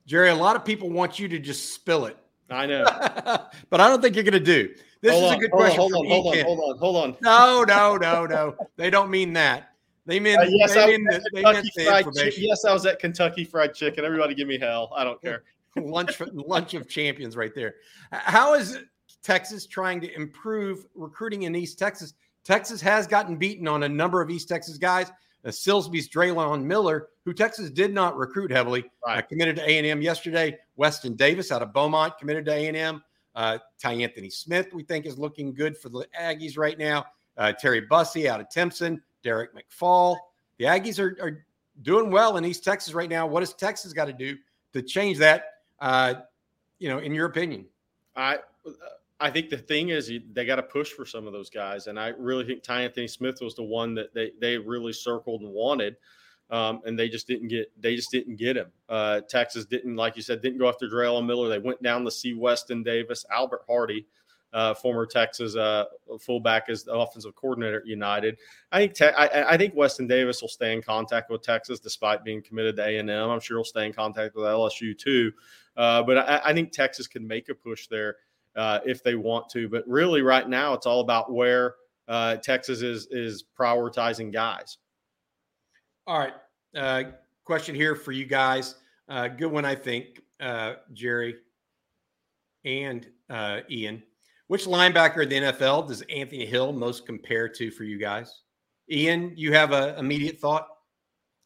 Jerry, 0.06 0.30
a 0.30 0.34
lot 0.34 0.56
of 0.56 0.64
people 0.64 0.90
want 0.90 1.18
you 1.18 1.28
to 1.28 1.38
just 1.38 1.74
spill 1.74 2.06
it. 2.06 2.16
I 2.50 2.66
know, 2.66 2.84
but 3.70 3.80
I 3.80 3.88
don't 3.88 4.02
think 4.02 4.14
you're 4.14 4.24
going 4.24 4.32
to 4.34 4.40
do. 4.40 4.74
This 5.00 5.12
hold 5.12 5.24
is 5.24 5.30
on, 5.30 5.36
a 5.36 5.40
good 5.40 5.50
question. 5.50 5.78
Hold 5.78 5.94
on, 5.94 6.06
hold 6.06 6.26
on, 6.26 6.44
hold 6.44 6.60
on, 6.60 6.78
hold 6.78 6.96
on. 6.96 7.16
No, 7.22 7.64
no, 7.66 7.96
no, 7.96 8.26
no. 8.26 8.56
They 8.76 8.90
don't 8.90 9.10
mean 9.10 9.32
that. 9.34 9.70
They 10.06 10.20
mean, 10.20 10.38
uh, 10.38 10.46
yes, 10.48 10.74
they 10.74 10.86
mean, 10.86 11.04
the, 11.04 11.30
they 11.32 11.42
meant 11.42 11.66
the 11.74 11.98
information. 11.98 12.44
yes, 12.44 12.64
I 12.64 12.72
was 12.74 12.84
at 12.84 12.98
Kentucky 12.98 13.44
Fried 13.44 13.74
Chicken. 13.74 14.04
Everybody 14.04 14.34
give 14.34 14.46
me 14.46 14.58
hell. 14.58 14.92
I 14.94 15.04
don't 15.04 15.20
care. 15.20 15.44
lunch 15.76 16.20
lunch 16.32 16.74
of 16.74 16.88
champions 16.88 17.36
right 17.36 17.54
there. 17.54 17.76
How 18.12 18.54
is 18.54 18.78
Texas 19.22 19.66
trying 19.66 20.00
to 20.02 20.14
improve 20.14 20.86
recruiting 20.94 21.42
in 21.42 21.56
East 21.56 21.78
Texas? 21.78 22.14
Texas 22.44 22.80
has 22.82 23.06
gotten 23.06 23.36
beaten 23.36 23.66
on 23.66 23.82
a 23.84 23.88
number 23.88 24.20
of 24.20 24.30
East 24.30 24.48
Texas 24.48 24.76
guys. 24.76 25.10
Uh, 25.44 25.48
Silsbee's 25.48 26.08
Drelon 26.08 26.62
Miller, 26.64 27.08
who 27.24 27.32
Texas 27.32 27.70
did 27.70 27.92
not 27.92 28.16
recruit 28.16 28.50
heavily, 28.50 28.82
uh, 29.06 29.10
right. 29.10 29.18
uh, 29.18 29.22
committed 29.22 29.56
to 29.56 29.62
A&M 29.62 30.00
yesterday. 30.02 30.58
Weston 30.76 31.14
Davis 31.14 31.52
out 31.52 31.62
of 31.62 31.72
Beaumont 31.72 32.18
committed 32.18 32.44
to 32.46 32.52
A&M. 32.52 33.02
Uh, 33.34 33.58
Tyanthony 33.82 34.32
Smith, 34.32 34.72
we 34.72 34.82
think, 34.82 35.06
is 35.06 35.18
looking 35.18 35.52
good 35.52 35.76
for 35.76 35.88
the 35.88 36.06
Aggies 36.18 36.56
right 36.56 36.78
now. 36.78 37.04
Uh, 37.36 37.52
Terry 37.52 37.80
Bussey 37.80 38.28
out 38.28 38.40
of 38.40 38.48
Timpson. 38.48 39.02
Derek 39.24 39.50
McFall. 39.54 40.16
The 40.58 40.66
Aggies 40.66 41.00
are, 41.00 41.16
are 41.20 41.44
doing 41.82 42.10
well 42.10 42.36
in 42.36 42.44
East 42.44 42.62
Texas 42.62 42.94
right 42.94 43.10
now. 43.10 43.26
What 43.26 43.40
does 43.40 43.54
Texas 43.54 43.92
got 43.92 44.04
to 44.04 44.12
do 44.12 44.36
to 44.72 44.82
change 44.82 45.18
that? 45.18 45.46
Uh, 45.80 46.14
you 46.78 46.88
know, 46.88 46.98
in 46.98 47.12
your 47.12 47.26
opinion? 47.26 47.66
I 48.14 48.38
I 49.20 49.30
think 49.30 49.48
the 49.48 49.58
thing 49.58 49.90
is 49.90 50.10
they 50.32 50.44
got 50.44 50.56
to 50.56 50.62
push 50.62 50.90
for 50.90 51.06
some 51.06 51.26
of 51.26 51.32
those 51.32 51.50
guys, 51.50 51.86
and 51.86 51.98
I 51.98 52.08
really 52.08 52.44
think 52.44 52.62
Ty 52.62 52.82
Anthony 52.82 53.08
Smith 53.08 53.38
was 53.40 53.54
the 53.54 53.62
one 53.62 53.94
that 53.94 54.12
they 54.12 54.32
they 54.40 54.58
really 54.58 54.92
circled 54.92 55.42
and 55.42 55.52
wanted, 55.52 55.96
um, 56.50 56.82
and 56.84 56.98
they 56.98 57.08
just 57.08 57.28
didn't 57.28 57.48
get 57.48 57.70
they 57.80 57.94
just 57.94 58.10
didn't 58.10 58.36
get 58.36 58.56
him. 58.56 58.72
Uh, 58.88 59.20
Texas 59.20 59.66
didn't, 59.66 59.96
like 59.96 60.16
you 60.16 60.22
said, 60.22 60.42
didn't 60.42 60.58
go 60.58 60.68
after 60.68 60.88
Drelon 60.88 61.26
Miller. 61.26 61.48
They 61.48 61.58
went 61.58 61.82
down 61.82 62.04
to 62.04 62.10
see 62.10 62.34
Weston 62.34 62.82
Davis, 62.82 63.24
Albert 63.30 63.62
Hardy, 63.68 64.06
uh, 64.52 64.74
former 64.74 65.06
Texas 65.06 65.54
uh, 65.54 65.84
fullback, 66.20 66.68
as 66.68 66.82
the 66.82 66.92
offensive 66.92 67.36
coordinator 67.36 67.78
at 67.78 67.86
United. 67.86 68.38
I 68.72 68.78
think 68.78 68.94
te- 68.94 69.06
I, 69.06 69.52
I, 69.52 69.56
think 69.56 69.74
Weston 69.76 70.08
Davis 70.08 70.40
will 70.40 70.48
stay 70.48 70.72
in 70.72 70.82
contact 70.82 71.30
with 71.30 71.42
Texas 71.42 71.78
despite 71.78 72.24
being 72.24 72.42
committed 72.42 72.76
to 72.76 72.84
A 72.84 72.98
and 72.98 73.08
M. 73.08 73.30
I'm 73.30 73.40
sure 73.40 73.58
he'll 73.58 73.64
stay 73.64 73.86
in 73.86 73.92
contact 73.92 74.34
with 74.34 74.44
LSU 74.44 74.96
too. 74.96 75.32
Uh, 75.76 76.02
but 76.02 76.18
I, 76.18 76.40
I 76.46 76.52
think 76.52 76.72
Texas 76.72 77.06
can 77.06 77.26
make 77.26 77.48
a 77.48 77.54
push 77.54 77.88
there 77.88 78.16
uh, 78.56 78.80
if 78.84 79.02
they 79.02 79.14
want 79.14 79.48
to. 79.50 79.68
But 79.68 79.86
really, 79.86 80.22
right 80.22 80.48
now, 80.48 80.74
it's 80.74 80.86
all 80.86 81.00
about 81.00 81.32
where 81.32 81.74
uh, 82.08 82.36
Texas 82.36 82.82
is 82.82 83.06
is 83.10 83.44
prioritizing 83.58 84.32
guys. 84.32 84.78
All 86.06 86.18
right. 86.18 86.34
Uh, 86.76 87.04
question 87.44 87.74
here 87.74 87.94
for 87.94 88.12
you 88.12 88.26
guys. 88.26 88.76
Uh, 89.08 89.28
good 89.28 89.50
one, 89.50 89.64
I 89.64 89.74
think, 89.74 90.20
uh, 90.40 90.74
Jerry 90.92 91.36
and 92.64 93.06
uh, 93.30 93.60
Ian. 93.70 94.02
Which 94.48 94.66
linebacker 94.66 95.22
in 95.22 95.28
the 95.28 95.52
NFL 95.52 95.88
does 95.88 96.02
Anthony 96.02 96.46
Hill 96.46 96.72
most 96.72 97.06
compare 97.06 97.48
to 97.48 97.70
for 97.70 97.84
you 97.84 97.98
guys? 97.98 98.42
Ian, 98.90 99.32
you 99.36 99.52
have 99.54 99.72
an 99.72 99.98
immediate 99.98 100.38
thought? 100.38 100.68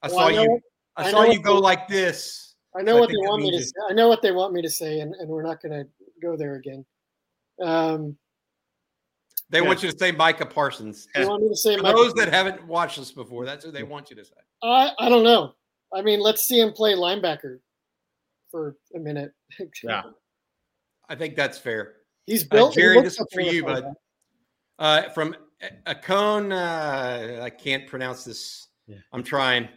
I 0.03 0.09
well, 0.09 0.17
saw 0.17 0.27
I 0.27 0.31
you. 0.31 0.61
I, 0.97 1.05
I 1.05 1.11
saw 1.11 1.23
you 1.23 1.41
go 1.41 1.55
they, 1.55 1.61
like 1.61 1.89
this. 1.89 2.55
I 2.77 2.83
know 2.83 2.95
so 2.95 3.01
what 3.01 3.11
I 3.11 3.13
they 3.13 3.29
want 3.29 3.43
me 3.43 3.51
to. 3.53 3.63
Say. 3.63 3.73
I 3.89 3.93
know 3.93 4.09
what 4.09 4.23
they 4.23 4.33
want 4.33 4.53
me 4.53 4.63
to 4.63 4.71
say, 4.71 5.01
and, 5.01 5.15
and 5.15 5.29
we're 5.29 5.43
not 5.43 5.63
going 5.63 5.73
to 5.73 5.89
go 6.21 6.37
there 6.37 6.57
again. 6.57 6.85
Um, 7.63 8.17
they 9.51 9.61
yeah. 9.61 9.67
want 9.67 9.83
you 9.83 9.91
to 9.91 9.99
say 9.99 10.13
Micah 10.13 10.47
Parsons. 10.47 11.09
They 11.15 11.25
want 11.25 11.43
me 11.43 11.49
to 11.49 11.57
say 11.57 11.77
For 11.77 11.83
those 11.83 12.13
that 12.15 12.33
haven't 12.33 12.67
watched 12.67 12.99
this 12.99 13.13
before. 13.13 13.47
That's 13.47 13.65
who 13.65 13.71
they 13.71 13.83
want 13.83 14.11
you 14.11 14.17
to 14.17 14.25
say. 14.25 14.35
I 14.63 14.91
I 14.99 15.09
don't 15.09 15.25
know. 15.25 15.55
I 15.93 16.03
mean, 16.03 16.21
let's 16.21 16.47
see 16.47 16.61
him 16.61 16.73
play 16.73 16.95
linebacker 16.95 17.59
for 18.51 18.77
a 18.95 18.99
minute. 18.99 19.33
yeah, 19.83 20.03
I 21.09 21.15
think 21.15 21.35
that's 21.35 21.59
fair. 21.59 21.95
He's 22.27 22.45
uh, 22.45 22.49
built. 22.51 22.73
Uh, 22.73 22.81
Jerry, 22.81 23.03
this 23.03 23.19
is 23.19 23.27
for 23.33 23.41
you, 23.41 23.65
bud. 23.65 23.95
Uh, 24.79 25.09
from 25.11 25.35
Akon, 25.87 26.53
uh, 26.53 27.43
I 27.43 27.51
can't 27.51 27.87
pronounce 27.87 28.25
this. 28.25 28.69
Yeah. 28.87 28.99
I'm 29.13 29.23
trying. 29.23 29.69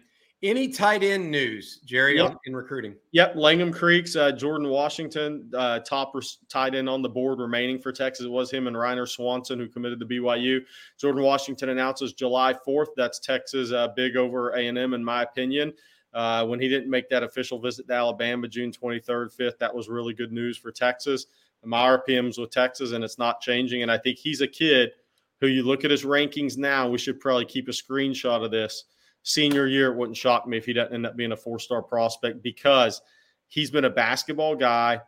Any 0.44 0.70
tight 0.70 1.04
end 1.04 1.30
news, 1.30 1.82
Jerry, 1.86 2.18
yep. 2.18 2.36
in 2.46 2.56
recruiting? 2.56 2.96
Yep. 3.12 3.36
Langham 3.36 3.72
Creek's 3.72 4.16
uh, 4.16 4.32
Jordan 4.32 4.70
Washington, 4.70 5.52
uh, 5.56 5.80
top 5.82 6.16
tight 6.50 6.74
end 6.74 6.89
on 6.89 7.04
the 7.04 7.10
board 7.10 7.38
remaining 7.38 7.78
for 7.78 7.92
Texas. 7.92 8.26
It 8.26 8.32
was 8.32 8.50
him 8.50 8.66
and 8.66 8.76
Reiner 8.76 9.08
Swanson 9.08 9.60
who 9.60 9.68
committed 9.68 10.00
to 10.00 10.06
BYU. 10.08 10.62
Jordan 10.98 11.22
Washington 11.22 11.70
announces 11.70 12.14
July 12.14 12.56
4th. 12.68 12.88
That's 12.98 13.20
Texas 13.20 13.72
uh, 13.72 13.89
big 13.89 14.18
over 14.18 14.50
A&M, 14.50 14.96
in 14.96 15.04
my 15.04 15.22
opinion. 15.22 15.74
Uh, 16.12 16.44
when 16.48 16.60
he 16.60 16.68
didn't 16.68 16.89
make 16.89 17.08
that 17.10 17.22
official 17.22 17.60
visit 17.60 17.88
to 17.88 17.94
Alabama 17.94 18.48
June 18.48 18.72
23rd, 18.72 19.38
5th, 19.38 19.60
that 19.60 19.74
was 19.74 19.89
really 19.89 20.16
good 20.16 20.32
news 20.32 20.58
for 20.58 20.72
Texas. 20.72 21.28
My 21.64 21.86
RPM's 21.86 22.39
with 22.39 22.50
Texas, 22.50 22.94
and 22.94 23.04
it's 23.04 23.20
not 23.20 23.42
changing. 23.42 23.84
And 23.84 23.92
I 23.92 24.00
think 24.00 24.18
he's 24.18 24.42
a 24.42 24.48
kid 24.48 24.94
who 25.39 25.46
you 25.46 25.62
look 25.62 25.86
at 25.86 25.92
his 25.92 26.04
rankings 26.04 26.58
now. 26.58 26.89
We 26.89 26.98
should 26.98 27.20
probably 27.20 27.46
keep 27.46 27.68
a 27.68 27.72
screenshot 27.72 28.44
of 28.44 28.50
this– 28.50 28.86
senior 29.24 29.67
year, 29.67 29.91
it 29.91 29.97
wouldn't 29.97 30.17
shock 30.17 30.47
me 30.47 30.57
if 30.57 30.65
he 30.65 30.74
doesn't 30.74 30.93
end 30.93 31.05
up 31.05 31.15
being 31.15 31.32
a 31.32 31.38
four 31.38 31.59
star 31.59 31.82
prospect 31.82 32.41
because 32.41 33.01
he's 33.47 33.72
been 33.72 33.86
a 33.86 33.89
basketball 33.89 34.55
guy. 34.55 35.01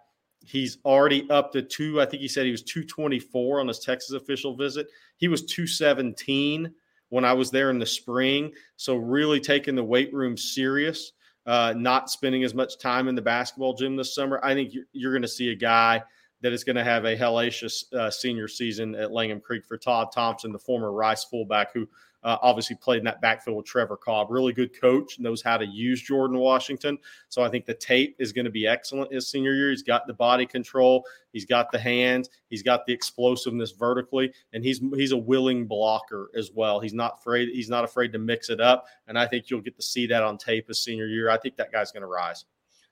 He's 0.45 0.77
already 0.83 1.29
up 1.29 1.53
to 1.53 1.61
two. 1.61 2.01
I 2.01 2.05
think 2.05 2.21
he 2.21 2.27
said 2.27 2.45
he 2.45 2.51
was 2.51 2.63
224 2.63 3.61
on 3.61 3.67
his 3.67 3.79
Texas 3.79 4.11
official 4.11 4.55
visit. 4.55 4.87
He 5.17 5.29
was 5.29 5.43
217 5.45 6.73
when 7.09 7.23
I 7.23 7.31
was 7.31 7.49
there 7.49 7.69
in 7.69 7.79
the 7.79 7.85
spring. 7.85 8.51
So, 8.75 8.97
really 8.97 9.39
taking 9.39 9.75
the 9.75 9.83
weight 9.83 10.13
room 10.13 10.35
serious, 10.35 11.13
uh, 11.45 11.73
not 11.77 12.09
spending 12.09 12.43
as 12.43 12.53
much 12.53 12.77
time 12.77 13.07
in 13.07 13.15
the 13.15 13.21
basketball 13.21 13.73
gym 13.73 13.95
this 13.95 14.13
summer. 14.13 14.41
I 14.43 14.53
think 14.53 14.73
you're, 14.73 14.85
you're 14.91 15.13
going 15.13 15.21
to 15.21 15.27
see 15.27 15.51
a 15.51 15.55
guy 15.55 16.03
that 16.41 16.51
is 16.51 16.65
going 16.65 16.75
to 16.75 16.83
have 16.83 17.05
a 17.05 17.15
hellacious 17.15 17.91
uh, 17.93 18.11
senior 18.11 18.49
season 18.49 18.95
at 18.95 19.13
Langham 19.13 19.39
Creek 19.39 19.65
for 19.65 19.77
Todd 19.77 20.11
Thompson, 20.13 20.51
the 20.51 20.59
former 20.59 20.91
Rice 20.91 21.23
fullback 21.23 21.73
who 21.73 21.87
uh, 22.23 22.37
obviously 22.41 22.75
played 22.75 22.99
in 22.99 23.05
that 23.05 23.21
backfield 23.21 23.57
with 23.57 23.65
Trevor 23.65 23.97
Cobb. 23.97 24.31
Really 24.31 24.53
good 24.53 24.79
coach, 24.79 25.19
knows 25.19 25.41
how 25.41 25.57
to 25.57 25.65
use 25.65 26.01
Jordan 26.01 26.37
Washington. 26.37 26.97
So 27.29 27.43
I 27.43 27.49
think 27.49 27.65
the 27.65 27.73
tape 27.73 28.15
is 28.19 28.31
going 28.31 28.45
to 28.45 28.51
be 28.51 28.67
excellent 28.67 29.13
his 29.13 29.27
senior 29.27 29.53
year. 29.53 29.69
He's 29.69 29.83
got 29.83 30.07
the 30.07 30.13
body 30.13 30.45
control, 30.45 31.05
he's 31.31 31.45
got 31.45 31.71
the 31.71 31.79
hands, 31.79 32.29
he's 32.49 32.63
got 32.63 32.85
the 32.85 32.93
explosiveness 32.93 33.71
vertically, 33.71 34.31
and 34.53 34.63
he's 34.63 34.81
he's 34.95 35.11
a 35.11 35.17
willing 35.17 35.65
blocker 35.65 36.29
as 36.37 36.51
well. 36.53 36.79
He's 36.79 36.93
not 36.93 37.19
afraid. 37.19 37.49
He's 37.49 37.69
not 37.69 37.83
afraid 37.83 38.11
to 38.13 38.19
mix 38.19 38.49
it 38.49 38.61
up, 38.61 38.85
and 39.07 39.17
I 39.17 39.27
think 39.27 39.49
you'll 39.49 39.61
get 39.61 39.75
to 39.75 39.83
see 39.83 40.07
that 40.07 40.23
on 40.23 40.37
tape 40.37 40.67
his 40.67 40.83
senior 40.83 41.07
year. 41.07 41.29
I 41.29 41.37
think 41.37 41.57
that 41.57 41.71
guy's 41.71 41.91
going 41.91 42.01
to 42.01 42.07
rise. 42.07 42.45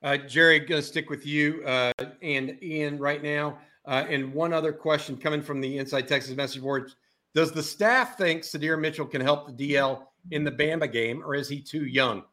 Uh, 0.04 0.18
Jerry, 0.18 0.60
going 0.60 0.82
to 0.82 0.88
stick 0.88 1.10
with 1.12 1.28
you 1.28 1.64
uh, 1.64 1.92
and 2.22 2.58
Ian 2.64 2.98
right 2.98 3.22
now. 3.22 3.60
Uh, 3.86 4.06
and 4.10 4.34
one 4.34 4.54
other 4.54 4.72
question 4.72 5.18
coming 5.18 5.42
from 5.42 5.60
the 5.60 5.78
Inside 5.78 6.08
Texas 6.08 6.36
message 6.36 6.62
board 6.62 6.92
does 7.34 7.52
the 7.52 7.64
staff 7.64 8.18
think 8.18 8.44
Sydir 8.44 8.80
Mitchell 8.80 9.06
can 9.06 9.22
help 9.22 9.48
the 9.48 9.74
DL 9.74 10.04
in 10.32 10.44
the 10.44 10.52
Bama 10.52 10.92
game, 10.92 11.24
or 11.24 11.34
is 11.36 11.48
he 11.48 11.62
too 11.62 11.86
young? 11.86 12.24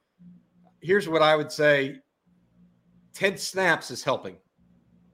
Here's 0.81 1.09
what 1.09 1.23
I 1.23 1.37
would 1.37 1.53
say: 1.53 1.97
Ted 3.15 3.39
snaps 3.39 3.91
is 3.91 4.03
helping. 4.03 4.37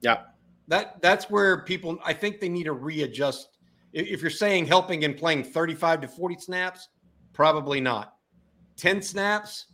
Yeah, 0.01 0.23
that 0.67 1.01
that's 1.01 1.29
where 1.29 1.61
people. 1.61 1.99
I 2.03 2.13
think 2.13 2.39
they 2.39 2.49
need 2.49 2.65
to 2.65 2.73
readjust. 2.73 3.49
If 3.93 4.21
you're 4.21 4.29
saying 4.29 4.65
helping 4.65 5.05
and 5.05 5.15
playing 5.15 5.45
35 5.45 6.01
to 6.01 6.07
40 6.09 6.35
snaps, 6.39 6.89
probably 7.31 7.79
not. 7.79 8.15
10 8.75 9.01
snaps, 9.01 9.67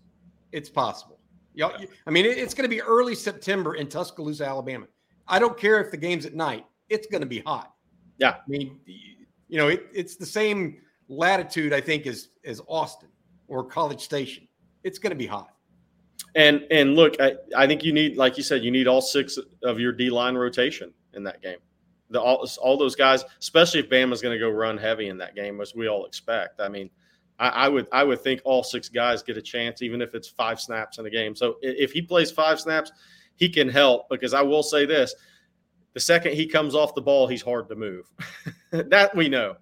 it's 0.52 0.70
possible. 0.70 1.18
I 1.60 2.12
mean, 2.12 2.26
it's 2.26 2.54
going 2.54 2.70
to 2.70 2.74
be 2.74 2.82
early 2.82 3.16
September 3.16 3.74
in 3.74 3.88
Tuscaloosa, 3.88 4.46
Alabama. 4.46 4.86
I 5.28 5.40
don't 5.40 5.58
care 5.58 5.82
if 5.82 5.92
the 5.92 5.98
game's 5.98 6.26
at 6.26 6.36
night; 6.36 6.66
it's 6.90 7.08
going 7.08 7.22
to 7.22 7.28
be 7.28 7.40
hot. 7.40 7.74
Yeah, 8.20 8.36
I 8.36 8.48
mean, 8.48 8.80
you 9.52 9.58
know, 9.58 9.68
it, 9.68 9.86
it's 9.94 10.16
the 10.16 10.26
same 10.26 10.78
latitude, 11.10 11.74
I 11.74 11.82
think, 11.82 12.08
as 12.08 12.30
as 12.46 12.62
Austin 12.68 13.10
or 13.48 13.64
College 13.66 14.02
Station. 14.02 14.48
It's 14.84 14.98
going 14.98 15.12
to 15.12 15.18
be 15.18 15.28
hot. 15.28 15.54
And 16.36 16.66
and 16.72 16.96
look, 16.96 17.20
I, 17.20 17.36
I 17.56 17.68
think 17.68 17.84
you 17.84 17.92
need, 17.92 18.16
like 18.16 18.38
you 18.38 18.44
said, 18.44 18.64
you 18.64 18.72
need 18.72 18.88
all 18.88 19.02
six 19.02 19.38
of 19.64 19.80
your 19.80 19.92
D 19.92 20.10
line 20.10 20.36
rotation 20.36 20.94
in 21.14 21.24
that 21.26 21.42
game. 21.42 21.58
The 22.10 22.22
all, 22.22 22.48
all 22.62 22.78
those 22.78 22.96
guys, 22.96 23.26
especially 23.40 23.82
if 23.82 23.90
Bama's 23.90 24.22
going 24.22 24.34
to 24.34 24.40
go 24.40 24.50
run 24.50 24.78
heavy 24.78 25.10
in 25.10 25.18
that 25.18 25.36
game, 25.36 25.60
as 25.60 25.76
we 25.76 25.88
all 25.88 26.06
expect. 26.06 26.62
I 26.62 26.70
mean, 26.70 26.90
I, 27.38 27.50
I, 27.50 27.68
would 27.68 27.88
I 27.92 28.04
would 28.06 28.22
think 28.22 28.42
all 28.46 28.64
six 28.64 28.88
guys 28.88 29.22
get 29.22 29.36
a 29.36 29.42
chance, 29.42 29.82
even 29.82 30.02
if 30.02 30.16
it's 30.16 30.30
five 30.30 30.62
snaps 30.62 30.98
in 30.98 31.06
a 31.06 31.10
game. 31.10 31.36
So 31.36 31.56
if 31.62 31.92
he 31.92 32.02
plays 32.02 32.32
five 32.32 32.60
snaps, 32.60 32.92
he 33.36 33.50
can 33.50 33.68
help. 33.68 34.08
Because 34.10 34.34
I 34.34 34.42
will 34.42 34.64
say 34.64 34.86
this: 34.86 35.14
the 35.94 36.00
second 36.00 36.34
he 36.34 36.48
comes 36.48 36.76
off 36.76 36.96
the 36.96 37.02
ball, 37.02 37.28
he's 37.28 37.42
hard 37.42 37.68
to 37.70 37.76
move. 37.76 38.10
that 38.72 39.16
we 39.16 39.30
know. 39.30 39.56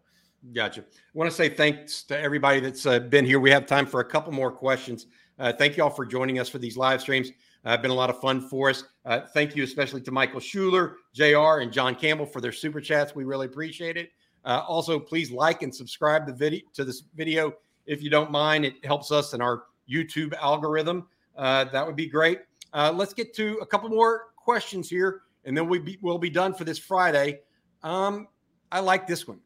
Gotcha. 0.53 0.81
I 0.81 0.83
want 1.13 1.29
to 1.29 1.35
say 1.35 1.49
thanks 1.49 2.03
to 2.03 2.17
everybody 2.17 2.59
that's 2.59 2.85
uh, 2.85 2.99
been 2.99 3.25
here. 3.25 3.39
We 3.39 3.51
have 3.51 3.65
time 3.65 3.85
for 3.85 3.99
a 3.99 4.05
couple 4.05 4.31
more 4.31 4.51
questions. 4.51 5.07
Uh, 5.37 5.51
thank 5.51 5.75
you 5.75 5.83
all 5.83 5.89
for 5.89 6.05
joining 6.05 6.39
us 6.39 6.47
for 6.47 6.59
these 6.59 6.77
live 6.77 7.01
streams. 7.01 7.31
Uh, 7.65 7.75
been 7.75 7.91
a 7.91 7.95
lot 7.95 8.09
of 8.09 8.19
fun 8.21 8.47
for 8.47 8.69
us. 8.69 8.85
Uh, 9.05 9.21
thank 9.33 9.55
you 9.55 9.63
especially 9.63 10.01
to 10.01 10.11
Michael 10.11 10.39
Schuler, 10.39 10.95
JR, 11.13 11.59
and 11.61 11.73
John 11.73 11.93
Campbell 11.93 12.25
for 12.25 12.39
their 12.39 12.53
super 12.53 12.79
chats. 12.79 13.15
We 13.15 13.25
really 13.25 13.47
appreciate 13.47 13.97
it. 13.97 14.11
Uh, 14.45 14.63
also, 14.67 14.97
please 14.97 15.31
like 15.31 15.61
and 15.61 15.73
subscribe 15.73 16.25
the 16.25 16.33
video 16.33 16.61
to 16.73 16.85
this 16.85 17.03
video 17.15 17.53
if 17.85 18.01
you 18.01 18.09
don't 18.09 18.31
mind. 18.31 18.63
It 18.63 18.85
helps 18.85 19.11
us 19.11 19.33
in 19.33 19.41
our 19.41 19.63
YouTube 19.91 20.33
algorithm. 20.41 21.07
Uh, 21.35 21.65
that 21.65 21.85
would 21.85 21.97
be 21.97 22.07
great. 22.07 22.39
Uh, 22.73 22.93
let's 22.95 23.13
get 23.13 23.33
to 23.35 23.57
a 23.61 23.65
couple 23.65 23.89
more 23.89 24.27
questions 24.37 24.89
here 24.89 25.23
and 25.49 25.57
then 25.57 25.67
we 25.67 25.79
be, 25.79 25.97
we'll 26.03 26.19
be 26.19 26.29
done 26.29 26.53
for 26.53 26.63
this 26.63 26.77
Friday. 26.77 27.39
Um, 27.81 28.27
I 28.71 28.81
like 28.81 29.07
this 29.07 29.27
one 29.27 29.39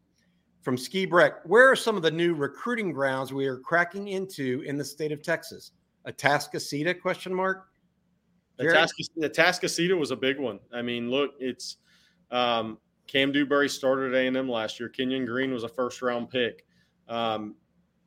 from 0.62 0.78
Ski 0.78 1.06
Breck. 1.06 1.36
Where 1.46 1.72
are 1.72 1.78
some 1.78 1.96
of 1.96 2.04
the 2.04 2.12
new 2.12 2.36
recruiting 2.36 2.92
grounds 2.92 3.32
we 3.32 3.48
are 3.48 3.56
cracking 3.58 4.10
into 4.10 4.62
in 4.66 4.78
the 4.78 4.84
state 4.84 5.14
of 5.14 5.24
Texas? 5.24 5.72
Atascocita? 6.06 7.02
Question 7.02 7.34
mark. 7.34 7.70
Atascocita 8.60 9.98
was 9.98 10.12
a 10.12 10.16
big 10.18 10.38
one. 10.38 10.60
I 10.74 10.82
mean, 10.82 11.10
look, 11.10 11.36
it's 11.40 11.78
um, 12.32 12.80
Cam 13.08 13.32
Dewberry 13.32 13.70
started 13.70 14.14
at 14.14 14.36
A&M 14.36 14.50
last 14.50 14.82
year. 14.82 14.90
Kenyon 14.90 15.26
Green 15.26 15.54
was 15.54 15.64
a 15.64 15.70
first 15.70 16.02
round 16.02 16.30
pick. 16.30 16.66
Um, 17.08 17.56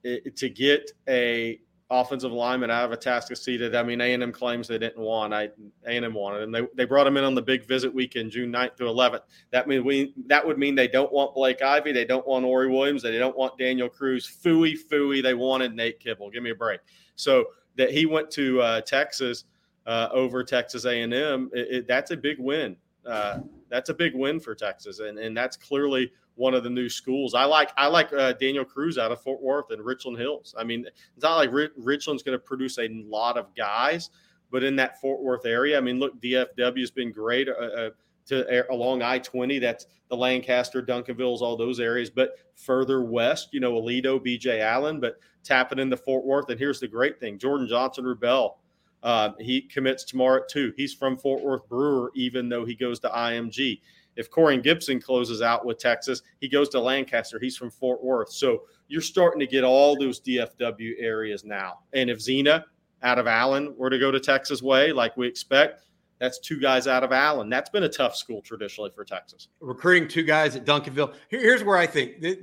it, 0.04 0.36
to 0.36 0.50
get 0.50 0.90
a 1.08 1.60
offensive 1.90 2.32
lineman 2.32 2.70
out 2.70 2.90
of 2.90 2.98
Atascocita. 2.98 3.74
I 3.74 3.82
mean, 3.82 4.00
A&M 4.00 4.32
claims 4.32 4.66
they 4.66 4.78
didn't 4.78 5.02
want. 5.02 5.32
I 5.32 5.50
A&M 5.86 6.14
wanted, 6.14 6.42
and 6.42 6.54
they, 6.54 6.66
they 6.74 6.84
brought 6.84 7.06
him 7.06 7.16
in 7.16 7.24
on 7.24 7.34
the 7.34 7.42
big 7.42 7.64
visit 7.64 7.92
weekend, 7.92 8.32
June 8.32 8.52
9th 8.52 8.76
to 8.76 8.84
11th. 8.84 9.22
That 9.52 9.68
mean 9.68 9.84
we 9.84 10.14
that 10.26 10.46
would 10.46 10.58
mean 10.58 10.74
they 10.74 10.88
don't 10.88 11.12
want 11.12 11.34
Blake 11.34 11.62
Ivy, 11.62 11.92
they 11.92 12.04
don't 12.04 12.26
want 12.26 12.44
Ori 12.44 12.68
Williams, 12.68 13.02
they 13.02 13.18
don't 13.18 13.36
want 13.36 13.58
Daniel 13.58 13.88
Cruz. 13.88 14.26
Fooey, 14.26 14.76
fooey. 14.90 15.22
They 15.22 15.34
wanted 15.34 15.74
Nate 15.74 16.00
Kibble. 16.00 16.30
Give 16.30 16.42
me 16.42 16.50
a 16.50 16.54
break. 16.54 16.80
So 17.14 17.46
that 17.76 17.90
he 17.90 18.06
went 18.06 18.30
to 18.32 18.60
uh, 18.60 18.80
Texas 18.80 19.44
uh, 19.86 20.08
over 20.10 20.42
Texas 20.42 20.84
A&M, 20.84 21.50
it, 21.52 21.68
it, 21.70 21.86
that's 21.86 22.10
a 22.10 22.16
big 22.16 22.38
win 22.40 22.76
uh, 23.06 23.38
that's 23.68 23.88
a 23.88 23.94
big 23.94 24.14
win 24.14 24.40
for 24.40 24.54
Texas, 24.54 24.98
and 24.98 25.18
and 25.18 25.36
that's 25.36 25.56
clearly 25.56 26.12
one 26.36 26.54
of 26.54 26.62
the 26.62 26.70
new 26.70 26.88
schools. 26.88 27.34
I 27.34 27.44
like 27.44 27.72
I 27.76 27.88
like 27.88 28.12
uh, 28.12 28.32
Daniel 28.34 28.64
Cruz 28.64 28.98
out 28.98 29.10
of 29.10 29.20
Fort 29.20 29.42
Worth 29.42 29.70
and 29.70 29.82
Richland 29.82 30.18
Hills. 30.18 30.54
I 30.56 30.64
mean, 30.64 30.86
it's 30.86 31.22
not 31.22 31.36
like 31.36 31.50
Richland's 31.76 32.22
going 32.22 32.38
to 32.38 32.42
produce 32.42 32.78
a 32.78 32.88
lot 32.88 33.36
of 33.36 33.54
guys, 33.54 34.10
but 34.50 34.62
in 34.62 34.76
that 34.76 35.00
Fort 35.00 35.22
Worth 35.22 35.46
area, 35.46 35.76
I 35.76 35.80
mean, 35.80 35.98
look, 35.98 36.20
DFW 36.20 36.80
has 36.80 36.90
been 36.90 37.10
great. 37.10 37.48
Uh, 37.48 37.52
uh 37.52 37.90
to 38.26 38.72
along 38.72 39.02
I 39.02 39.18
twenty. 39.18 39.58
That's 39.58 39.86
the 40.08 40.16
Lancaster, 40.16 40.82
Duncanvilles, 40.82 41.40
all 41.40 41.56
those 41.56 41.80
areas. 41.80 42.10
But 42.10 42.32
further 42.54 43.02
west, 43.02 43.50
you 43.52 43.60
know, 43.60 43.74
Aledo, 43.74 44.18
BJ 44.18 44.60
Allen, 44.60 45.00
but 45.00 45.18
tapping 45.42 45.78
into 45.78 45.96
Fort 45.96 46.24
Worth. 46.24 46.50
And 46.50 46.58
here's 46.58 46.80
the 46.80 46.88
great 46.88 47.18
thing: 47.20 47.38
Jordan 47.38 47.68
Johnson 47.68 48.04
Rubell. 48.04 48.54
Uh, 49.02 49.30
he 49.38 49.62
commits 49.62 50.02
tomorrow 50.04 50.42
at 50.42 50.48
two. 50.48 50.72
He's 50.76 50.92
from 50.92 51.16
Fort 51.16 51.42
Worth 51.42 51.68
Brewer, 51.68 52.10
even 52.16 52.48
though 52.48 52.64
he 52.64 52.74
goes 52.74 52.98
to 53.00 53.08
IMG. 53.08 53.80
If 54.16 54.30
Corian 54.30 54.62
Gibson 54.62 55.00
closes 55.00 55.42
out 55.42 55.64
with 55.64 55.78
Texas, 55.78 56.22
he 56.40 56.48
goes 56.48 56.68
to 56.70 56.80
Lancaster. 56.80 57.38
He's 57.38 57.56
from 57.56 57.70
Fort 57.70 58.02
Worth. 58.02 58.32
So 58.32 58.62
you're 58.88 59.02
starting 59.02 59.40
to 59.40 59.46
get 59.46 59.64
all 59.64 59.98
those 59.98 60.20
DFW 60.20 60.94
areas 60.98 61.44
now. 61.44 61.80
And 61.92 62.08
if 62.08 62.20
Zena 62.20 62.64
out 63.02 63.18
of 63.18 63.26
Allen 63.26 63.74
were 63.76 63.90
to 63.90 63.98
go 63.98 64.10
to 64.10 64.20
Texas 64.20 64.62
way, 64.62 64.92
like 64.92 65.16
we 65.16 65.26
expect, 65.26 65.82
that's 66.18 66.38
two 66.38 66.58
guys 66.58 66.86
out 66.86 67.04
of 67.04 67.12
Allen. 67.12 67.48
That's 67.48 67.68
been 67.68 67.82
a 67.82 67.88
tough 67.88 68.16
school 68.16 68.40
traditionally 68.40 68.90
for 68.94 69.04
Texas. 69.04 69.48
Recruiting 69.60 70.08
two 70.08 70.22
guys 70.22 70.56
at 70.56 70.64
Duncanville. 70.64 71.14
Here, 71.28 71.40
here's 71.40 71.62
where 71.62 71.76
I 71.76 71.86
think, 71.86 72.20
that, 72.22 72.42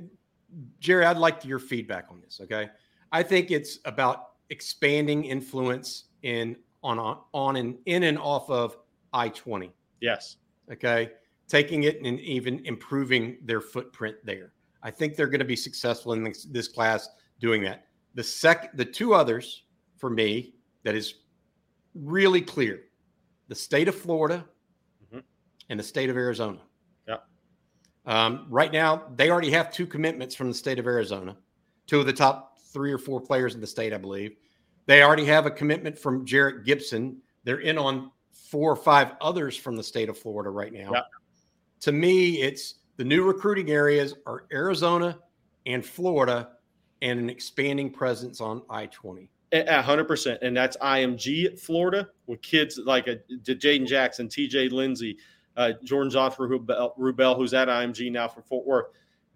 Jerry, 0.78 1.04
I'd 1.04 1.16
like 1.16 1.44
your 1.44 1.58
feedback 1.58 2.06
on 2.10 2.20
this. 2.20 2.40
Okay, 2.42 2.68
I 3.10 3.22
think 3.22 3.50
it's 3.50 3.80
about 3.84 4.30
expanding 4.50 5.24
influence 5.24 6.04
in 6.22 6.56
on 6.82 6.98
on, 6.98 7.18
on 7.32 7.56
and 7.56 7.76
in 7.86 8.04
and 8.04 8.18
off 8.18 8.48
of 8.48 8.76
I 9.12 9.30
twenty. 9.30 9.72
Yes. 10.00 10.36
Okay, 10.70 11.10
taking 11.48 11.84
it 11.84 12.00
and 12.02 12.20
even 12.20 12.64
improving 12.64 13.38
their 13.42 13.60
footprint 13.60 14.16
there. 14.24 14.52
I 14.82 14.90
think 14.90 15.16
they're 15.16 15.28
going 15.28 15.40
to 15.40 15.44
be 15.44 15.56
successful 15.56 16.12
in 16.12 16.24
this, 16.24 16.44
this 16.44 16.68
class 16.68 17.08
doing 17.40 17.62
that. 17.64 17.86
The 18.14 18.22
second, 18.22 18.70
the 18.74 18.84
two 18.84 19.14
others 19.14 19.64
for 19.96 20.10
me 20.10 20.54
that 20.84 20.94
is 20.94 21.14
really 21.94 22.40
clear 22.40 22.82
the 23.48 23.54
state 23.54 23.88
of 23.88 23.94
Florida 23.94 24.44
mm-hmm. 25.04 25.20
and 25.68 25.80
the 25.80 25.84
state 25.84 26.10
of 26.10 26.16
Arizona. 26.16 26.60
Yeah. 27.08 27.16
Um, 28.06 28.46
right 28.48 28.72
now, 28.72 29.04
they 29.16 29.30
already 29.30 29.50
have 29.50 29.72
two 29.72 29.86
commitments 29.86 30.34
from 30.34 30.48
the 30.48 30.54
state 30.54 30.78
of 30.78 30.86
Arizona, 30.86 31.36
two 31.86 32.00
of 32.00 32.06
the 32.06 32.12
top 32.12 32.58
three 32.72 32.92
or 32.92 32.98
four 32.98 33.20
players 33.20 33.54
in 33.54 33.60
the 33.60 33.66
state, 33.66 33.92
I 33.92 33.98
believe. 33.98 34.36
They 34.86 35.02
already 35.02 35.24
have 35.26 35.46
a 35.46 35.50
commitment 35.50 35.98
from 35.98 36.26
Jarrett 36.26 36.64
Gibson. 36.64 37.18
They're 37.44 37.60
in 37.60 37.78
on 37.78 38.10
four 38.32 38.70
or 38.70 38.76
five 38.76 39.12
others 39.20 39.56
from 39.56 39.76
the 39.76 39.82
state 39.82 40.08
of 40.08 40.18
Florida 40.18 40.50
right 40.50 40.72
now. 40.72 40.90
Yeah. 40.92 41.02
To 41.84 41.92
me, 41.92 42.40
it's 42.40 42.76
the 42.96 43.04
new 43.04 43.24
recruiting 43.24 43.70
areas 43.70 44.14
are 44.24 44.46
Arizona 44.50 45.18
and 45.66 45.84
Florida 45.84 46.52
and 47.02 47.20
an 47.20 47.28
expanding 47.28 47.90
presence 47.90 48.40
on 48.40 48.62
i-20 48.70 49.28
100% 49.52 50.38
and 50.40 50.56
that's 50.56 50.78
IMG 50.78 51.60
Florida 51.60 52.08
with 52.26 52.40
kids 52.40 52.80
like 52.82 53.06
a, 53.06 53.16
Jaden 53.42 53.86
Jackson, 53.86 54.30
T.J. 54.30 54.70
Lindsey, 54.70 55.18
uh, 55.58 55.72
Jordan 55.84 56.10
Johnson 56.10 56.48
Rubell, 56.48 57.36
who's 57.36 57.52
at 57.52 57.68
IMG 57.68 58.10
now 58.10 58.28
from 58.28 58.44
Fort 58.44 58.66
Worth. 58.66 58.86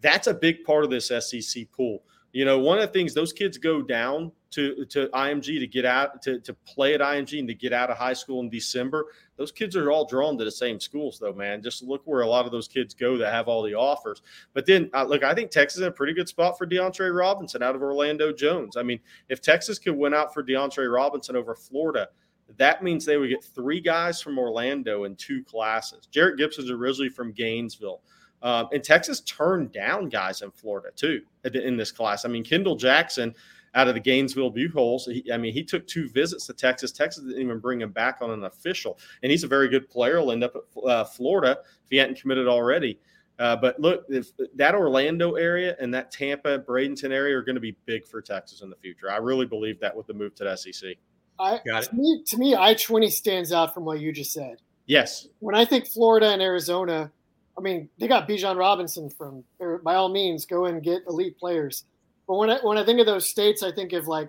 That's 0.00 0.26
a 0.26 0.32
big 0.32 0.64
part 0.64 0.84
of 0.84 0.90
this 0.90 1.08
SEC 1.08 1.70
pool. 1.70 2.02
You 2.32 2.46
know, 2.46 2.58
one 2.58 2.78
of 2.78 2.86
the 2.86 2.92
things 2.92 3.12
those 3.12 3.34
kids 3.34 3.58
go 3.58 3.82
down 3.82 4.32
to 4.52 4.86
to 4.86 5.08
IMG 5.08 5.60
to 5.60 5.66
get 5.66 5.84
out 5.84 6.22
to, 6.22 6.40
to 6.40 6.54
play 6.54 6.94
at 6.94 7.00
IMG 7.00 7.38
and 7.38 7.48
to 7.48 7.54
get 7.54 7.72
out 7.72 7.90
of 7.90 7.98
high 7.98 8.12
school 8.14 8.40
in 8.40 8.48
December. 8.48 9.06
Those 9.38 9.52
kids 9.52 9.76
are 9.76 9.90
all 9.90 10.04
drawn 10.04 10.36
to 10.36 10.44
the 10.44 10.50
same 10.50 10.80
schools, 10.80 11.18
though, 11.18 11.32
man. 11.32 11.62
Just 11.62 11.82
look 11.82 12.02
where 12.04 12.22
a 12.22 12.26
lot 12.26 12.44
of 12.44 12.52
those 12.52 12.68
kids 12.68 12.92
go 12.92 13.16
that 13.16 13.32
have 13.32 13.48
all 13.48 13.62
the 13.62 13.74
offers. 13.74 14.20
But 14.52 14.66
then, 14.66 14.90
uh, 14.92 15.04
look, 15.04 15.22
I 15.22 15.32
think 15.32 15.50
Texas 15.50 15.80
is 15.80 15.86
a 15.86 15.90
pretty 15.90 16.12
good 16.12 16.28
spot 16.28 16.58
for 16.58 16.66
DeAndre 16.66 17.16
Robinson 17.16 17.62
out 17.62 17.76
of 17.76 17.82
Orlando 17.82 18.32
Jones. 18.32 18.76
I 18.76 18.82
mean, 18.82 18.98
if 19.28 19.40
Texas 19.40 19.78
could 19.78 19.96
win 19.96 20.12
out 20.12 20.34
for 20.34 20.42
DeAndre 20.42 20.92
Robinson 20.92 21.36
over 21.36 21.54
Florida, 21.54 22.08
that 22.56 22.82
means 22.82 23.04
they 23.04 23.16
would 23.16 23.30
get 23.30 23.44
three 23.44 23.80
guys 23.80 24.20
from 24.20 24.38
Orlando 24.38 25.04
in 25.04 25.14
two 25.16 25.44
classes. 25.44 26.08
Jarrett 26.10 26.38
Gibson's 26.38 26.70
originally 26.70 27.10
from 27.10 27.32
Gainesville. 27.32 28.00
Um, 28.42 28.68
and 28.72 28.82
Texas 28.82 29.20
turned 29.22 29.72
down 29.72 30.08
guys 30.08 30.42
in 30.42 30.50
Florida 30.50 30.90
too 30.94 31.22
in 31.44 31.76
this 31.76 31.90
class. 31.90 32.24
I 32.24 32.28
mean, 32.28 32.44
Kendall 32.44 32.76
Jackson 32.76 33.34
out 33.74 33.88
of 33.88 33.94
the 33.94 34.00
Gainesville 34.00 34.52
Buchholz, 34.52 35.30
I 35.32 35.36
mean, 35.36 35.52
he 35.52 35.62
took 35.62 35.86
two 35.86 36.08
visits 36.08 36.46
to 36.46 36.54
Texas. 36.54 36.92
Texas 36.92 37.24
didn't 37.24 37.42
even 37.42 37.58
bring 37.58 37.80
him 37.80 37.92
back 37.92 38.18
on 38.20 38.30
an 38.30 38.44
official, 38.44 38.98
and 39.22 39.30
he's 39.30 39.44
a 39.44 39.48
very 39.48 39.68
good 39.68 39.88
player. 39.88 40.18
He'll 40.18 40.32
end 40.32 40.44
up 40.44 40.54
at 40.56 40.84
uh, 40.84 41.04
Florida 41.04 41.58
if 41.84 41.90
he 41.90 41.96
hadn't 41.96 42.20
committed 42.20 42.48
already. 42.48 42.98
Uh, 43.38 43.54
but 43.54 43.78
look, 43.78 44.04
if 44.08 44.32
that 44.56 44.74
Orlando 44.74 45.34
area 45.34 45.76
and 45.78 45.94
that 45.94 46.10
Tampa, 46.10 46.58
Bradenton 46.58 47.12
area 47.12 47.36
are 47.36 47.42
going 47.42 47.54
to 47.54 47.60
be 47.60 47.76
big 47.86 48.06
for 48.06 48.20
Texas 48.20 48.62
in 48.62 48.70
the 48.70 48.76
future. 48.76 49.10
I 49.10 49.18
really 49.18 49.46
believe 49.46 49.78
that 49.80 49.94
with 49.94 50.08
the 50.08 50.14
move 50.14 50.34
to 50.36 50.44
the 50.44 50.56
SEC. 50.56 50.96
I, 51.38 51.60
Got 51.64 51.84
it. 51.84 51.90
To 51.90 51.94
me, 51.94 52.22
to 52.26 52.36
me, 52.36 52.56
I 52.56 52.74
twenty 52.74 53.10
stands 53.10 53.52
out 53.52 53.72
from 53.72 53.84
what 53.84 54.00
you 54.00 54.12
just 54.12 54.32
said. 54.32 54.56
Yes. 54.86 55.28
When 55.38 55.54
I 55.54 55.64
think 55.64 55.86
Florida 55.86 56.30
and 56.30 56.42
Arizona, 56.42 57.12
I 57.56 57.60
mean, 57.60 57.88
they 57.98 58.08
got 58.08 58.28
Bijan 58.28 58.56
Robinson 58.56 59.08
from. 59.08 59.44
By 59.84 59.94
all 59.94 60.08
means, 60.08 60.44
go 60.44 60.64
and 60.64 60.82
get 60.82 61.02
elite 61.08 61.38
players. 61.38 61.84
But 62.28 62.36
when 62.36 62.50
I 62.50 62.58
when 62.62 62.76
I 62.76 62.84
think 62.84 63.00
of 63.00 63.06
those 63.06 63.28
states, 63.28 63.62
I 63.62 63.72
think 63.72 63.94
of 63.94 64.06
like 64.06 64.28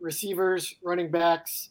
receivers, 0.00 0.74
running 0.84 1.10
backs, 1.10 1.70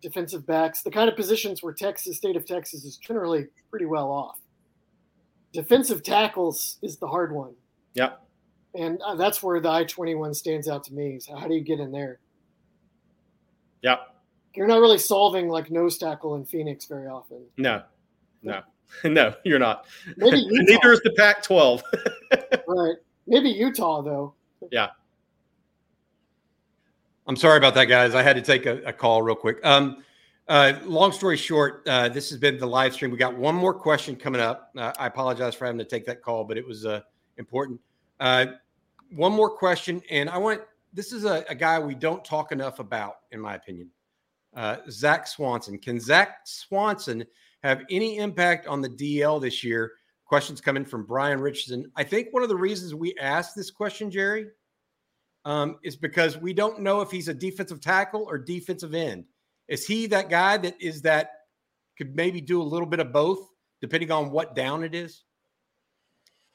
defensive 0.00 0.46
backs, 0.46 0.82
the 0.82 0.90
kind 0.90 1.10
of 1.10 1.16
positions 1.16 1.62
where 1.62 1.72
Texas, 1.72 2.16
state 2.16 2.36
of 2.36 2.46
Texas, 2.46 2.84
is 2.84 2.96
generally 2.96 3.46
pretty 3.70 3.86
well 3.86 4.10
off. 4.10 4.38
Defensive 5.52 6.04
tackles 6.04 6.78
is 6.80 6.96
the 6.96 7.08
hard 7.08 7.32
one. 7.32 7.54
Yeah. 7.94 8.12
And 8.76 9.00
uh, 9.02 9.16
that's 9.16 9.42
where 9.42 9.60
the 9.60 9.70
I 9.70 9.84
twenty 9.84 10.14
one 10.14 10.32
stands 10.32 10.68
out 10.68 10.84
to 10.84 10.94
me. 10.94 11.18
So 11.18 11.36
how 11.36 11.48
do 11.48 11.54
you 11.54 11.60
get 11.60 11.80
in 11.80 11.90
there? 11.90 12.20
Yeah. 13.82 13.96
You're 14.54 14.68
not 14.68 14.80
really 14.80 14.98
solving 14.98 15.48
like 15.48 15.72
nose 15.72 15.98
tackle 15.98 16.36
in 16.36 16.44
Phoenix 16.44 16.86
very 16.86 17.08
often. 17.08 17.44
No, 17.56 17.82
no. 18.42 18.62
No, 19.04 19.34
you're 19.44 19.58
not. 19.58 19.86
Neither 20.16 20.92
is 20.92 21.00
the 21.00 21.12
Pac 21.16 21.42
12. 21.42 21.82
right. 22.68 22.96
Maybe 23.26 23.50
Utah, 23.50 24.02
though. 24.02 24.34
Yeah. 24.70 24.90
I'm 27.26 27.36
sorry 27.36 27.56
about 27.56 27.74
that, 27.74 27.86
guys. 27.86 28.14
I 28.14 28.22
had 28.22 28.36
to 28.36 28.42
take 28.42 28.66
a, 28.66 28.82
a 28.82 28.92
call 28.92 29.22
real 29.22 29.34
quick. 29.34 29.58
Um, 29.64 30.04
uh, 30.46 30.74
long 30.84 31.10
story 31.10 31.38
short, 31.38 31.82
uh, 31.88 32.08
this 32.08 32.28
has 32.28 32.38
been 32.38 32.58
the 32.58 32.66
live 32.66 32.92
stream. 32.92 33.10
We 33.10 33.16
got 33.16 33.34
one 33.34 33.54
more 33.54 33.72
question 33.72 34.14
coming 34.14 34.42
up. 34.42 34.70
Uh, 34.76 34.92
I 34.98 35.06
apologize 35.06 35.54
for 35.54 35.64
having 35.64 35.78
to 35.78 35.86
take 35.86 36.04
that 36.06 36.20
call, 36.20 36.44
but 36.44 36.58
it 36.58 36.66
was 36.66 36.84
uh, 36.84 37.00
important. 37.38 37.80
Uh, 38.20 38.46
one 39.10 39.32
more 39.32 39.48
question, 39.50 40.02
and 40.10 40.28
I 40.28 40.36
want 40.36 40.60
this 40.92 41.12
is 41.12 41.24
a, 41.24 41.44
a, 41.48 41.54
guy 41.54 41.78
we 41.78 41.94
don't 41.94 42.24
talk 42.24 42.52
enough 42.52 42.78
about, 42.78 43.16
in 43.32 43.40
my 43.40 43.54
opinion. 43.54 43.90
Uh, 44.54 44.76
Zach 44.90 45.26
Swanson. 45.26 45.78
Can 45.78 45.98
Zach 45.98 46.40
Swanson 46.44 47.24
have 47.64 47.82
any 47.90 48.18
impact 48.18 48.66
on 48.68 48.80
the 48.80 48.88
DL 48.88 49.40
this 49.40 49.64
year? 49.64 49.92
Questions 50.26 50.60
coming 50.60 50.84
from 50.84 51.04
Brian 51.04 51.40
Richardson. 51.40 51.90
I 51.96 52.04
think 52.04 52.28
one 52.30 52.42
of 52.42 52.48
the 52.48 52.56
reasons 52.56 52.94
we 52.94 53.14
asked 53.20 53.54
this 53.54 53.70
question, 53.70 54.10
Jerry, 54.10 54.46
um, 55.44 55.78
is 55.82 55.96
because 55.96 56.38
we 56.38 56.52
don't 56.52 56.80
know 56.80 57.00
if 57.00 57.10
he's 57.10 57.28
a 57.28 57.34
defensive 57.34 57.80
tackle 57.80 58.24
or 58.28 58.38
defensive 58.38 58.94
end. 58.94 59.24
Is 59.68 59.86
he 59.86 60.06
that 60.08 60.30
guy 60.30 60.56
that 60.58 60.80
is 60.80 61.02
that 61.02 61.30
could 61.98 62.16
maybe 62.16 62.40
do 62.40 62.60
a 62.60 62.64
little 62.64 62.86
bit 62.86 63.00
of 63.00 63.12
both, 63.12 63.48
depending 63.80 64.10
on 64.10 64.30
what 64.30 64.56
down 64.56 64.82
it 64.82 64.94
is? 64.94 65.22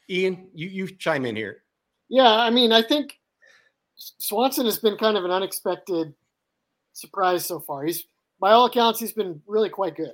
Ian, 0.10 0.48
you 0.54 0.68
you 0.68 0.88
chime 0.88 1.26
in 1.26 1.36
here. 1.36 1.64
Yeah, 2.10 2.32
I 2.32 2.50
mean, 2.50 2.72
I 2.72 2.82
think 2.82 3.20
Swanson 3.96 4.66
has 4.66 4.80
been 4.80 4.98
kind 4.98 5.16
of 5.16 5.26
an 5.26 5.32
unexpected 5.32 6.14
surprise 6.94 7.46
so 7.46 7.60
far. 7.60 7.84
He's 7.84 8.06
by 8.40 8.52
all 8.52 8.66
accounts, 8.66 9.00
he's 9.00 9.14
been 9.14 9.42
really 9.46 9.70
quite 9.70 9.96
good 9.96 10.14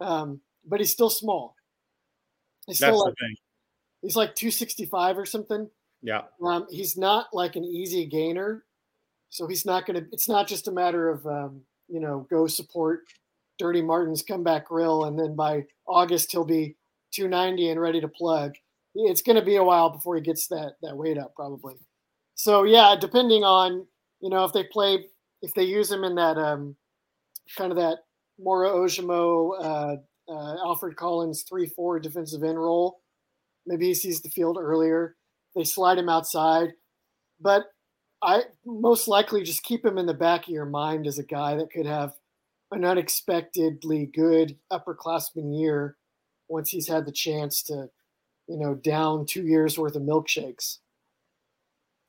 um, 0.00 0.40
but 0.66 0.80
he's 0.80 0.92
still 0.92 1.10
small. 1.10 1.53
He's 2.66 2.78
That's 2.78 2.94
still 2.94 3.04
like, 3.04 3.14
thing. 3.20 3.36
He's 4.02 4.16
like 4.16 4.34
265 4.34 5.18
or 5.18 5.26
something. 5.26 5.68
Yeah. 6.02 6.22
Um, 6.42 6.66
he's 6.70 6.96
not 6.96 7.28
like 7.32 7.56
an 7.56 7.64
easy 7.64 8.06
gainer, 8.06 8.64
so 9.30 9.46
he's 9.46 9.64
not 9.64 9.86
going 9.86 10.02
to. 10.02 10.06
It's 10.12 10.28
not 10.28 10.46
just 10.46 10.68
a 10.68 10.72
matter 10.72 11.08
of 11.08 11.26
um, 11.26 11.62
you 11.88 12.00
know 12.00 12.26
go 12.30 12.46
support 12.46 13.04
Dirty 13.58 13.80
Martin's 13.80 14.22
comeback 14.22 14.66
grill, 14.66 15.04
and 15.04 15.18
then 15.18 15.34
by 15.34 15.64
August 15.86 16.30
he'll 16.30 16.44
be 16.44 16.76
290 17.12 17.70
and 17.70 17.80
ready 17.80 18.00
to 18.00 18.08
plug. 18.08 18.54
It's 18.94 19.22
going 19.22 19.36
to 19.36 19.44
be 19.44 19.56
a 19.56 19.64
while 19.64 19.90
before 19.90 20.14
he 20.16 20.20
gets 20.20 20.46
that 20.48 20.76
that 20.82 20.96
weight 20.96 21.18
up, 21.18 21.34
probably. 21.34 21.74
So 22.34 22.64
yeah, 22.64 22.94
depending 23.00 23.44
on 23.44 23.86
you 24.20 24.28
know 24.28 24.44
if 24.44 24.52
they 24.52 24.64
play 24.64 25.06
if 25.40 25.54
they 25.54 25.64
use 25.64 25.90
him 25.90 26.04
in 26.04 26.14
that 26.16 26.36
um, 26.36 26.76
kind 27.56 27.72
of 27.72 27.78
that 27.78 27.98
Moro 28.38 28.84
Ojomo, 28.84 29.52
uh, 29.60 29.96
uh, 30.28 30.56
Alfred 30.64 30.96
Collins, 30.96 31.44
3 31.48 31.66
4 31.66 32.00
defensive 32.00 32.42
end 32.42 32.58
role. 32.58 33.00
Maybe 33.66 33.86
he 33.86 33.94
sees 33.94 34.20
the 34.20 34.30
field 34.30 34.58
earlier. 34.60 35.16
They 35.54 35.64
slide 35.64 35.98
him 35.98 36.08
outside. 36.08 36.70
But 37.40 37.66
I 38.22 38.42
most 38.64 39.08
likely 39.08 39.42
just 39.42 39.62
keep 39.62 39.84
him 39.84 39.98
in 39.98 40.06
the 40.06 40.14
back 40.14 40.44
of 40.44 40.48
your 40.48 40.66
mind 40.66 41.06
as 41.06 41.18
a 41.18 41.24
guy 41.24 41.56
that 41.56 41.70
could 41.70 41.86
have 41.86 42.14
an 42.70 42.84
unexpectedly 42.84 44.06
good 44.06 44.56
upperclassman 44.72 45.58
year 45.58 45.96
once 46.48 46.70
he's 46.70 46.88
had 46.88 47.06
the 47.06 47.12
chance 47.12 47.62
to, 47.64 47.88
you 48.48 48.58
know, 48.58 48.74
down 48.74 49.26
two 49.26 49.46
years 49.46 49.78
worth 49.78 49.94
of 49.94 50.02
milkshakes. 50.02 50.78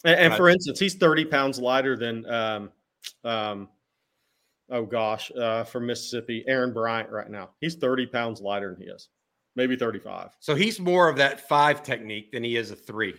And, 0.04 0.20
and 0.20 0.36
for 0.36 0.50
instance, 0.50 0.80
he's 0.80 0.96
30 0.96 1.26
pounds 1.26 1.60
lighter 1.60 1.98
than, 1.98 2.30
um, 2.30 2.72
um, 3.24 3.70
oh 4.70 4.86
gosh, 4.86 5.32
uh, 5.38 5.64
from 5.64 5.86
Mississippi, 5.86 6.44
Aaron 6.48 6.74
Bryant 6.74 7.10
right 7.10 7.30
now. 7.30 7.52
He's 7.62 7.76
30 7.76 8.08
pounds 8.08 8.42
lighter 8.42 8.74
than 8.74 8.82
he 8.82 8.88
is, 8.88 9.10
maybe 9.56 9.76
35. 9.76 10.32
So 10.40 10.56
he's 10.56 10.80
more 10.80 11.10
of 11.10 11.18
that 11.18 11.48
five 11.48 11.84
technique 11.84 12.32
than 12.32 12.44
he 12.44 12.58
is 12.58 12.72
a 12.72 12.76
three. 12.76 13.14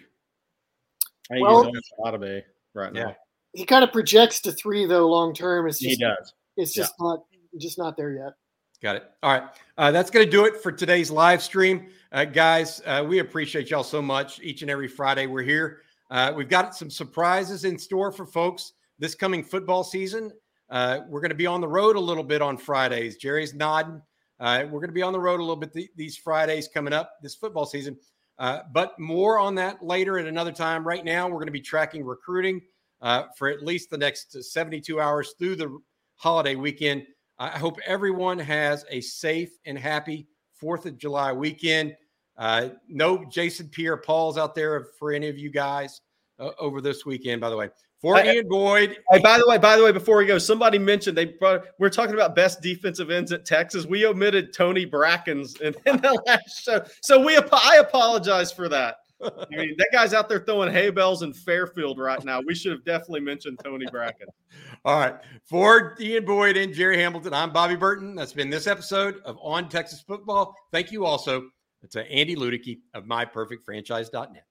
I 1.30 1.34
think 1.34 1.46
Well- 1.46 1.64
he's 1.64 1.90
a 1.98 2.02
lot 2.02 2.14
of 2.14 2.22
a 2.22 2.44
right 2.74 2.92
now. 2.92 3.16
He 3.52 3.64
kind 3.64 3.82
of 3.82 3.90
projects 3.90 4.42
to 4.42 4.52
three 4.52 4.84
though 4.84 5.08
long 5.08 5.32
term. 5.32 5.66
It's 5.66 5.78
He 5.78 5.88
just 5.96 6.00
does. 6.00 6.34
it's 6.56 6.74
just 6.74 6.92
not 7.00 7.20
just 7.58 7.78
not 7.78 7.96
there 7.96 8.12
yet. 8.12 8.34
Got 8.82 8.96
it. 8.96 9.10
All 9.22 9.32
right. 9.32 9.48
Uh, 9.78 9.90
that's 9.90 10.10
going 10.10 10.26
to 10.26 10.30
do 10.30 10.44
it 10.44 10.56
for 10.62 10.70
today's 10.70 11.10
live 11.10 11.42
stream. 11.42 11.88
Uh, 12.12 12.26
guys, 12.26 12.82
uh, 12.84 13.02
we 13.08 13.20
appreciate 13.20 13.70
y'all 13.70 13.82
so 13.82 14.02
much. 14.02 14.40
Each 14.42 14.60
and 14.60 14.70
every 14.70 14.88
Friday 14.88 15.26
we're 15.26 15.42
here. 15.42 15.80
Uh, 16.10 16.34
we've 16.36 16.50
got 16.50 16.74
some 16.76 16.90
surprises 16.90 17.64
in 17.64 17.78
store 17.78 18.12
for 18.12 18.26
folks 18.26 18.74
this 18.98 19.14
coming 19.14 19.42
football 19.42 19.82
season. 19.82 20.30
Uh, 20.70 21.00
we're 21.08 21.20
going 21.20 21.30
to 21.30 21.36
be 21.36 21.46
on 21.46 21.60
the 21.60 21.68
road 21.68 21.96
a 21.96 22.00
little 22.00 22.24
bit 22.24 22.42
on 22.42 22.56
Fridays. 22.56 23.16
Jerry's 23.16 23.54
nodding. 23.54 24.00
Uh, 24.38 24.64
we're 24.64 24.80
going 24.80 24.88
to 24.88 24.94
be 24.94 25.02
on 25.02 25.12
the 25.12 25.20
road 25.20 25.40
a 25.40 25.42
little 25.42 25.56
bit 25.56 25.72
th- 25.72 25.90
these 25.96 26.16
Fridays 26.16 26.68
coming 26.68 26.92
up 26.92 27.12
this 27.22 27.34
football 27.34 27.66
season. 27.66 27.96
Uh, 28.38 28.60
but 28.72 28.98
more 28.98 29.38
on 29.38 29.54
that 29.54 29.82
later 29.82 30.18
at 30.18 30.26
another 30.26 30.52
time. 30.52 30.86
Right 30.86 31.04
now, 31.04 31.26
we're 31.26 31.36
going 31.36 31.46
to 31.46 31.52
be 31.52 31.60
tracking 31.60 32.04
recruiting 32.04 32.60
uh, 33.00 33.24
for 33.36 33.48
at 33.48 33.62
least 33.62 33.90
the 33.90 33.98
next 33.98 34.42
72 34.42 35.00
hours 35.00 35.34
through 35.38 35.56
the 35.56 35.78
holiday 36.16 36.54
weekend. 36.54 37.04
I 37.38 37.58
hope 37.58 37.78
everyone 37.86 38.38
has 38.38 38.84
a 38.90 39.00
safe 39.00 39.50
and 39.64 39.78
happy 39.78 40.26
Fourth 40.54 40.86
of 40.86 40.96
July 40.96 41.32
weekend. 41.32 41.94
Uh, 42.36 42.70
no 42.88 43.24
Jason 43.26 43.68
Pierre 43.68 43.96
Paul's 43.96 44.38
out 44.38 44.54
there 44.54 44.88
for 44.98 45.12
any 45.12 45.28
of 45.28 45.38
you 45.38 45.50
guys 45.50 46.00
uh, 46.38 46.50
over 46.58 46.80
this 46.80 47.04
weekend. 47.06 47.40
By 47.40 47.50
the 47.50 47.56
way, 47.56 47.68
for 48.00 48.16
Hey, 48.16 48.36
Ian 48.36 48.48
Boyd, 48.48 48.98
Hey, 49.10 49.20
by 49.20 49.38
the 49.38 49.46
way, 49.48 49.58
by 49.58 49.76
the 49.76 49.84
way, 49.84 49.92
before 49.92 50.18
we 50.18 50.26
go, 50.26 50.38
somebody 50.38 50.78
mentioned 50.78 51.16
they 51.16 51.26
brought, 51.26 51.64
we're 51.78 51.90
talking 51.90 52.14
about 52.14 52.34
best 52.34 52.60
defensive 52.60 53.10
ends 53.10 53.32
at 53.32 53.44
Texas. 53.44 53.86
We 53.86 54.06
omitted 54.06 54.52
Tony 54.52 54.86
Brackens 54.86 55.60
in, 55.60 55.74
in 55.86 56.00
the 56.00 56.22
last 56.26 56.64
show, 56.64 56.84
so 57.02 57.24
we 57.24 57.36
I 57.36 57.76
apologize 57.80 58.52
for 58.52 58.68
that. 58.68 58.96
I 59.22 59.46
mean, 59.50 59.74
that 59.78 59.88
guy's 59.92 60.12
out 60.12 60.28
there 60.28 60.40
throwing 60.40 60.70
hay 60.70 60.90
bells 60.90 61.22
in 61.22 61.32
Fairfield 61.32 61.98
right 61.98 62.22
now. 62.22 62.40
We 62.46 62.54
should 62.54 62.72
have 62.72 62.84
definitely 62.84 63.20
mentioned 63.20 63.58
Tony 63.64 63.86
Bracken. 63.90 64.26
All 64.84 64.98
right. 64.98 65.14
For 65.44 65.96
Ian 65.98 66.26
Boyd 66.26 66.58
and 66.58 66.74
Jerry 66.74 66.98
Hamilton, 66.98 67.32
I'm 67.32 67.50
Bobby 67.50 67.76
Burton. 67.76 68.14
That's 68.14 68.34
been 68.34 68.50
this 68.50 68.66
episode 68.66 69.20
of 69.24 69.38
On 69.40 69.68
Texas 69.70 70.02
Football. 70.02 70.54
Thank 70.70 70.92
you 70.92 71.06
also 71.06 71.48
to 71.90 72.10
Andy 72.10 72.36
Ludicky 72.36 72.80
of 72.94 73.04
MyPerfectFranchise.net. 73.04 74.44